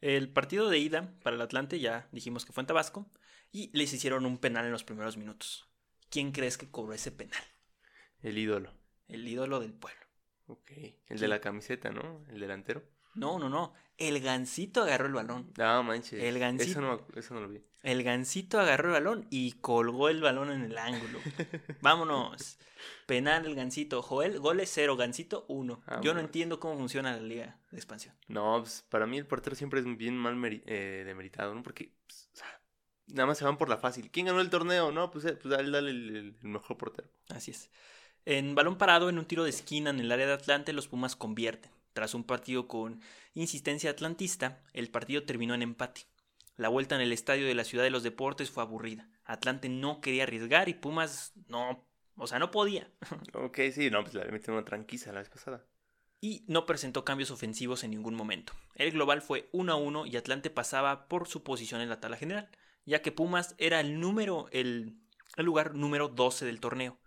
El 0.00 0.30
partido 0.32 0.70
de 0.70 0.78
ida 0.78 1.12
para 1.22 1.36
el 1.36 1.42
Atlante 1.42 1.78
ya 1.78 2.08
dijimos 2.12 2.44
que 2.46 2.52
fue 2.52 2.62
en 2.62 2.66
Tabasco. 2.66 3.06
Y 3.52 3.70
les 3.76 3.92
hicieron 3.92 4.26
un 4.26 4.38
penal 4.38 4.64
en 4.64 4.72
los 4.72 4.84
primeros 4.84 5.16
minutos. 5.16 5.68
¿Quién 6.08 6.32
crees 6.32 6.56
que 6.56 6.70
cobró 6.70 6.94
ese 6.94 7.10
penal? 7.12 7.42
El 8.22 8.38
ídolo. 8.38 8.72
El 9.10 9.26
ídolo 9.26 9.60
del 9.60 9.72
pueblo. 9.72 10.00
Ok. 10.46 10.70
El 11.08 11.18
de 11.18 11.28
la 11.28 11.40
camiseta, 11.40 11.90
¿no? 11.90 12.24
El 12.28 12.40
delantero. 12.40 12.82
No, 13.14 13.38
no, 13.38 13.48
no. 13.48 13.74
El 13.98 14.20
gancito 14.20 14.82
agarró 14.82 15.06
el 15.06 15.12
balón. 15.12 15.52
No, 15.58 15.82
manches. 15.82 16.22
El 16.22 16.38
gancito. 16.38 16.70
Eso 16.70 16.80
no, 16.80 17.06
eso 17.14 17.34
no 17.34 17.40
lo 17.40 17.48
vi. 17.48 17.62
El 17.82 18.02
gancito 18.02 18.60
agarró 18.60 18.88
el 18.88 18.94
balón 18.94 19.26
y 19.30 19.52
colgó 19.52 20.08
el 20.08 20.20
balón 20.20 20.50
en 20.50 20.62
el 20.62 20.78
ángulo. 20.78 21.18
Vámonos. 21.80 22.58
Penal 23.06 23.46
el 23.46 23.54
gancito. 23.54 24.02
Joel, 24.02 24.38
goles 24.38 24.70
cero, 24.72 24.96
gancito 24.96 25.44
uno. 25.48 25.82
Yo 26.02 26.14
no 26.14 26.20
entiendo 26.20 26.60
cómo 26.60 26.76
funciona 26.76 27.16
la 27.16 27.22
liga 27.22 27.58
de 27.70 27.78
expansión. 27.78 28.14
No, 28.28 28.58
pues 28.60 28.84
para 28.88 29.06
mí 29.06 29.18
el 29.18 29.26
portero 29.26 29.56
siempre 29.56 29.80
es 29.80 29.96
bien 29.96 30.16
mal 30.16 30.38
eh, 30.44 31.02
demeritado, 31.04 31.54
¿no? 31.54 31.62
Porque 31.62 31.92
pues, 32.06 32.30
o 32.32 32.36
sea, 32.36 32.60
nada 33.08 33.26
más 33.26 33.38
se 33.38 33.44
van 33.44 33.58
por 33.58 33.68
la 33.68 33.78
fácil. 33.78 34.10
¿Quién 34.10 34.26
ganó 34.26 34.40
el 34.40 34.50
torneo? 34.50 34.92
No, 34.92 35.10
pues, 35.10 35.24
eh, 35.24 35.32
pues 35.32 35.54
dale, 35.54 35.70
dale 35.70 35.90
el 35.90 36.36
mejor 36.42 36.76
portero. 36.76 37.08
Así 37.28 37.50
es. 37.50 37.70
En 38.24 38.54
balón 38.54 38.76
parado, 38.76 39.08
en 39.08 39.18
un 39.18 39.24
tiro 39.24 39.44
de 39.44 39.50
esquina 39.50 39.90
en 39.90 40.00
el 40.00 40.12
área 40.12 40.26
de 40.26 40.32
Atlante, 40.34 40.72
los 40.72 40.88
Pumas 40.88 41.16
convierten. 41.16 41.70
Tras 41.92 42.14
un 42.14 42.24
partido 42.24 42.68
con 42.68 43.00
insistencia 43.34 43.90
atlantista, 43.90 44.62
el 44.72 44.90
partido 44.90 45.24
terminó 45.24 45.54
en 45.54 45.62
empate. 45.62 46.02
La 46.56 46.68
vuelta 46.68 46.94
en 46.94 47.00
el 47.00 47.12
estadio 47.12 47.46
de 47.46 47.54
la 47.54 47.64
Ciudad 47.64 47.84
de 47.84 47.90
los 47.90 48.02
Deportes 48.02 48.50
fue 48.50 48.62
aburrida. 48.62 49.08
Atlante 49.24 49.68
no 49.68 50.00
quería 50.00 50.24
arriesgar 50.24 50.68
y 50.68 50.74
Pumas 50.74 51.32
no, 51.48 51.86
o 52.16 52.26
sea, 52.26 52.38
no 52.38 52.50
podía. 52.50 52.90
Ok, 53.34 53.58
sí, 53.72 53.90
no, 53.90 54.02
pues 54.02 54.14
le 54.14 54.30
metieron 54.30 54.56
una 54.56 54.64
tranquiza 54.64 55.12
la 55.12 55.20
vez 55.20 55.30
pasada. 55.30 55.64
y 56.20 56.44
no 56.48 56.66
presentó 56.66 57.04
cambios 57.04 57.30
ofensivos 57.30 57.82
en 57.82 57.90
ningún 57.92 58.14
momento. 58.14 58.52
El 58.74 58.92
global 58.92 59.22
fue 59.22 59.48
1 59.52 59.72
a 59.72 59.76
1 59.76 60.06
y 60.06 60.16
Atlante 60.16 60.50
pasaba 60.50 61.08
por 61.08 61.26
su 61.26 61.42
posición 61.42 61.80
en 61.80 61.88
la 61.88 62.00
tabla 62.00 62.18
general, 62.18 62.50
ya 62.84 63.00
que 63.00 63.12
Pumas 63.12 63.54
era 63.58 63.80
el 63.80 63.98
número 63.98 64.48
el, 64.52 64.98
el 65.36 65.46
lugar 65.46 65.74
número 65.74 66.08
12 66.08 66.44
del 66.44 66.60
torneo 66.60 66.98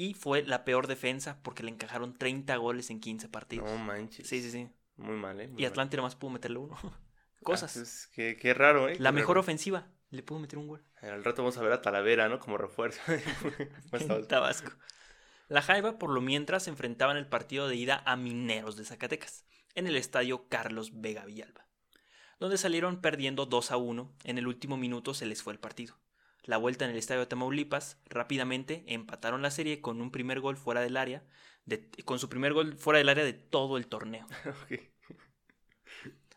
y 0.00 0.14
fue 0.14 0.42
la 0.42 0.64
peor 0.64 0.86
defensa 0.86 1.42
porque 1.42 1.62
le 1.62 1.70
encajaron 1.70 2.16
30 2.16 2.56
goles 2.56 2.90
en 2.90 3.00
15 3.00 3.28
partidos. 3.28 3.70
No 3.70 3.76
manches. 3.78 4.26
sí, 4.28 4.42
sí, 4.42 4.50
sí. 4.50 4.68
Muy 4.96 5.16
mal, 5.16 5.40
¿eh? 5.40 5.48
Muy 5.48 5.62
Y 5.62 5.64
Atlante 5.66 5.96
nomás 5.96 6.16
pudo 6.16 6.30
meterle 6.30 6.58
uno. 6.58 6.76
mal. 6.82 6.92
Cosas. 7.42 7.70
Ah, 7.76 7.80
pues, 7.80 8.08
qué, 8.14 8.36
qué 8.36 8.54
raro, 8.54 8.88
¿eh? 8.88 8.96
la 8.98 9.10
Qué 9.10 9.14
mejor 9.16 9.36
raro. 9.36 9.40
ofensiva 9.40 9.88
le 10.10 10.22
pudo 10.22 10.38
meter 10.40 10.58
un 10.58 10.68
gol. 10.68 10.84
Al 11.02 11.24
rato 11.24 11.42
vamos 11.42 11.56
a 11.58 11.62
ver 11.62 11.72
a 11.72 11.80
Talavera, 11.82 12.28
¿no? 12.28 12.38
Como 12.40 12.58
refuerzo. 12.58 13.00
En 13.92 14.26
Tabasco. 14.26 14.26
Tabasco. 14.26 14.72
La 15.48 15.62
Jaiba, 15.62 15.98
por 15.98 16.10
lo 16.10 16.20
mientras, 16.20 16.68
enfrentaban 16.68 17.16
el 17.16 17.26
partido 17.26 17.68
de 17.68 17.76
ida 17.76 18.02
a 18.06 18.16
Mineros 18.16 18.76
de 18.76 18.84
Zacatecas, 18.84 19.44
en 19.74 19.86
el 19.86 19.96
estadio 19.96 20.48
Carlos 20.48 21.00
Vega 21.00 21.24
Villalba, 21.24 21.66
donde 22.38 22.56
salieron 22.58 23.00
perdiendo 23.00 23.46
2 23.46 23.70
a 23.72 23.76
1. 23.76 24.14
En 24.24 24.38
el 24.38 24.46
último 24.46 24.76
minuto 24.76 25.14
se 25.14 25.26
les 25.26 25.42
fue 25.42 25.52
el 25.52 25.58
partido. 25.58 25.98
La 26.44 26.56
vuelta 26.56 26.84
en 26.84 26.90
el 26.92 26.96
estadio 26.96 27.20
de 27.20 27.26
Tamaulipas, 27.26 27.98
rápidamente 28.06 28.84
empataron 28.86 29.42
la 29.42 29.50
serie 29.50 29.80
con 29.80 30.00
un 30.00 30.10
primer 30.10 30.40
gol 30.40 30.56
fuera 30.56 30.80
del 30.80 30.96
área, 30.96 31.24
de- 31.64 31.88
con 32.04 32.18
su 32.18 32.28
primer 32.28 32.52
gol 32.52 32.76
fuera 32.76 32.98
del 32.98 33.08
área 33.08 33.24
de 33.24 33.32
todo 33.34 33.76
el 33.76 33.86
torneo. 33.86 34.26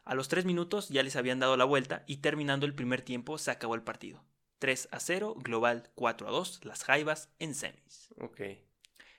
A 0.05 0.15
los 0.15 0.27
3 0.27 0.43
minutos 0.45 0.89
ya 0.89 1.01
les 1.03 1.15
habían 1.15 1.39
dado 1.39 1.55
la 1.55 1.63
vuelta 1.63 2.03
y 2.07 2.17
terminando 2.17 2.65
el 2.65 2.75
primer 2.75 3.01
tiempo 3.01 3.37
se 3.37 3.51
acabó 3.51 3.75
el 3.75 3.83
partido. 3.83 4.25
3 4.59 4.89
a 4.91 4.99
0, 4.99 5.35
global 5.37 5.91
4 5.95 6.27
a 6.27 6.31
2, 6.31 6.63
las 6.65 6.83
Jaivas 6.83 7.29
en 7.39 7.55
semis. 7.55 8.09
Ok. 8.19 8.41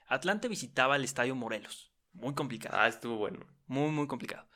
Atlante 0.07 0.49
visitaba 0.49 0.97
el 0.97 1.05
Estadio 1.05 1.35
Morelos. 1.35 1.91
Muy 2.13 2.35
complicado. 2.35 2.77
Ah, 2.79 2.89
estuvo 2.89 3.17
bueno. 3.17 3.41
Muy, 3.67 3.91
muy 3.91 4.07
complicado. 4.07 4.47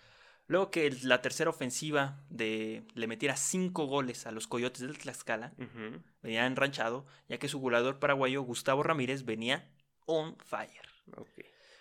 Luego 0.49 0.71
que 0.71 0.91
la 1.03 1.21
tercera 1.23 1.51
ofensiva 1.51 2.21
de 2.31 2.83
le 2.95 3.07
metiera 3.07 3.37
cinco 3.37 3.85
goles 3.87 4.27
a 4.27 4.33
los 4.33 4.47
Coyotes 4.49 4.81
del 4.81 4.99
Tlaxcala, 4.99 5.53
Ujú. 5.59 6.03
venía 6.23 6.47
enranchado, 6.47 7.07
ya 7.29 7.39
que 7.39 7.49
su 7.49 7.59
goleador 7.61 7.99
paraguayo 7.99 8.43
Gustavo 8.43 8.83
Ramírez 8.83 9.25
venía 9.25 9.71
on 10.07 10.37
fire. 10.39 10.89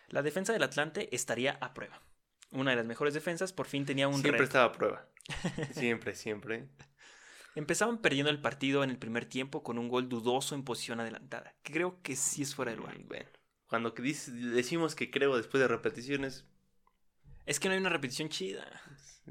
La 0.09 0.21
defensa 0.21 0.53
del 0.53 0.63
Atlante 0.63 1.09
estaría 1.15 1.57
a 1.61 1.73
prueba. 1.73 2.01
Una 2.51 2.71
de 2.71 2.77
las 2.77 2.85
mejores 2.85 3.13
defensas 3.13 3.51
por 3.53 3.67
fin 3.67 3.85
tenía 3.85 4.07
un 4.07 4.15
Siempre 4.15 4.31
reto. 4.33 4.43
estaba 4.43 4.65
a 4.65 4.71
prueba. 4.73 5.07
Siempre, 5.73 6.15
siempre. 6.15 6.67
Empezaban 7.55 7.97
perdiendo 8.01 8.29
el 8.29 8.39
partido 8.39 8.83
en 8.83 8.89
el 8.89 8.97
primer 8.97 9.25
tiempo 9.25 9.63
con 9.63 9.77
un 9.79 9.89
gol 9.89 10.07
dudoso 10.09 10.55
en 10.55 10.63
posición 10.63 10.99
adelantada, 10.99 11.55
creo 11.63 12.01
que 12.03 12.15
sí 12.15 12.43
es 12.43 12.53
fuera 12.53 12.71
de 12.71 12.77
lugar. 12.77 12.99
Mm, 12.99 13.07
Bueno, 13.07 13.29
cuando 13.67 13.93
decimos 13.93 14.93
que 14.95 15.09
creo 15.09 15.35
después 15.35 15.59
de 15.59 15.67
repeticiones, 15.67 16.45
Es 17.47 17.59
que 17.59 17.67
no 17.67 17.73
hay 17.73 17.79
una 17.79 17.89
repetición 17.89 18.29
chida. 18.29 18.65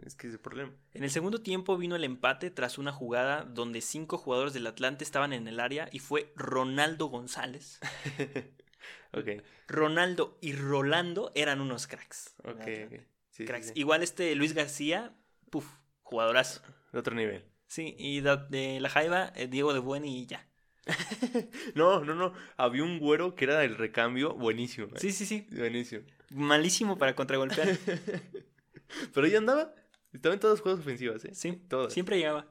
es 0.05 0.15
que 0.15 0.27
es 0.27 0.33
el 0.33 0.41
problema. 0.41 0.73
En 0.95 1.05
el 1.05 1.11
segundo 1.11 1.41
tiempo 1.43 1.77
vino 1.77 1.95
el 1.97 2.05
empate 2.05 2.51
tras 2.51 2.79
una 2.79 2.91
jugada 2.93 3.45
donde 3.45 3.81
cinco 3.81 4.19
jugadores 4.19 4.53
del 4.55 4.67
Atlante 4.67 5.05
estaban 5.05 5.33
en 5.33 5.47
el 5.47 5.61
área 5.61 5.89
y 5.93 5.99
fue 6.01 6.33
Ronaldo 6.35 7.07
González. 7.07 7.79
ok, 9.13 9.29
Ronaldo 9.69 10.39
y 10.41 10.53
Rolando 10.55 11.31
eran 11.35 11.61
unos 11.61 11.87
cracks. 11.87 12.35
ok, 12.45 12.61
ok. 12.87 13.01
Sí, 13.31 13.45
Cracks. 13.45 13.67
sí. 13.67 13.73
Igual 13.77 14.03
este 14.03 14.35
Luis 14.35 14.55
García, 14.55 15.15
puf, 15.51 15.67
jugadorazo. 16.03 16.63
De 16.93 16.99
otro 16.99 17.15
nivel. 17.15 17.45
Sí, 17.67 17.95
y 17.99 18.23
da- 18.23 18.37
de 18.49 18.81
la 18.81 18.89
Jaiba, 18.89 19.31
eh, 19.37 19.47
Diego 19.47 19.75
de 19.75 19.81
Buen 19.81 20.07
y 20.07 20.25
ya. 20.27 20.49
No, 21.75 22.03
no, 22.05 22.15
no. 22.15 22.33
Había 22.57 22.83
un 22.85 22.99
güero 22.99 23.35
que 23.35 23.45
era 23.45 23.63
el 23.65 23.77
recambio 23.77 24.35
buenísimo. 24.35 24.87
eh. 24.87 24.99
Sí, 24.99 25.13
sí, 25.13 25.27
sí. 25.27 25.47
Buenísimo. 25.51 26.03
Malísimo 26.31 26.99
para 26.99 27.15
contragolpear. 27.15 27.77
Pero 29.15 29.27
ya 29.27 29.39
andaba. 29.39 29.75
Estaba 30.13 30.35
en 30.35 30.41
todas 30.41 30.55
las 30.57 30.61
jugadas 30.63 30.81
ofensivas, 30.81 31.25
¿eh? 31.25 31.35
Sí, 31.35 31.53
Todas. 31.69 31.93
siempre 31.93 32.17
llegaba. 32.19 32.47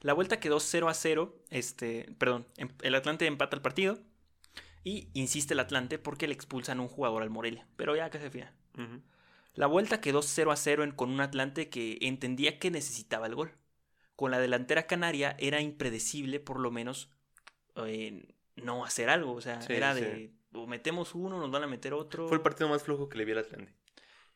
La 0.00 0.12
vuelta 0.12 0.40
quedó 0.40 0.60
0 0.60 0.88
a 0.88 0.94
0. 0.94 1.34
Este, 1.50 2.06
perdón, 2.18 2.46
em- 2.56 2.70
el 2.82 2.94
Atlante 2.94 3.26
empata 3.26 3.56
el 3.56 3.62
partido. 3.62 3.98
Y 4.84 5.08
insiste 5.14 5.54
el 5.54 5.60
Atlante 5.60 5.98
porque 5.98 6.26
le 6.26 6.34
expulsan 6.34 6.80
un 6.80 6.88
jugador 6.88 7.22
al 7.22 7.30
Morelia. 7.30 7.66
Pero 7.76 7.94
ya 7.96 8.10
que 8.10 8.18
se 8.18 8.30
fía. 8.30 8.52
La 9.54 9.66
vuelta 9.66 10.00
quedó 10.00 10.22
0 10.22 10.50
a 10.50 10.56
0 10.56 10.82
en- 10.84 10.92
con 10.92 11.10
un 11.10 11.20
Atlante 11.20 11.68
que 11.68 11.98
entendía 12.02 12.58
que 12.58 12.70
necesitaba 12.70 13.26
el 13.26 13.34
gol. 13.34 13.52
Con 14.16 14.30
la 14.30 14.38
delantera 14.40 14.86
canaria 14.86 15.36
era 15.38 15.60
impredecible, 15.60 16.40
por 16.40 16.58
lo 16.60 16.70
menos, 16.70 17.10
eh, 17.86 18.34
no 18.56 18.84
hacer 18.84 19.08
algo. 19.08 19.32
O 19.34 19.40
sea, 19.40 19.60
Sí, 19.62 19.72
era 19.72 19.94
sí. 19.94 20.00
de 20.00 20.32
o 20.54 20.66
metemos 20.66 21.14
uno, 21.14 21.38
nos 21.38 21.50
van 21.50 21.64
a 21.64 21.66
meter 21.66 21.94
otro. 21.94 22.28
Fue 22.28 22.36
el 22.36 22.42
partido 22.42 22.68
más 22.68 22.82
flojo 22.82 23.08
que 23.08 23.18
le 23.18 23.24
vi 23.24 23.32
al 23.32 23.38
Atlante. 23.38 23.72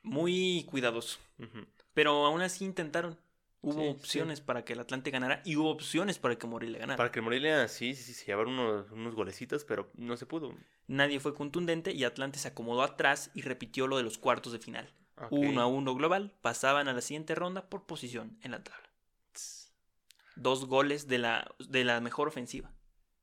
Muy 0.02 0.64
cuidadoso. 0.68 1.18
Pero 1.94 2.26
aún 2.26 2.40
así 2.42 2.64
intentaron. 2.64 3.18
Hubo 3.62 3.72
Sí, 3.72 3.80
sí. 3.80 3.88
opciones 3.88 4.40
para 4.40 4.64
que 4.64 4.74
el 4.74 4.80
Atlante 4.80 5.10
ganara 5.10 5.42
y 5.44 5.56
hubo 5.56 5.70
opciones 5.70 6.18
para 6.20 6.36
que 6.36 6.46
Morelia 6.46 6.78
ganara. 6.78 6.96
Para 6.96 7.10
que 7.10 7.18
el 7.18 7.24
Morelia 7.24 7.66
sí, 7.66 7.94
sí, 7.96 8.02
sí, 8.04 8.14
se 8.14 8.26
llevaron 8.26 8.52
unos, 8.58 8.90
unos 8.92 9.14
golecitos, 9.16 9.64
pero 9.64 9.90
no 9.94 10.16
se 10.16 10.26
pudo. 10.26 10.54
Nadie 10.86 11.18
fue 11.18 11.34
contundente 11.34 11.90
y 11.92 12.04
Atlante 12.04 12.38
se 12.38 12.48
acomodó 12.48 12.82
atrás 12.82 13.30
y 13.34 13.42
repitió 13.42 13.88
lo 13.88 13.96
de 13.96 14.04
los 14.04 14.18
cuartos 14.18 14.52
de 14.52 14.60
final. 14.60 14.92
Uno 15.30 15.62
a 15.62 15.66
uno 15.66 15.94
global, 15.94 16.32
pasaban 16.42 16.86
a 16.86 16.92
la 16.92 17.00
siguiente 17.00 17.34
ronda 17.34 17.68
por 17.68 17.86
posición 17.86 18.38
en 18.42 18.52
la 18.52 18.62
tabla. 18.62 18.88
Dos 20.36 20.66
goles 20.66 21.08
de 21.08 21.18
la, 21.18 21.50
de 21.58 21.82
la 21.84 22.00
mejor 22.00 22.28
ofensiva. 22.28 22.70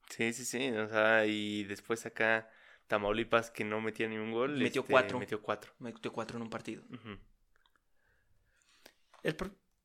Sí, 0.10 0.34
sí, 0.34 0.44
sí. 0.46 0.70
O 0.72 0.90
sea, 0.90 1.26
y 1.26 1.64
después 1.66 2.06
acá 2.06 2.50
Tamaulipas 2.88 3.50
que 3.50 3.64
no 3.64 3.82
metía 3.82 4.08
ni 4.08 4.18
un 4.18 4.32
gol. 4.32 4.58
Metió 4.58 4.82
este, 4.82 4.92
cuatro. 4.92 5.20
Metió 5.20 5.42
cuatro. 5.42 5.74
Metió 5.80 6.12
cuatro 6.12 6.38
en 6.38 6.44
un 6.44 6.50
partido. 6.50 6.84
El 9.24 9.36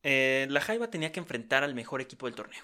eh, 0.03 0.47
la 0.51 0.61
Jaiba 0.61 0.91
tenía 0.91 1.13
que 1.13 1.21
enfrentar 1.21 1.65
al 1.65 1.75
mejor 1.75 2.01
equipo 2.01 2.27
del 2.27 2.35
torneo. 2.35 2.63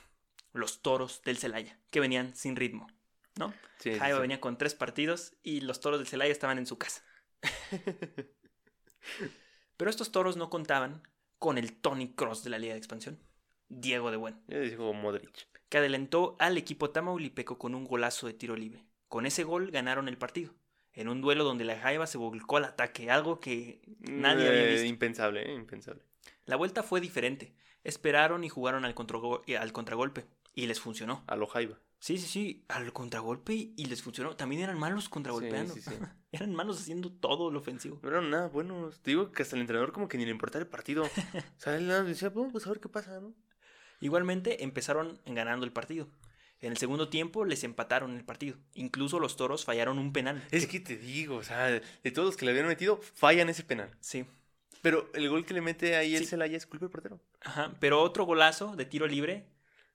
Los 0.53 0.83
toros 0.83 1.23
del 1.25 1.39
Celaya, 1.39 1.79
que 1.91 2.01
venían 2.01 2.35
sin 2.37 2.57
ritmo. 2.57 2.87
¿No? 3.37 3.53
Sí, 3.79 3.93
Jaiba 3.93 4.19
sí. 4.19 4.23
venía 4.23 4.41
con 4.41 4.57
tres 4.59 4.75
partidos 4.75 5.35
y 5.43 5.61
los 5.61 5.81
toros 5.81 5.99
del 5.99 6.07
Celaya 6.07 6.31
estaban 6.33 6.59
en 6.59 6.67
su 6.67 6.79
casa. 6.79 7.05
Pero 9.77 9.91
estos 9.91 10.13
toros 10.13 10.37
no 10.37 10.51
contaban 10.51 11.03
con 11.39 11.59
el 11.59 11.77
Tony 11.77 12.15
Cross 12.15 12.45
de 12.45 12.51
la 12.51 12.59
Liga 12.59 12.75
de 12.75 12.79
Expansión, 12.79 13.19
Diego 13.69 14.11
de 14.11 14.17
Buen, 14.17 14.41
Yo 14.47 14.61
digo 14.61 14.93
Modric. 14.95 15.49
que 15.69 15.79
adelantó 15.79 16.37
al 16.39 16.57
equipo 16.57 16.91
tamaulipeco 16.91 17.59
con 17.59 17.75
un 17.75 17.85
golazo 17.85 18.27
de 18.27 18.35
tiro 18.35 18.57
libre. 18.57 18.87
Con 19.15 19.27
ese 19.27 19.45
gol 19.45 19.71
ganaron 19.71 20.09
el 20.09 20.19
partido, 20.19 20.53
en 20.93 21.07
un 21.07 21.21
duelo 21.21 21.45
donde 21.45 21.63
la 21.63 21.79
Jaiba 21.79 22.05
se 22.09 22.19
volcó 22.19 22.57
al 22.57 22.65
ataque, 22.65 23.13
algo 23.13 23.39
que 23.39 23.81
nadie 24.01 24.49
había 24.49 24.65
Eh, 24.65 24.73
visto. 24.73 24.87
Impensable, 24.89 25.49
¿eh? 25.49 25.55
Impensable. 25.55 26.03
La 26.47 26.57
vuelta 26.57 26.83
fue 26.83 27.01
diferente. 27.01 27.55
Esperaron 27.85 28.43
y 28.43 28.49
jugaron 28.49 28.85
al, 28.85 28.93
contrago- 28.97 29.45
al 29.57 29.73
contragolpe, 29.73 30.27
y 30.53 30.67
les 30.67 30.81
funcionó. 30.81 31.23
A 31.29 31.37
lo 31.37 31.47
Jaiba. 31.47 31.79
Sí, 32.01 32.19
sí, 32.19 32.27
sí, 32.27 32.65
al 32.67 32.93
contragolpe 32.93 33.55
y, 33.55 33.85
les 33.87 34.03
funcionó. 34.03 34.35
También 34.35 34.63
eran 34.63 34.81
malos 34.81 35.09
contragolpeando. 35.09 35.75
Sí, 35.75 35.81
sí, 35.81 35.91
sí. 35.91 35.97
eran 36.33 36.53
malos 36.53 36.81
haciendo 36.81 37.13
todo 37.13 37.53
lo 37.53 37.61
ofensivo. 37.61 38.01
No 38.03 38.09
eran 38.09 38.31
nada 38.31 38.49
buenos. 38.49 39.01
Te 39.01 39.13
digo 39.13 39.31
que 39.31 39.45
hasta 39.45 39.55
el 39.55 39.61
entrenador 39.61 39.93
como 39.93 40.09
que 40.09 40.19
ni 40.19 40.25
le 40.25 40.33
importaba 40.33 40.61
el 40.65 40.69
partido. 40.69 41.05
O 41.57 41.61
sea, 41.61 41.77
él 41.77 41.87
decía, 42.05 42.31
"Bueno, 42.31 42.51
pues 42.51 42.67
a 42.67 42.71
ver 42.71 42.81
qué 42.81 42.89
pasa, 42.89 43.21
¿no? 43.21 43.33
Igualmente 44.01 44.65
empezaron 44.65 45.21
ganando 45.25 45.65
el 45.65 45.71
partido. 45.73 46.09
En 46.65 46.73
el 46.73 46.79
segundo 46.79 47.09
tiempo 47.09 47.45
les 47.45 47.63
empataron 47.65 48.17
el 48.17 48.25
partido. 48.25 48.57
Incluso 48.75 49.21
los 49.21 49.37
toros 49.37 49.65
fallaron 49.65 49.99
un 49.99 50.13
penal. 50.13 50.43
Es 50.51 50.67
que 50.67 50.81
te 50.81 50.97
digo, 50.97 51.37
o 51.37 51.43
sea, 51.45 51.67
de 51.69 52.11
todos 52.11 52.27
los 52.27 52.37
que 52.37 52.45
le 52.47 52.53
habían 52.53 52.67
metido, 52.67 52.99
fallan 53.15 53.49
ese 53.49 53.65
penal. 53.65 53.91
Sí. 54.01 54.25
Pero 54.83 55.11
el 55.15 55.29
gol 55.29 55.45
que 55.47 55.55
le 55.55 55.61
mete 55.61 55.97
ahí 55.97 56.15
el 56.17 56.23
Sí. 56.25 56.31
Celaya 56.31 56.57
es 56.57 56.67
culpa 56.67 56.85
del 56.87 56.91
portero. 56.91 57.21
Ajá. 57.43 57.75
Pero 57.81 58.01
otro 58.03 58.25
golazo 58.25 58.77
de 58.77 58.85
tiro 58.87 59.07
libre 59.07 59.47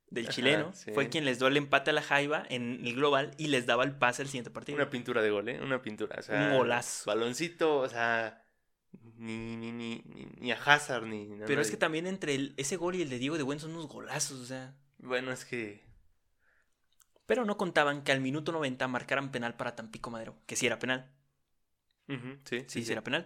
del 0.10 0.26
Ajá, 0.26 0.34
chileno 0.34 0.74
sí. 0.74 0.92
fue 0.94 1.10
quien 1.10 1.26
les 1.26 1.38
dio 1.40 1.48
el 1.48 1.58
empate 1.58 1.92
a 1.92 1.94
la 1.94 2.02
Jaiba 2.02 2.44
en 2.50 2.86
el 2.86 2.96
global 2.96 3.32
y 3.38 3.48
les 3.48 3.66
daba 3.68 3.84
el 3.84 3.92
pase 3.96 4.22
al 4.24 4.28
siguiente 4.28 4.50
partido. 4.50 4.76
Una 4.76 4.90
pintura 4.90 5.22
de 5.22 5.30
gol, 5.30 5.50
¿eh? 5.50 5.60
Una 5.62 5.82
pintura. 5.82 6.16
O 6.20 6.22
sea, 6.24 6.50
Un 6.52 6.58
golazo. 6.58 7.04
Baloncito, 7.06 7.78
o 7.78 7.90
sea, 7.90 8.44
ni, 9.18 9.38
ni, 9.38 9.72
ni, 9.72 10.02
ni, 10.06 10.26
ni 10.40 10.52
a 10.52 10.56
Hazard, 10.56 11.06
ni 11.06 11.28
Pero 11.46 11.62
es 11.62 11.70
que 11.70 11.78
también 11.78 12.08
entre 12.08 12.34
el- 12.36 12.54
ese 12.58 12.76
gol 12.76 12.96
y 12.96 13.02
el 13.04 13.10
de 13.10 13.20
Diego 13.20 13.38
de 13.38 13.44
Buen 13.44 13.60
son 13.60 13.72
unos 13.72 13.88
golazos, 13.88 14.40
o 14.40 14.46
sea. 14.46 14.74
Bueno, 14.98 15.32
es 15.32 15.46
que... 15.46 15.88
Pero 17.30 17.46
no 17.46 17.56
contaban 17.62 18.04
que 18.04 18.12
al 18.12 18.22
minuto 18.28 18.52
90 18.52 18.88
marcaran 18.96 19.32
penal 19.32 19.54
para 19.60 19.76
Tampico 19.80 20.10
Madero, 20.14 20.34
que 20.48 20.56
sí 20.58 20.66
era 20.66 20.80
penal, 20.84 21.02
sí, 22.46 22.66
sí, 22.68 22.84
sí 22.84 22.92
era 22.92 23.04
penal, 23.04 23.26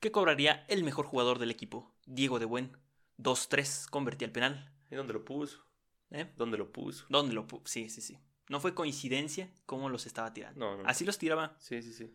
que 0.00 0.12
cobraría 0.12 0.64
el 0.68 0.84
mejor 0.84 1.06
jugador 1.06 1.38
del 1.38 1.50
equipo, 1.50 1.94
Diego 2.06 2.38
de 2.38 2.46
Buen. 2.46 2.76
2-3 3.16 3.86
convertía 3.88 4.26
el 4.26 4.32
penal. 4.32 4.70
¿Y 4.90 4.96
dónde 4.96 5.12
lo 5.12 5.24
puso? 5.24 5.64
¿eh? 6.10 6.26
¿Dónde 6.36 6.58
lo 6.58 6.72
puso? 6.72 7.06
¿Dónde 7.08 7.34
lo 7.34 7.46
pu- 7.46 7.62
Sí, 7.64 7.88
sí, 7.88 8.00
sí. 8.00 8.18
No 8.48 8.60
fue 8.60 8.74
coincidencia 8.74 9.50
cómo 9.66 9.88
los 9.88 10.04
estaba 10.06 10.34
tirando. 10.34 10.60
No, 10.60 10.76
no. 10.76 10.84
Así 10.84 11.04
los 11.04 11.18
tiraba. 11.18 11.56
Sí, 11.60 11.80
sí, 11.80 11.92
sí. 11.92 12.14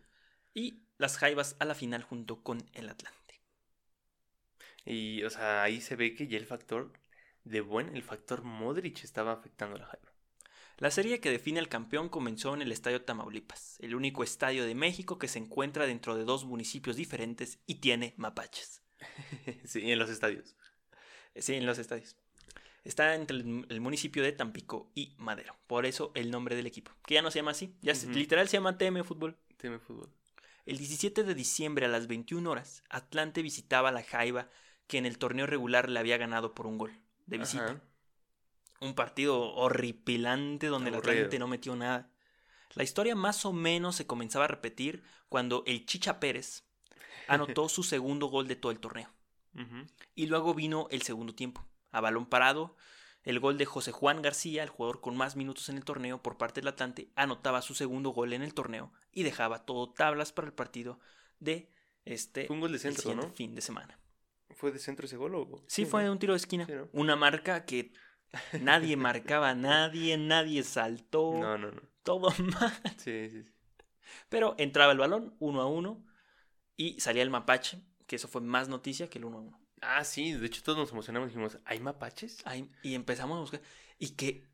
Y 0.54 0.82
las 0.98 1.16
Jaivas 1.16 1.56
a 1.58 1.64
la 1.64 1.74
final 1.74 2.02
junto 2.02 2.42
con 2.42 2.58
el 2.74 2.88
Atlante. 2.88 3.40
Y, 4.84 5.22
o 5.24 5.30
sea, 5.30 5.62
ahí 5.62 5.80
se 5.80 5.96
ve 5.96 6.14
que 6.14 6.26
ya 6.28 6.36
el 6.38 6.46
factor 6.46 6.92
de 7.44 7.60
buen, 7.62 7.96
el 7.96 8.02
factor 8.02 8.42
Modric 8.42 9.02
estaba 9.04 9.32
afectando 9.32 9.76
a 9.76 9.78
la 9.80 9.86
Jaiba. 9.86 10.09
La 10.80 10.90
serie 10.90 11.20
que 11.20 11.30
define 11.30 11.60
al 11.60 11.68
campeón 11.68 12.08
comenzó 12.08 12.54
en 12.54 12.62
el 12.62 12.72
Estadio 12.72 13.02
Tamaulipas, 13.02 13.76
el 13.80 13.94
único 13.94 14.24
estadio 14.24 14.64
de 14.64 14.74
México 14.74 15.18
que 15.18 15.28
se 15.28 15.38
encuentra 15.38 15.86
dentro 15.86 16.16
de 16.16 16.24
dos 16.24 16.46
municipios 16.46 16.96
diferentes 16.96 17.58
y 17.66 17.76
tiene 17.76 18.14
mapaches. 18.16 18.82
sí, 19.66 19.90
en 19.90 19.98
los 19.98 20.08
estadios. 20.08 20.56
Sí, 21.36 21.54
en 21.54 21.66
los 21.66 21.78
estadios. 21.78 22.16
Está 22.82 23.14
entre 23.14 23.36
el, 23.36 23.80
municipio 23.82 24.22
de 24.22 24.32
Tampico 24.32 24.90
y 24.94 25.14
Madero. 25.18 25.54
Por 25.66 25.84
eso 25.84 26.12
el 26.14 26.30
nombre 26.30 26.56
del 26.56 26.66
equipo. 26.66 26.92
Que 27.06 27.12
ya 27.12 27.22
no 27.22 27.30
se 27.30 27.40
llama 27.40 27.50
así. 27.50 27.76
Ya 27.82 27.94
se- 27.94 28.08
literal 28.08 28.48
se 28.48 28.56
llama 28.56 28.78
TM 28.78 29.04
Fútbol. 29.04 29.36
De 29.58 29.78
fútbol. 29.78 30.08
El 30.64 30.78
17 30.78 31.24
de 31.24 31.34
diciembre 31.34 31.84
a 31.84 31.90
las 31.90 32.06
21 32.06 32.50
horas, 32.50 32.84
Atlante 32.88 33.42
visitaba 33.42 33.90
a 33.90 33.92
la 33.92 34.02
Jaiba, 34.02 34.48
que 34.86 34.96
en 34.96 35.04
el 35.04 35.18
torneo 35.18 35.46
regular 35.46 35.90
le 35.90 36.00
había 36.00 36.16
ganado 36.16 36.54
por 36.54 36.66
un 36.66 36.78
gol 36.78 36.92
de 37.26 37.36
visita. 37.36 37.66
Ajá. 37.66 37.82
Un 38.80 38.94
partido 38.94 39.54
horripilante 39.54 40.68
donde 40.68 40.88
el 40.88 40.94
Aburrido. 40.94 41.18
Atlante 41.18 41.38
no 41.38 41.48
metió 41.48 41.76
nada. 41.76 42.10
La 42.74 42.82
historia 42.82 43.14
más 43.14 43.44
o 43.44 43.52
menos 43.52 43.96
se 43.96 44.06
comenzaba 44.06 44.46
a 44.46 44.48
repetir 44.48 45.02
cuando 45.28 45.64
el 45.66 45.86
Chicha 45.86 46.20
Pérez 46.20 46.64
anotó 47.28 47.68
su 47.68 47.82
segundo 47.82 48.26
gol 48.26 48.48
de 48.48 48.56
todo 48.56 48.72
el 48.72 48.80
torneo. 48.80 49.10
Y 50.14 50.26
luego 50.26 50.54
vino 50.54 50.86
el 50.90 51.02
segundo 51.02 51.34
tiempo. 51.34 51.66
A 51.90 52.00
balón 52.00 52.26
parado, 52.26 52.76
el 53.24 53.40
gol 53.40 53.58
de 53.58 53.66
José 53.66 53.92
Juan 53.92 54.22
García, 54.22 54.62
el 54.62 54.68
jugador 54.68 55.00
con 55.00 55.16
más 55.16 55.36
minutos 55.36 55.68
en 55.68 55.76
el 55.76 55.84
torneo 55.84 56.22
por 56.22 56.38
parte 56.38 56.60
del 56.60 56.68
Atlante, 56.68 57.10
anotaba 57.16 57.60
su 57.60 57.74
segundo 57.74 58.10
gol 58.10 58.32
en 58.32 58.42
el 58.42 58.54
torneo 58.54 58.92
y 59.12 59.24
dejaba 59.24 59.66
todo 59.66 59.92
tablas 59.92 60.32
para 60.32 60.46
el 60.46 60.54
partido 60.54 61.00
de 61.40 61.68
este 62.04 62.46
Fue 62.46 62.54
un 62.54 62.60
gol 62.60 62.70
de 62.70 62.76
el 62.76 62.80
centro, 62.80 63.02
siguiente 63.02 63.26
¿no? 63.26 63.32
fin 63.34 63.54
de 63.54 63.60
semana. 63.60 63.98
¿Fue 64.56 64.72
de 64.72 64.78
centro 64.78 65.06
ese 65.06 65.16
gol 65.16 65.34
o...? 65.34 65.64
Sí, 65.66 65.84
fue 65.84 66.04
¿no? 66.04 66.12
un 66.12 66.18
tiro 66.18 66.32
de 66.32 66.38
esquina. 66.38 66.66
Sí, 66.66 66.72
¿no? 66.72 66.88
Una 66.92 67.16
marca 67.16 67.64
que 67.64 67.92
nadie 68.60 68.96
marcaba 68.96 69.50
a 69.50 69.54
nadie, 69.54 70.16
nadie 70.18 70.62
saltó, 70.62 71.34
No, 71.38 71.58
no, 71.58 71.70
no. 71.72 71.82
todo 72.02 72.30
mal. 72.60 72.72
Sí, 72.98 73.28
sí, 73.30 73.42
sí. 73.44 73.52
Pero 74.28 74.54
entraba 74.58 74.92
el 74.92 74.98
balón, 74.98 75.34
uno 75.38 75.60
a 75.60 75.66
uno, 75.66 76.04
y 76.76 76.98
salía 77.00 77.22
el 77.22 77.30
mapache, 77.30 77.80
que 78.06 78.16
eso 78.16 78.28
fue 78.28 78.40
más 78.40 78.68
noticia 78.68 79.08
que 79.08 79.18
el 79.18 79.24
uno 79.24 79.38
a 79.38 79.40
uno. 79.42 79.60
Ah, 79.82 80.04
sí, 80.04 80.32
de 80.32 80.46
hecho 80.46 80.62
todos 80.62 80.78
nos 80.78 80.92
emocionamos 80.92 81.28
y 81.28 81.30
dijimos, 81.30 81.58
¿hay 81.64 81.80
mapaches? 81.80 82.44
Y 82.82 82.94
empezamos 82.94 83.36
a 83.36 83.40
buscar. 83.40 83.62
Y 83.98 84.10
que 84.10 84.46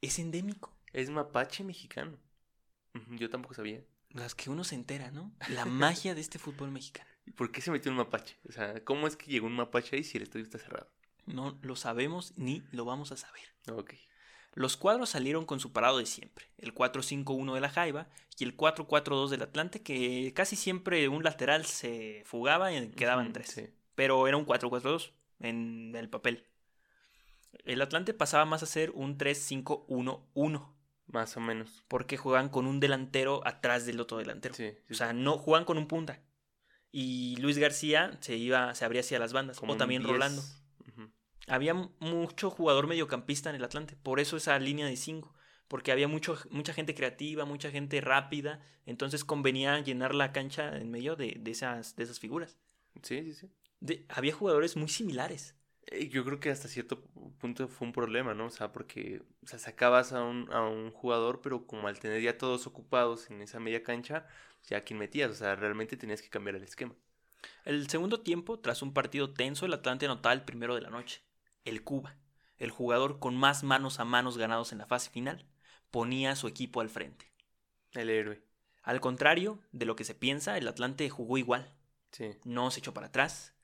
es 0.00 0.18
endémico. 0.18 0.74
Es 0.92 1.10
mapache 1.10 1.62
mexicano. 1.64 2.18
Yo 3.10 3.28
tampoco 3.30 3.54
sabía. 3.54 3.82
Las 4.10 4.34
que 4.34 4.50
uno 4.50 4.64
se 4.64 4.74
entera, 4.74 5.10
¿no? 5.10 5.34
La 5.48 5.64
magia 5.64 6.14
de 6.14 6.20
este 6.20 6.38
fútbol 6.38 6.70
mexicano. 6.70 7.08
¿Y 7.26 7.30
¿Por 7.32 7.50
qué 7.52 7.60
se 7.60 7.70
metió 7.70 7.90
un 7.90 7.96
mapache? 7.98 8.36
O 8.48 8.52
sea, 8.52 8.82
¿cómo 8.84 9.06
es 9.06 9.16
que 9.16 9.30
llegó 9.30 9.46
un 9.46 9.56
mapache 9.56 9.96
ahí 9.96 10.04
si 10.04 10.16
el 10.16 10.24
estadio 10.24 10.44
está 10.44 10.58
cerrado? 10.58 10.90
No 11.26 11.58
lo 11.62 11.76
sabemos 11.76 12.32
ni 12.36 12.62
lo 12.72 12.84
vamos 12.84 13.12
a 13.12 13.16
saber. 13.16 13.42
Ok. 13.70 13.94
Los 14.54 14.76
cuadros 14.76 15.08
salieron 15.10 15.46
con 15.46 15.60
su 15.60 15.72
parado 15.72 15.96
de 15.98 16.04
siempre, 16.04 16.46
el 16.58 16.74
4-5-1 16.74 17.54
de 17.54 17.60
la 17.60 17.70
Jaiba 17.70 18.08
y 18.38 18.44
el 18.44 18.54
4-4-2 18.56 19.28
del 19.30 19.42
Atlante, 19.42 19.80
que 19.82 20.32
casi 20.34 20.56
siempre 20.56 21.08
un 21.08 21.24
lateral 21.24 21.64
se 21.64 22.22
fugaba 22.26 22.70
y 22.72 22.88
quedaban 22.90 23.32
tres. 23.32 23.48
Sí. 23.50 23.68
Pero 23.94 24.28
era 24.28 24.36
un 24.36 24.44
4-4-2 24.44 25.12
en 25.40 25.94
el 25.96 26.10
papel. 26.10 26.44
El 27.64 27.80
Atlante 27.80 28.12
pasaba 28.12 28.44
más 28.44 28.62
a 28.62 28.66
ser 28.66 28.90
un 28.90 29.16
3-5-1-1, 29.16 30.74
Más 31.06 31.36
o 31.36 31.40
menos. 31.40 31.84
porque 31.88 32.16
jugaban 32.18 32.48
con 32.50 32.66
un 32.66 32.78
delantero 32.80 33.40
atrás 33.46 33.86
del 33.86 34.00
otro 34.00 34.18
delantero. 34.18 34.54
Sí. 34.54 34.70
sí, 34.86 34.92
O 34.92 34.96
sea, 34.96 35.12
no 35.14 35.38
jugaban 35.38 35.64
con 35.64 35.78
un 35.78 35.86
punta. 35.88 36.20
Y 36.90 37.36
Luis 37.36 37.56
García 37.56 38.18
se 38.20 38.36
iba, 38.36 38.74
se 38.74 38.84
abría 38.84 39.00
hacia 39.00 39.18
las 39.18 39.32
bandas. 39.32 39.58
como 39.58 39.74
o 39.74 39.76
también 39.76 40.02
10. 40.02 40.12
Rolando. 40.12 40.42
Había 41.48 41.74
mucho 42.00 42.50
jugador 42.50 42.86
mediocampista 42.86 43.50
en 43.50 43.56
el 43.56 43.64
Atlante, 43.64 43.96
por 43.96 44.20
eso 44.20 44.36
esa 44.36 44.58
línea 44.58 44.86
de 44.86 44.96
5, 44.96 45.34
porque 45.68 45.92
había 45.92 46.08
mucho, 46.08 46.36
mucha 46.50 46.72
gente 46.72 46.94
creativa, 46.94 47.44
mucha 47.44 47.70
gente 47.70 48.00
rápida, 48.00 48.60
entonces 48.86 49.24
convenía 49.24 49.80
llenar 49.80 50.14
la 50.14 50.32
cancha 50.32 50.76
en 50.76 50.90
medio 50.90 51.16
de, 51.16 51.36
de 51.40 51.50
esas, 51.50 51.96
de 51.96 52.04
esas 52.04 52.20
figuras. 52.20 52.58
Sí, 53.02 53.22
sí, 53.24 53.34
sí. 53.34 53.50
De- 53.80 54.06
había 54.08 54.34
jugadores 54.34 54.76
muy 54.76 54.88
similares. 54.88 55.54
Eh, 55.86 56.08
Yo 56.08 56.24
creo 56.24 56.40
que 56.40 56.50
hasta 56.50 56.68
cierto 56.68 57.00
punto 57.38 57.68
fue 57.68 57.86
un 57.86 57.92
problema, 57.92 58.34
¿no? 58.34 58.46
O 58.46 58.50
sea, 58.50 58.72
porque 58.72 59.22
o 59.42 59.46
sea, 59.46 59.58
sacabas 59.58 60.12
a 60.12 60.22
un, 60.22 60.50
a 60.52 60.62
un 60.68 60.90
jugador, 60.92 61.40
pero 61.42 61.66
como 61.66 61.88
al 61.88 61.98
tener 61.98 62.22
ya 62.22 62.38
todos 62.38 62.66
ocupados 62.66 63.30
en 63.30 63.42
esa 63.42 63.60
media 63.60 63.82
cancha, 63.82 64.26
ya 64.68 64.78
a 64.78 64.80
quién 64.84 64.98
metías, 64.98 65.30
o 65.30 65.34
sea, 65.34 65.56
realmente 65.56 65.96
tenías 65.96 66.22
que 66.22 66.30
cambiar 66.30 66.56
el 66.56 66.62
esquema. 66.64 66.94
El 67.64 67.88
segundo 67.88 68.20
tiempo, 68.20 68.60
tras 68.60 68.82
un 68.82 68.94
partido 68.94 69.34
tenso, 69.34 69.66
el 69.66 69.72
Atlante 69.72 70.04
anotaba 70.06 70.32
el 70.32 70.44
primero 70.44 70.76
de 70.76 70.80
la 70.82 70.90
noche, 70.90 71.22
el 71.64 71.82
Cuba, 71.84 72.16
el 72.58 72.70
jugador 72.70 73.18
con 73.18 73.36
más 73.36 73.62
manos 73.64 74.00
a 74.00 74.04
manos 74.04 74.38
ganados 74.38 74.72
en 74.72 74.78
la 74.78 74.86
fase 74.86 75.10
final, 75.10 75.46
ponía 75.90 76.32
a 76.32 76.36
su 76.36 76.48
equipo 76.48 76.80
al 76.80 76.88
frente. 76.90 77.32
El 77.92 78.10
héroe. 78.10 78.42
Al 78.82 79.00
contrario 79.00 79.60
de 79.72 79.86
lo 79.86 79.96
que 79.96 80.04
se 80.04 80.14
piensa, 80.14 80.56
el 80.58 80.68
Atlante 80.68 81.08
jugó 81.10 81.38
igual, 81.38 81.72
Sí. 82.12 82.30
no 82.44 82.70
se 82.70 82.80
echó 82.80 82.92
para 82.94 83.08
atrás, 83.08 83.54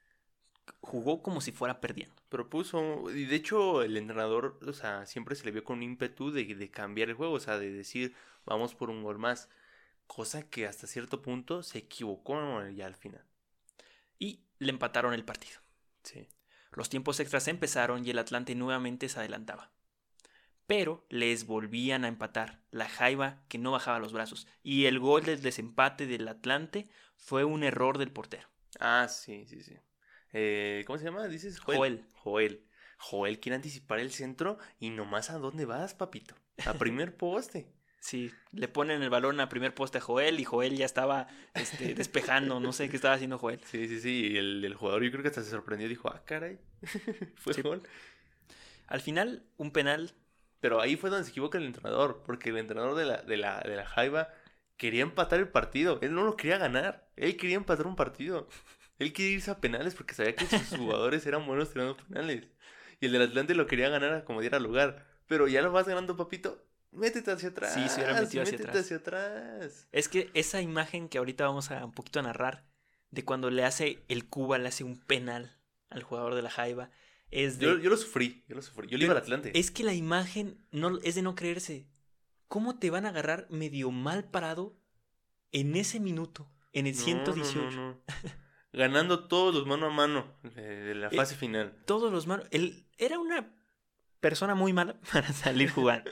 jugó 0.81 1.23
como 1.23 1.41
si 1.41 1.53
fuera 1.53 1.81
perdiendo. 1.81 2.17
Propuso, 2.29 3.11
y 3.11 3.25
de 3.25 3.37
hecho 3.37 3.83
el 3.83 3.97
entrenador, 3.97 4.59
o 4.67 4.73
sea, 4.73 5.07
siempre 5.07 5.35
se 5.37 5.45
le 5.45 5.51
vio 5.53 5.65
con 5.65 5.83
ímpetu 5.83 6.31
de, 6.31 6.45
de 6.55 6.71
cambiar 6.71 7.09
el 7.09 7.15
juego, 7.17 7.35
o 7.35 7.41
sea, 7.41 7.59
de 7.59 7.73
decir, 7.73 8.15
vamos 8.45 8.75
por 8.75 8.91
un 8.91 9.03
gol 9.03 9.19
más. 9.19 9.49
Cosa 10.07 10.49
que 10.49 10.67
hasta 10.67 10.87
cierto 10.87 11.23
punto 11.23 11.63
se 11.63 11.79
equivocó 11.79 12.67
ya 12.71 12.87
al 12.87 12.97
final. 12.97 13.25
y 14.19 14.41
le 14.59 14.71
empataron 14.71 15.15
el 15.15 15.25
partido. 15.25 15.61
Sí. 16.03 16.29
Los 16.73 16.89
tiempos 16.89 17.21
extras 17.21 17.49
empezaron 17.49 18.07
y 18.07 18.11
el 18.11 18.19
Atlante 18.19 18.55
nuevamente 18.55 19.09
se 19.09 19.19
adelantaba. 19.19 19.71
Pero 20.67 21.07
les 21.09 21.47
volvían 21.47 22.05
a 22.05 22.09
empatar, 22.09 22.61
la 22.71 22.89
Jaiba 22.89 23.43
que 23.49 23.59
no 23.59 23.73
bajaba 23.73 23.99
los 23.99 24.13
brazos, 24.13 24.47
y 24.63 24.85
el 24.85 24.99
gol 24.99 25.25
del 25.25 25.41
desempate 25.41 26.07
del 26.07 26.29
Atlante 26.29 26.89
fue 27.17 27.45
un 27.45 27.65
error 27.65 27.97
del 27.97 28.13
portero. 28.13 28.49
Ah, 28.79 29.09
sí, 29.09 29.47
sí, 29.47 29.63
sí. 29.63 29.77
Eh, 30.33 30.85
¿Cómo 30.87 30.99
se 30.99 31.07
llama? 31.07 31.27
Dices 31.27 31.59
Joel. 31.59 32.07
Joel. 32.13 32.67
Joel 32.99 33.41
quiere 33.41 33.57
anticipar 33.57 34.01
el 34.01 34.11
centro 34.11 34.59
y 34.79 34.91
nomás 34.91 35.31
a 35.31 35.39
dónde 35.39 35.65
vas, 35.65 35.95
papito. 35.95 36.35
A 36.67 36.75
primer 36.75 37.17
poste. 37.17 37.73
Sí, 38.01 38.33
le 38.53 38.69
ponen 38.69 39.03
el 39.03 39.11
balón 39.11 39.41
a 39.41 39.49
primer 39.49 39.75
poste 39.75 39.99
a 39.99 40.01
Joel 40.01 40.39
y 40.41 40.45
Joel 40.45 40.77
ya 40.77 40.87
estaba 40.87 41.27
este, 41.55 41.95
despejando, 41.95 42.61
no 42.61 42.73
sé 42.73 42.89
qué 42.89 42.97
estaba 42.97 43.15
haciendo 43.15 43.39
Joel. 43.39 43.61
Sí, 43.65 43.89
sí, 43.89 44.01
sí. 44.01 44.29
Y 44.33 44.37
el, 44.39 44.65
el 44.65 44.75
jugador 44.75 45.03
yo 45.03 45.11
creo 45.11 45.23
que 45.23 45.29
hasta 45.29 45.43
se 45.43 45.51
sorprendió. 45.51 45.89
Dijo, 45.89 46.09
ah, 46.09 46.23
caray. 46.25 46.59
fue 47.37 47.55
Sí. 47.55 47.63
gol. 47.63 47.83
Al 48.87 49.01
final, 49.01 49.45
un 49.57 49.73
penal, 49.73 50.15
Pero 50.61 50.81
ahí 50.81 50.97
fue 50.97 51.11
donde 51.11 51.25
se 51.25 51.31
equivoca 51.31 51.59
el 51.59 51.65
entrenador. 51.67 52.23
Porque 52.25 52.51
el 52.51 52.59
entrenador 52.59 52.95
de 52.97 53.05
la, 53.07 53.23
de 53.23 53.37
la, 53.37 53.61
de 53.61 53.77
la 53.77 53.87
Jaiba 53.87 54.29
quería 54.77 55.03
empatar 55.03 55.39
el 55.41 55.49
partido. 55.49 55.99
Él 56.03 56.15
no 56.15 56.25
lo 56.25 56.37
quería 56.37 56.59
ganar. 56.59 57.09
Él 57.17 57.37
quería 57.37 57.57
empatar 57.57 57.87
un 57.87 57.97
partido. 57.97 58.49
Él 58.99 59.13
quería 59.13 59.33
irse 59.33 59.51
a 59.51 59.61
penales 59.61 59.95
porque 59.95 60.15
sabía 60.15 60.35
que 60.37 60.47
sus 60.47 60.69
jugadores 60.79 61.27
eran 61.27 61.47
buenos 61.47 61.73
tirando 61.73 61.97
penales. 61.97 62.49
Y 63.01 63.07
el 63.07 63.13
del 63.13 63.23
Atlante 63.23 63.55
lo 63.55 63.67
quería 63.67 63.89
ganar 63.89 64.13
a 64.13 64.25
como 64.25 64.41
diera 64.41 64.59
lugar. 64.61 65.07
Pero 65.27 65.47
ya 65.49 65.63
lo 65.63 65.71
vas 65.73 65.87
ganando, 65.87 66.17
papito. 66.17 66.65
Métete 66.91 67.31
hacia 67.31 67.51
atrás. 67.51 67.75
Sí, 67.75 67.89
se 67.89 67.97
hubiera 67.97 68.21
metido 68.21 68.43
hacia 68.43 68.53
métete 68.53 68.69
atrás. 68.71 68.85
hacia 68.85 68.97
atrás. 68.97 69.89
es 69.93 70.09
que 70.09 70.31
esa 70.35 70.61
imagen 70.63 71.09
que 71.09 71.19
ahorita 71.19 71.47
vamos 71.47 71.71
a 71.71 71.85
un 71.85 71.93
poquito 71.93 72.19
a 72.21 72.23
narrar, 72.23 72.65
de 73.11 73.25
cuando 73.25 73.51
le 73.51 73.65
hace 73.65 74.05
el 74.09 74.29
Cuba, 74.29 74.59
le 74.59 74.69
hace 74.69 74.85
un 74.85 74.99
penal 74.99 75.59
al 75.91 76.03
jugador 76.03 76.35
de 76.35 76.43
la 76.43 76.51
Jaiba, 76.51 76.91
es 77.31 77.59
de... 77.59 77.67
Yo, 77.67 77.79
yo 77.79 77.91
lo 77.91 77.97
sufrí, 77.97 78.45
yo 78.49 78.57
lo 78.57 78.63
sufrí. 78.63 78.89
Yo 78.89 78.97
le 78.99 79.05
iba 79.05 79.13
al 79.13 79.19
Atlante. 79.19 79.59
Es 79.59 79.71
que 79.71 79.85
la 79.85 79.93
imagen 79.95 80.65
no, 80.71 80.99
es 81.03 81.15
de 81.15 81.23
no 81.23 81.35
creerse. 81.35 81.87
¿Cómo 82.49 82.79
te 82.79 82.91
van 82.91 83.05
a 83.05 83.11
agarrar 83.11 83.47
medio 83.51 83.91
mal 83.91 84.25
parado 84.25 84.79
en 85.53 85.77
ese 85.77 86.01
minuto? 86.01 86.51
En 86.73 86.87
el 86.87 86.97
No, 86.97 87.03
118. 87.03 87.59
no, 87.63 87.71
no, 87.71 87.91
no. 87.93 88.01
Ganando 88.73 89.27
todos 89.29 89.55
los 89.55 89.67
mano 89.67 89.87
a 89.87 89.91
mano 89.91 90.39
de, 90.43 90.63
de 90.63 90.95
la 90.95 91.09
Eh, 91.09 91.17
fase 91.17 91.35
final. 91.35 91.75
Todos 91.87 92.11
los 92.13 92.27
manos. 92.27 92.47
Él 92.51 92.87
era 92.99 93.19
una 93.19 93.55
persona 94.21 94.55
muy 94.55 94.73
mala 94.73 94.99
para 95.13 95.31
salir 95.33 95.71
jugando. 95.71 96.11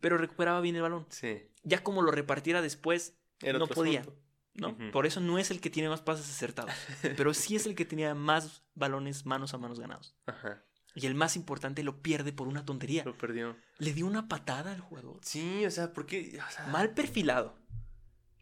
Pero 0.00 0.18
recuperaba 0.18 0.60
bien 0.60 0.76
el 0.76 0.82
balón. 0.82 1.06
Sí. 1.10 1.42
Ya 1.62 1.82
como 1.82 2.02
lo 2.02 2.10
repartiera 2.10 2.62
después, 2.62 3.16
Era 3.40 3.58
no 3.58 3.66
podía. 3.66 4.00
asunto. 4.00 4.20
¿no? 4.54 4.76
Por 4.92 5.04
eso 5.06 5.20
no 5.20 5.38
es 5.38 5.50
el 5.50 5.60
que 5.60 5.68
tiene 5.70 5.88
más 5.88 6.00
pases 6.02 6.28
acertados. 6.30 6.72
pero 7.16 7.34
sí 7.34 7.56
es 7.56 7.66
el 7.66 7.74
que 7.74 7.84
tenía 7.84 8.14
más 8.14 8.62
balones 8.74 9.26
manos 9.26 9.52
a 9.54 9.58
manos 9.58 9.80
ganados. 9.80 10.14
Ajá. 10.26 10.62
Y 10.94 11.06
el 11.06 11.14
más 11.16 11.34
importante 11.34 11.82
lo 11.82 12.02
pierde 12.02 12.32
por 12.32 12.46
una 12.46 12.64
tontería. 12.64 13.02
Lo 13.04 13.18
perdió. 13.18 13.56
Le 13.78 13.92
dio 13.92 14.06
una 14.06 14.28
patada 14.28 14.72
al 14.72 14.80
jugador. 14.80 15.18
Sí, 15.22 15.66
o 15.66 15.70
sea, 15.72 15.92
porque. 15.92 16.38
O 16.46 16.50
sea, 16.52 16.68
Mal 16.68 16.94
perfilado. 16.94 17.56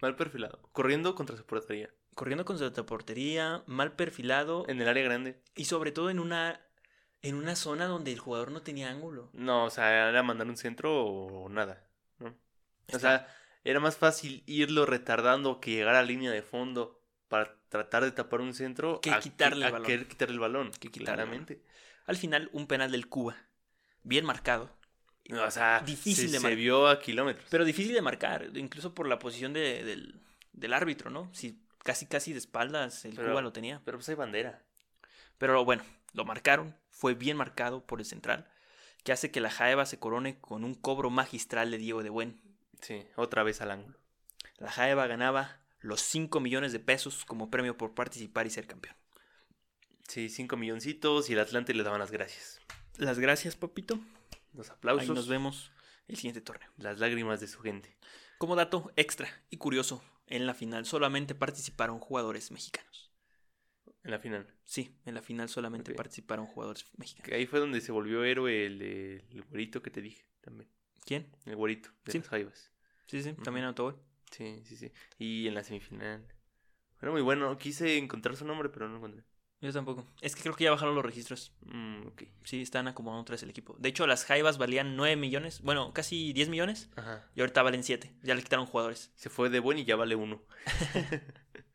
mal 0.03 0.17
perfilado. 0.17 0.61
Corriendo 0.73 1.15
contra 1.15 1.37
su 1.39 1.47
portería. 1.47 1.89
corriendo 2.15 2.45
con 2.45 2.59
su 2.59 2.71
portería, 2.85 3.63
mal 3.67 3.93
perfilado 3.97 4.67
En 4.69 4.83
el 4.83 4.89
área 4.89 5.03
grande. 5.05 5.41
y 5.57 5.65
sobre 5.65 5.93
todo 5.93 6.11
en 6.11 6.19
una 6.19 6.61
en 7.23 7.37
una 7.37 7.55
zona 7.57 7.87
donde 7.87 8.13
el 8.13 8.19
jugador 8.19 8.51
no 8.51 8.63
tenía 8.63 8.91
ángulo. 8.91 9.31
No, 9.33 9.65
o 9.65 9.71
sea, 9.71 10.09
era 10.09 10.23
mandar 10.23 10.47
un 10.49 10.57
centro 10.57 11.05
o 11.07 11.49
nada. 11.49 11.85
¿no? 12.19 12.29
O 12.29 12.35
Está- 12.87 12.99
sea, 12.99 13.37
era 13.65 13.79
más 13.81 13.97
fácil 13.97 14.43
irlo 14.47 14.87
retardando 14.87 15.61
que 15.61 15.71
llegar 15.71 15.95
a 15.95 16.03
línea 16.03 16.31
de 16.33 16.43
fondo 16.43 17.01
para 17.29 17.57
tratar 17.69 18.05
de 18.05 18.11
tapar 18.13 18.41
un 18.41 18.53
centro 18.55 19.01
Que 19.01 19.11
a 19.13 19.21
quitarle 19.21 19.65
a 19.65 19.69
el 19.69 19.73
balón. 19.73 19.87
querer 19.87 20.09
quitarle 20.09 20.35
el 20.35 20.41
balón. 20.41 20.71
Que 20.73 20.89
quitarle 20.91 20.99
el 21.01 21.05
claramente. 21.29 21.63
Al 22.07 22.17
final 22.17 22.51
un 22.53 22.67
penal 22.67 22.91
del 22.91 23.09
Cuba, 23.09 23.37
bien 24.03 24.25
marcado, 24.25 24.71
O 25.31 25.51
sea, 25.53 25.81
Difícil 25.87 26.29
se, 26.29 26.35
de 26.35 26.41
se 26.41 26.55
vio 26.57 26.89
a 26.89 26.99
kilómetros. 26.99 27.47
pero 27.49 27.65
difícil 27.65 27.95
de 27.95 28.03
marcar, 28.03 28.51
incluso 28.55 28.93
por 28.93 29.07
la 29.07 29.21
posición 29.21 29.53
de- 29.53 29.85
del, 29.85 30.21
del 30.53 30.73
árbitro, 30.73 31.11
¿no? 31.11 31.31
Si 31.33 31.63
casi 31.85 32.07
casi 32.07 32.33
de 32.33 32.39
espaldas 32.41 33.05
el 33.05 33.15
Pero- 33.15 33.29
Cuba 33.31 33.41
lo 33.41 33.53
tenía. 33.53 33.81
Pero 33.85 33.99
pues 33.99 34.09
hay 34.09 34.17
bandera. 34.17 34.65
Pero 35.39 35.65
bueno, 35.65 35.85
lo 36.13 36.25
marcaron, 36.25 36.77
fue 36.91 37.15
bien 37.15 37.37
marcado 37.37 37.85
por 37.87 38.01
el 38.01 38.07
central, 38.07 38.49
que 39.05 39.13
hace 39.13 39.31
que 39.31 39.41
la 39.41 39.51
Jaeva 39.51 39.87
se 39.87 39.99
corone 39.99 40.39
con 40.41 40.65
un 40.65 40.75
cobro 40.75 41.11
magistral 41.11 41.71
de 41.71 41.79
Diego 41.79 42.03
de 42.03 42.11
Buen. 42.11 42.41
Sí, 42.81 43.05
otra 43.17 43.43
vez 43.43 43.61
al 43.61 43.71
ángulo. 43.71 43.99
La 44.59 44.71
Jaeva 44.71 45.07
ganaba 45.07 45.61
los 45.81 46.01
5 46.03 46.39
millones 46.41 46.73
de 46.73 46.79
pesos 46.79 47.25
como 47.25 47.51
premio 47.51 47.77
por 47.77 47.95
participar 47.95 48.47
y 48.47 48.51
ser 48.51 48.67
campeón. 48.67 48.95
Sí, 50.09 50.29
cinco 50.29 50.57
milloncitos 50.57 51.31
y 51.31 51.33
el 51.33 51.41
Atlante 51.41 51.73
le 51.75 51.83
daban 51.83 52.01
las 52.01 52.11
gracias. 52.11 52.61
Las 52.99 53.19
gracias, 53.19 53.57
papito. 53.57 53.99
Los 54.53 54.69
Ahí 54.69 54.77
aplausos, 54.77 55.15
nos 55.15 55.29
vemos 55.29 55.73
el 56.07 56.17
siguiente 56.17 56.43
torneo. 56.43 56.69
las 56.77 56.99
lágrimas 56.99 57.41
de 57.41 57.49
su 57.49 57.61
gente. 57.61 57.97
Como 58.37 58.55
dato 58.57 58.93
extra 58.97 59.29
y 59.49 59.57
curioso, 59.57 60.03
en 60.27 60.47
la 60.47 60.55
final 60.55 60.85
solamente 60.85 61.35
participaron 61.35 61.99
jugadores 61.99 62.51
mexicanos. 62.51 63.02
En 64.05 64.11
la 64.11 64.19
final. 64.19 64.47
Sí, 64.65 64.97
en 65.05 65.15
la 65.15 65.23
final 65.23 65.49
solamente 65.49 65.95
participaron 65.95 66.47
jugadores 66.47 66.87
mexicanos. 66.97 67.29
Que 67.29 67.35
ahí 67.37 67.47
fue 67.47 67.61
donde 67.61 67.81
se 67.81 67.93
volvió 67.93 68.25
héroe 68.25 68.67
el, 68.67 68.83
el 68.83 69.43
güerito 69.49 69.81
que 69.83 69.91
te 69.91 70.01
dije 70.03 70.25
también. 70.41 70.69
¿Quién? 71.05 71.31
El 71.47 71.57
güerito 71.57 71.91
de 72.05 72.13
Sí. 72.13 72.19
las 72.19 72.29
jaivas. 72.29 72.73
Sí, 73.07 73.23
sí, 73.23 73.33
también 73.45 73.65
anotó 73.65 73.85
gol. 73.85 74.03
Sí, 74.31 74.63
sí, 74.65 74.77
sí. 74.77 74.91
Y 75.19 75.47
en 75.47 75.55
la 75.55 75.63
semifinal. 75.63 76.27
Era 77.01 77.13
muy 77.13 77.21
bueno. 77.21 77.57
Quise 77.59 77.99
encontrar 77.99 78.37
su 78.37 78.45
nombre, 78.45 78.69
pero 78.71 78.87
no 78.87 78.93
lo 78.93 78.99
encontré. 78.99 79.25
Yo 79.61 79.73
tampoco. 79.73 80.05
Es 80.21 80.35
que 80.35 80.43
creo 80.43 80.55
que 80.57 80.65
ya 80.65 80.71
bajaron 80.73 80.95
los 80.97 81.05
registros. 81.05 81.55
Mm, 81.67 82.07
ok. 82.09 82.23
Sí, 82.45 82.63
están 82.63 82.89
acomodando 82.89 83.25
tres 83.25 83.43
el 83.45 83.51
equipo. 83.51 83.77
De 83.79 83.89
hecho, 83.91 84.07
las 84.09 84.25
Jaivas 84.25 84.59
valían 84.59 84.97
9 84.97 85.15
millones, 85.17 85.61
bueno, 85.63 85.93
casi 85.93 86.33
10 86.33 86.49
millones, 86.49 86.91
Ajá. 86.97 87.29
y 87.37 87.41
ahorita 87.41 87.63
valen 87.63 87.85
7. 87.85 88.13
Ya 88.23 88.35
le 88.35 88.43
quitaron 88.43 88.67
jugadores. 88.67 89.13
Se 89.15 89.31
fue 89.31 89.51
de 89.51 89.61
buen 89.61 89.79
y 89.79 89.85
ya 89.85 89.95
vale 89.95 90.17
uno. 90.17 90.43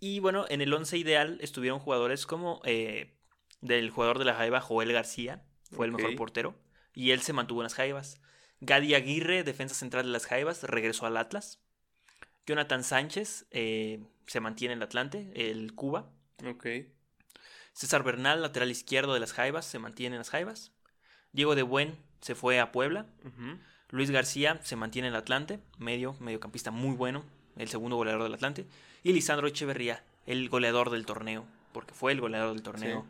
Y 0.00 0.20
bueno, 0.20 0.46
en 0.48 0.60
el 0.60 0.72
11 0.72 0.96
ideal 0.98 1.38
estuvieron 1.40 1.80
jugadores 1.80 2.26
como 2.26 2.60
eh, 2.64 3.16
del 3.60 3.90
jugador 3.90 4.18
de 4.18 4.24
la 4.24 4.34
Jaiba, 4.34 4.60
Joel 4.60 4.92
García, 4.92 5.42
fue 5.72 5.86
el 5.86 5.92
mejor 5.92 6.14
portero, 6.16 6.54
y 6.94 7.10
él 7.10 7.20
se 7.20 7.32
mantuvo 7.32 7.60
en 7.60 7.64
las 7.64 7.74
Jaivas. 7.74 8.20
Gadi 8.60 8.94
Aguirre, 8.94 9.44
defensa 9.44 9.74
central 9.74 10.06
de 10.06 10.12
las 10.12 10.26
Jaivas, 10.26 10.62
regresó 10.64 11.06
al 11.06 11.16
Atlas. 11.16 11.60
Jonathan 12.46 12.82
Sánchez 12.82 13.46
eh, 13.50 14.04
se 14.26 14.40
mantiene 14.40 14.72
en 14.72 14.78
el 14.78 14.84
Atlante, 14.84 15.50
el 15.50 15.74
Cuba. 15.74 16.10
Ok. 16.46 16.66
César 17.72 18.02
Bernal, 18.02 18.42
lateral 18.42 18.70
izquierdo 18.70 19.14
de 19.14 19.20
las 19.20 19.32
Jaivas, 19.32 19.66
se 19.66 19.78
mantiene 19.78 20.16
en 20.16 20.20
las 20.20 20.30
Jaivas. 20.30 20.72
Diego 21.32 21.54
de 21.54 21.62
Buen 21.62 21.96
se 22.20 22.34
fue 22.34 22.58
a 22.58 22.72
Puebla. 22.72 23.06
Luis 23.90 24.10
García 24.10 24.60
se 24.64 24.76
mantiene 24.76 25.08
en 25.08 25.14
el 25.14 25.20
Atlante, 25.20 25.60
medio, 25.78 26.14
mediocampista 26.20 26.70
muy 26.70 26.96
bueno, 26.96 27.24
el 27.56 27.68
segundo 27.68 27.96
goleador 27.96 28.24
del 28.24 28.34
Atlante. 28.34 28.66
Y 29.02 29.12
Lisandro 29.12 29.46
Echeverría, 29.46 30.04
el 30.26 30.48
goleador 30.48 30.90
del 30.90 31.06
torneo, 31.06 31.46
porque 31.72 31.94
fue 31.94 32.12
el 32.12 32.20
goleador 32.20 32.52
del 32.54 32.62
torneo, 32.62 33.06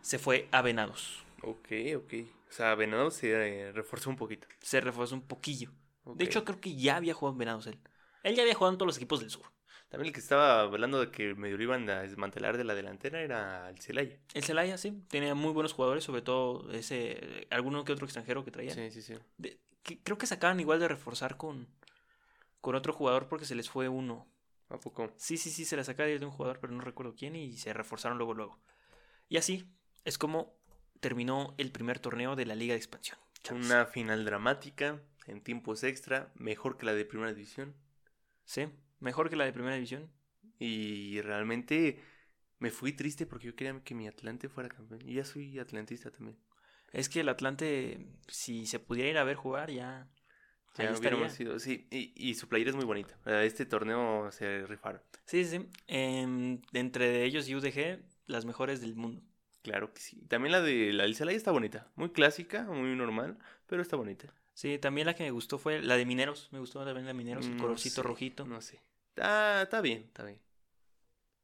se 0.00 0.18
fue 0.18 0.48
a 0.52 0.62
Venados. 0.62 1.24
Ok, 1.42 1.68
ok. 1.96 2.12
O 2.48 2.52
sea, 2.52 2.74
Venado 2.74 3.10
se 3.10 3.32
eh, 3.32 3.72
reforzó 3.72 4.10
un 4.10 4.16
poquito. 4.16 4.46
Se 4.60 4.80
reforzó 4.80 5.14
un 5.14 5.22
poquillo. 5.22 5.70
De 6.04 6.24
hecho, 6.24 6.44
creo 6.44 6.60
que 6.60 6.76
ya 6.76 6.96
había 6.96 7.14
jugado 7.14 7.34
en 7.34 7.38
Venados 7.38 7.66
él. 7.66 7.78
Él 8.22 8.36
ya 8.36 8.42
había 8.42 8.54
jugado 8.54 8.72
en 8.72 8.78
todos 8.78 8.86
los 8.86 8.96
equipos 8.96 9.20
del 9.20 9.30
sur. 9.30 9.42
También 9.88 10.08
el 10.08 10.12
que 10.14 10.20
estaba 10.20 10.60
hablando 10.60 10.98
de 11.00 11.10
que 11.10 11.34
medio 11.34 11.56
lo 11.56 11.62
iban 11.62 11.88
a 11.90 12.00
desmantelar 12.02 12.56
de 12.56 12.64
la 12.64 12.74
delantera 12.74 13.20
era 13.20 13.68
el 13.70 13.78
Celaya. 13.80 14.18
El 14.34 14.42
Celaya, 14.42 14.78
sí, 14.78 15.04
tenía 15.08 15.34
muy 15.34 15.52
buenos 15.52 15.72
jugadores, 15.72 16.04
sobre 16.04 16.22
todo 16.22 16.70
ese 16.72 17.46
alguno 17.50 17.84
que 17.84 17.92
otro 17.92 18.06
extranjero 18.06 18.44
que 18.44 18.50
traía. 18.50 18.74
Sí, 18.74 18.90
sí, 18.90 19.02
sí. 19.02 19.14
De- 19.36 19.58
que- 19.82 20.00
creo 20.02 20.18
que 20.18 20.26
sacaban 20.26 20.58
igual 20.60 20.80
de 20.80 20.88
reforzar 20.88 21.36
con, 21.36 21.68
con 22.60 22.74
otro 22.74 22.92
jugador 22.92 23.28
porque 23.28 23.44
se 23.46 23.54
les 23.54 23.68
fue 23.70 23.88
uno. 23.88 24.26
¿A 24.74 24.80
poco? 24.80 25.12
Sí, 25.16 25.36
sí, 25.36 25.50
sí, 25.50 25.64
se 25.64 25.76
la 25.76 25.84
saca 25.84 26.04
de 26.04 26.24
un 26.24 26.30
jugador, 26.30 26.58
pero 26.60 26.72
no 26.72 26.80
recuerdo 26.80 27.14
quién, 27.14 27.36
y 27.36 27.56
se 27.56 27.72
reforzaron 27.72 28.18
luego, 28.18 28.34
luego. 28.34 28.60
Y 29.28 29.36
así 29.36 29.72
es 30.04 30.18
como 30.18 30.56
terminó 31.00 31.54
el 31.58 31.70
primer 31.70 31.98
torneo 31.98 32.34
de 32.34 32.46
la 32.46 32.54
Liga 32.54 32.74
de 32.74 32.78
Expansión. 32.78 33.18
chavos. 33.42 33.64
Una 33.64 33.86
final 33.86 34.24
dramática, 34.24 35.00
en 35.26 35.42
tiempos 35.42 35.84
extra, 35.84 36.32
mejor 36.34 36.76
que 36.76 36.86
la 36.86 36.94
de 36.94 37.04
primera 37.04 37.32
división. 37.32 37.74
Sí, 38.44 38.68
mejor 39.00 39.30
que 39.30 39.36
la 39.36 39.44
de 39.44 39.52
Primera 39.52 39.74
División. 39.74 40.10
Y 40.58 41.20
realmente 41.22 42.02
me 42.58 42.70
fui 42.70 42.92
triste 42.92 43.26
porque 43.26 43.46
yo 43.46 43.56
quería 43.56 43.78
que 43.82 43.94
mi 43.94 44.08
Atlante 44.08 44.48
fuera 44.48 44.68
campeón. 44.68 45.00
Y 45.04 45.14
ya 45.14 45.24
soy 45.24 45.58
atlantista 45.58 46.10
también. 46.10 46.38
Es 46.92 47.08
que 47.08 47.20
el 47.20 47.28
Atlante, 47.28 48.06
si 48.28 48.66
se 48.66 48.78
pudiera 48.78 49.10
ir 49.10 49.18
a 49.18 49.24
ver 49.24 49.36
jugar, 49.36 49.70
ya. 49.70 50.08
Ya 50.76 50.90
ahí 50.90 50.96
hubiéramos 50.98 51.32
sido, 51.32 51.58
sí, 51.58 51.86
y, 51.90 52.12
y 52.16 52.34
su 52.34 52.48
playera 52.48 52.70
es 52.70 52.76
muy 52.76 52.84
bonita. 52.84 53.16
Eh, 53.26 53.44
Este 53.46 53.64
torneo 53.66 54.30
se 54.32 54.66
rifaron. 54.66 55.00
Sí, 55.24 55.44
sí. 55.44 55.58
sí. 55.58 55.68
Em, 55.86 56.60
entre 56.72 57.24
ellos 57.24 57.48
y 57.48 57.54
UDG, 57.54 58.00
las 58.26 58.44
mejores 58.44 58.80
del 58.80 58.94
mundo. 58.96 59.22
Claro 59.62 59.94
que 59.94 60.00
sí. 60.00 60.20
También 60.28 60.52
la 60.52 60.60
de 60.60 60.92
la 60.92 61.04
del 61.04 61.14
Celaya 61.14 61.36
está 61.36 61.50
bonita. 61.52 61.88
Muy 61.94 62.10
clásica, 62.10 62.64
muy 62.64 62.94
normal, 62.96 63.38
pero 63.66 63.82
está 63.82 63.96
bonita. 63.96 64.34
Sí, 64.52 64.78
también 64.78 65.06
la 65.06 65.14
que 65.14 65.24
me 65.24 65.30
gustó 65.30 65.58
fue 65.58 65.80
la 65.80 65.96
de 65.96 66.04
Mineros. 66.04 66.48
Me 66.52 66.58
gustó 66.58 66.84
también 66.84 67.06
la 67.06 67.12
de 67.12 67.18
Mineros, 67.18 67.46
el 67.46 67.56
No 67.56 67.62
colorcito 67.62 67.96
sé, 67.96 68.02
rojito. 68.02 68.44
No 68.44 68.60
sé. 68.60 68.80
Ah, 69.16 69.60
está 69.62 69.80
bien, 69.80 70.02
está 70.04 70.24
bien. 70.24 70.40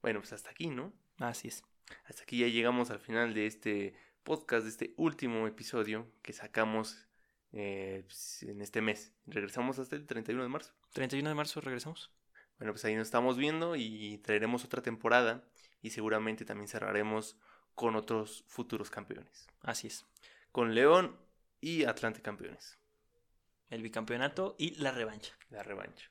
Bueno, 0.03 0.20
pues 0.20 0.33
hasta 0.33 0.51
aquí, 0.51 0.68
¿no? 0.68 0.93
Así 1.18 1.49
es. 1.49 1.62
Hasta 2.07 2.22
aquí 2.22 2.39
ya 2.39 2.47
llegamos 2.49 2.91
al 2.91 3.01
final 3.01 3.35
de 3.35 3.47
este 3.47 3.95
podcast, 4.22 4.64
de 4.64 4.70
este 4.70 4.95
último 4.97 5.47
episodio 5.47 6.07
que 6.22 6.33
sacamos 6.33 7.07
eh, 7.53 8.03
pues, 8.07 8.43
en 8.43 8.61
este 8.61 8.81
mes. 8.81 9.13
Regresamos 9.27 9.79
hasta 9.79 9.97
el 9.97 10.07
31 10.07 10.43
de 10.43 10.49
marzo. 10.49 10.73
31 10.93 11.29
de 11.29 11.35
marzo 11.35 11.61
regresamos. 11.61 12.11
Bueno, 12.59 12.73
pues 12.73 12.85
ahí 12.85 12.95
nos 12.95 13.09
estamos 13.09 13.37
viendo 13.37 13.75
y 13.77 14.19
traeremos 14.19 14.65
otra 14.65 14.83
temporada 14.83 15.45
y 15.83 15.91
seguramente 15.91 16.45
también 16.45 16.69
cerraremos 16.69 17.39
con 17.75 17.97
otros 17.97 18.45
futuros 18.49 18.91
campeones. 18.91 19.49
Así 19.63 19.87
es. 19.87 20.05
Con 20.53 20.75
León 20.75 21.17
y 21.61 21.85
Atlante 21.85 22.21
campeones. 22.21 22.79
El 23.71 23.83
bicampeonato 23.83 24.57
y 24.59 24.75
la 24.75 24.91
revancha. 24.91 25.33
La 25.49 25.63
revancha. 25.63 26.10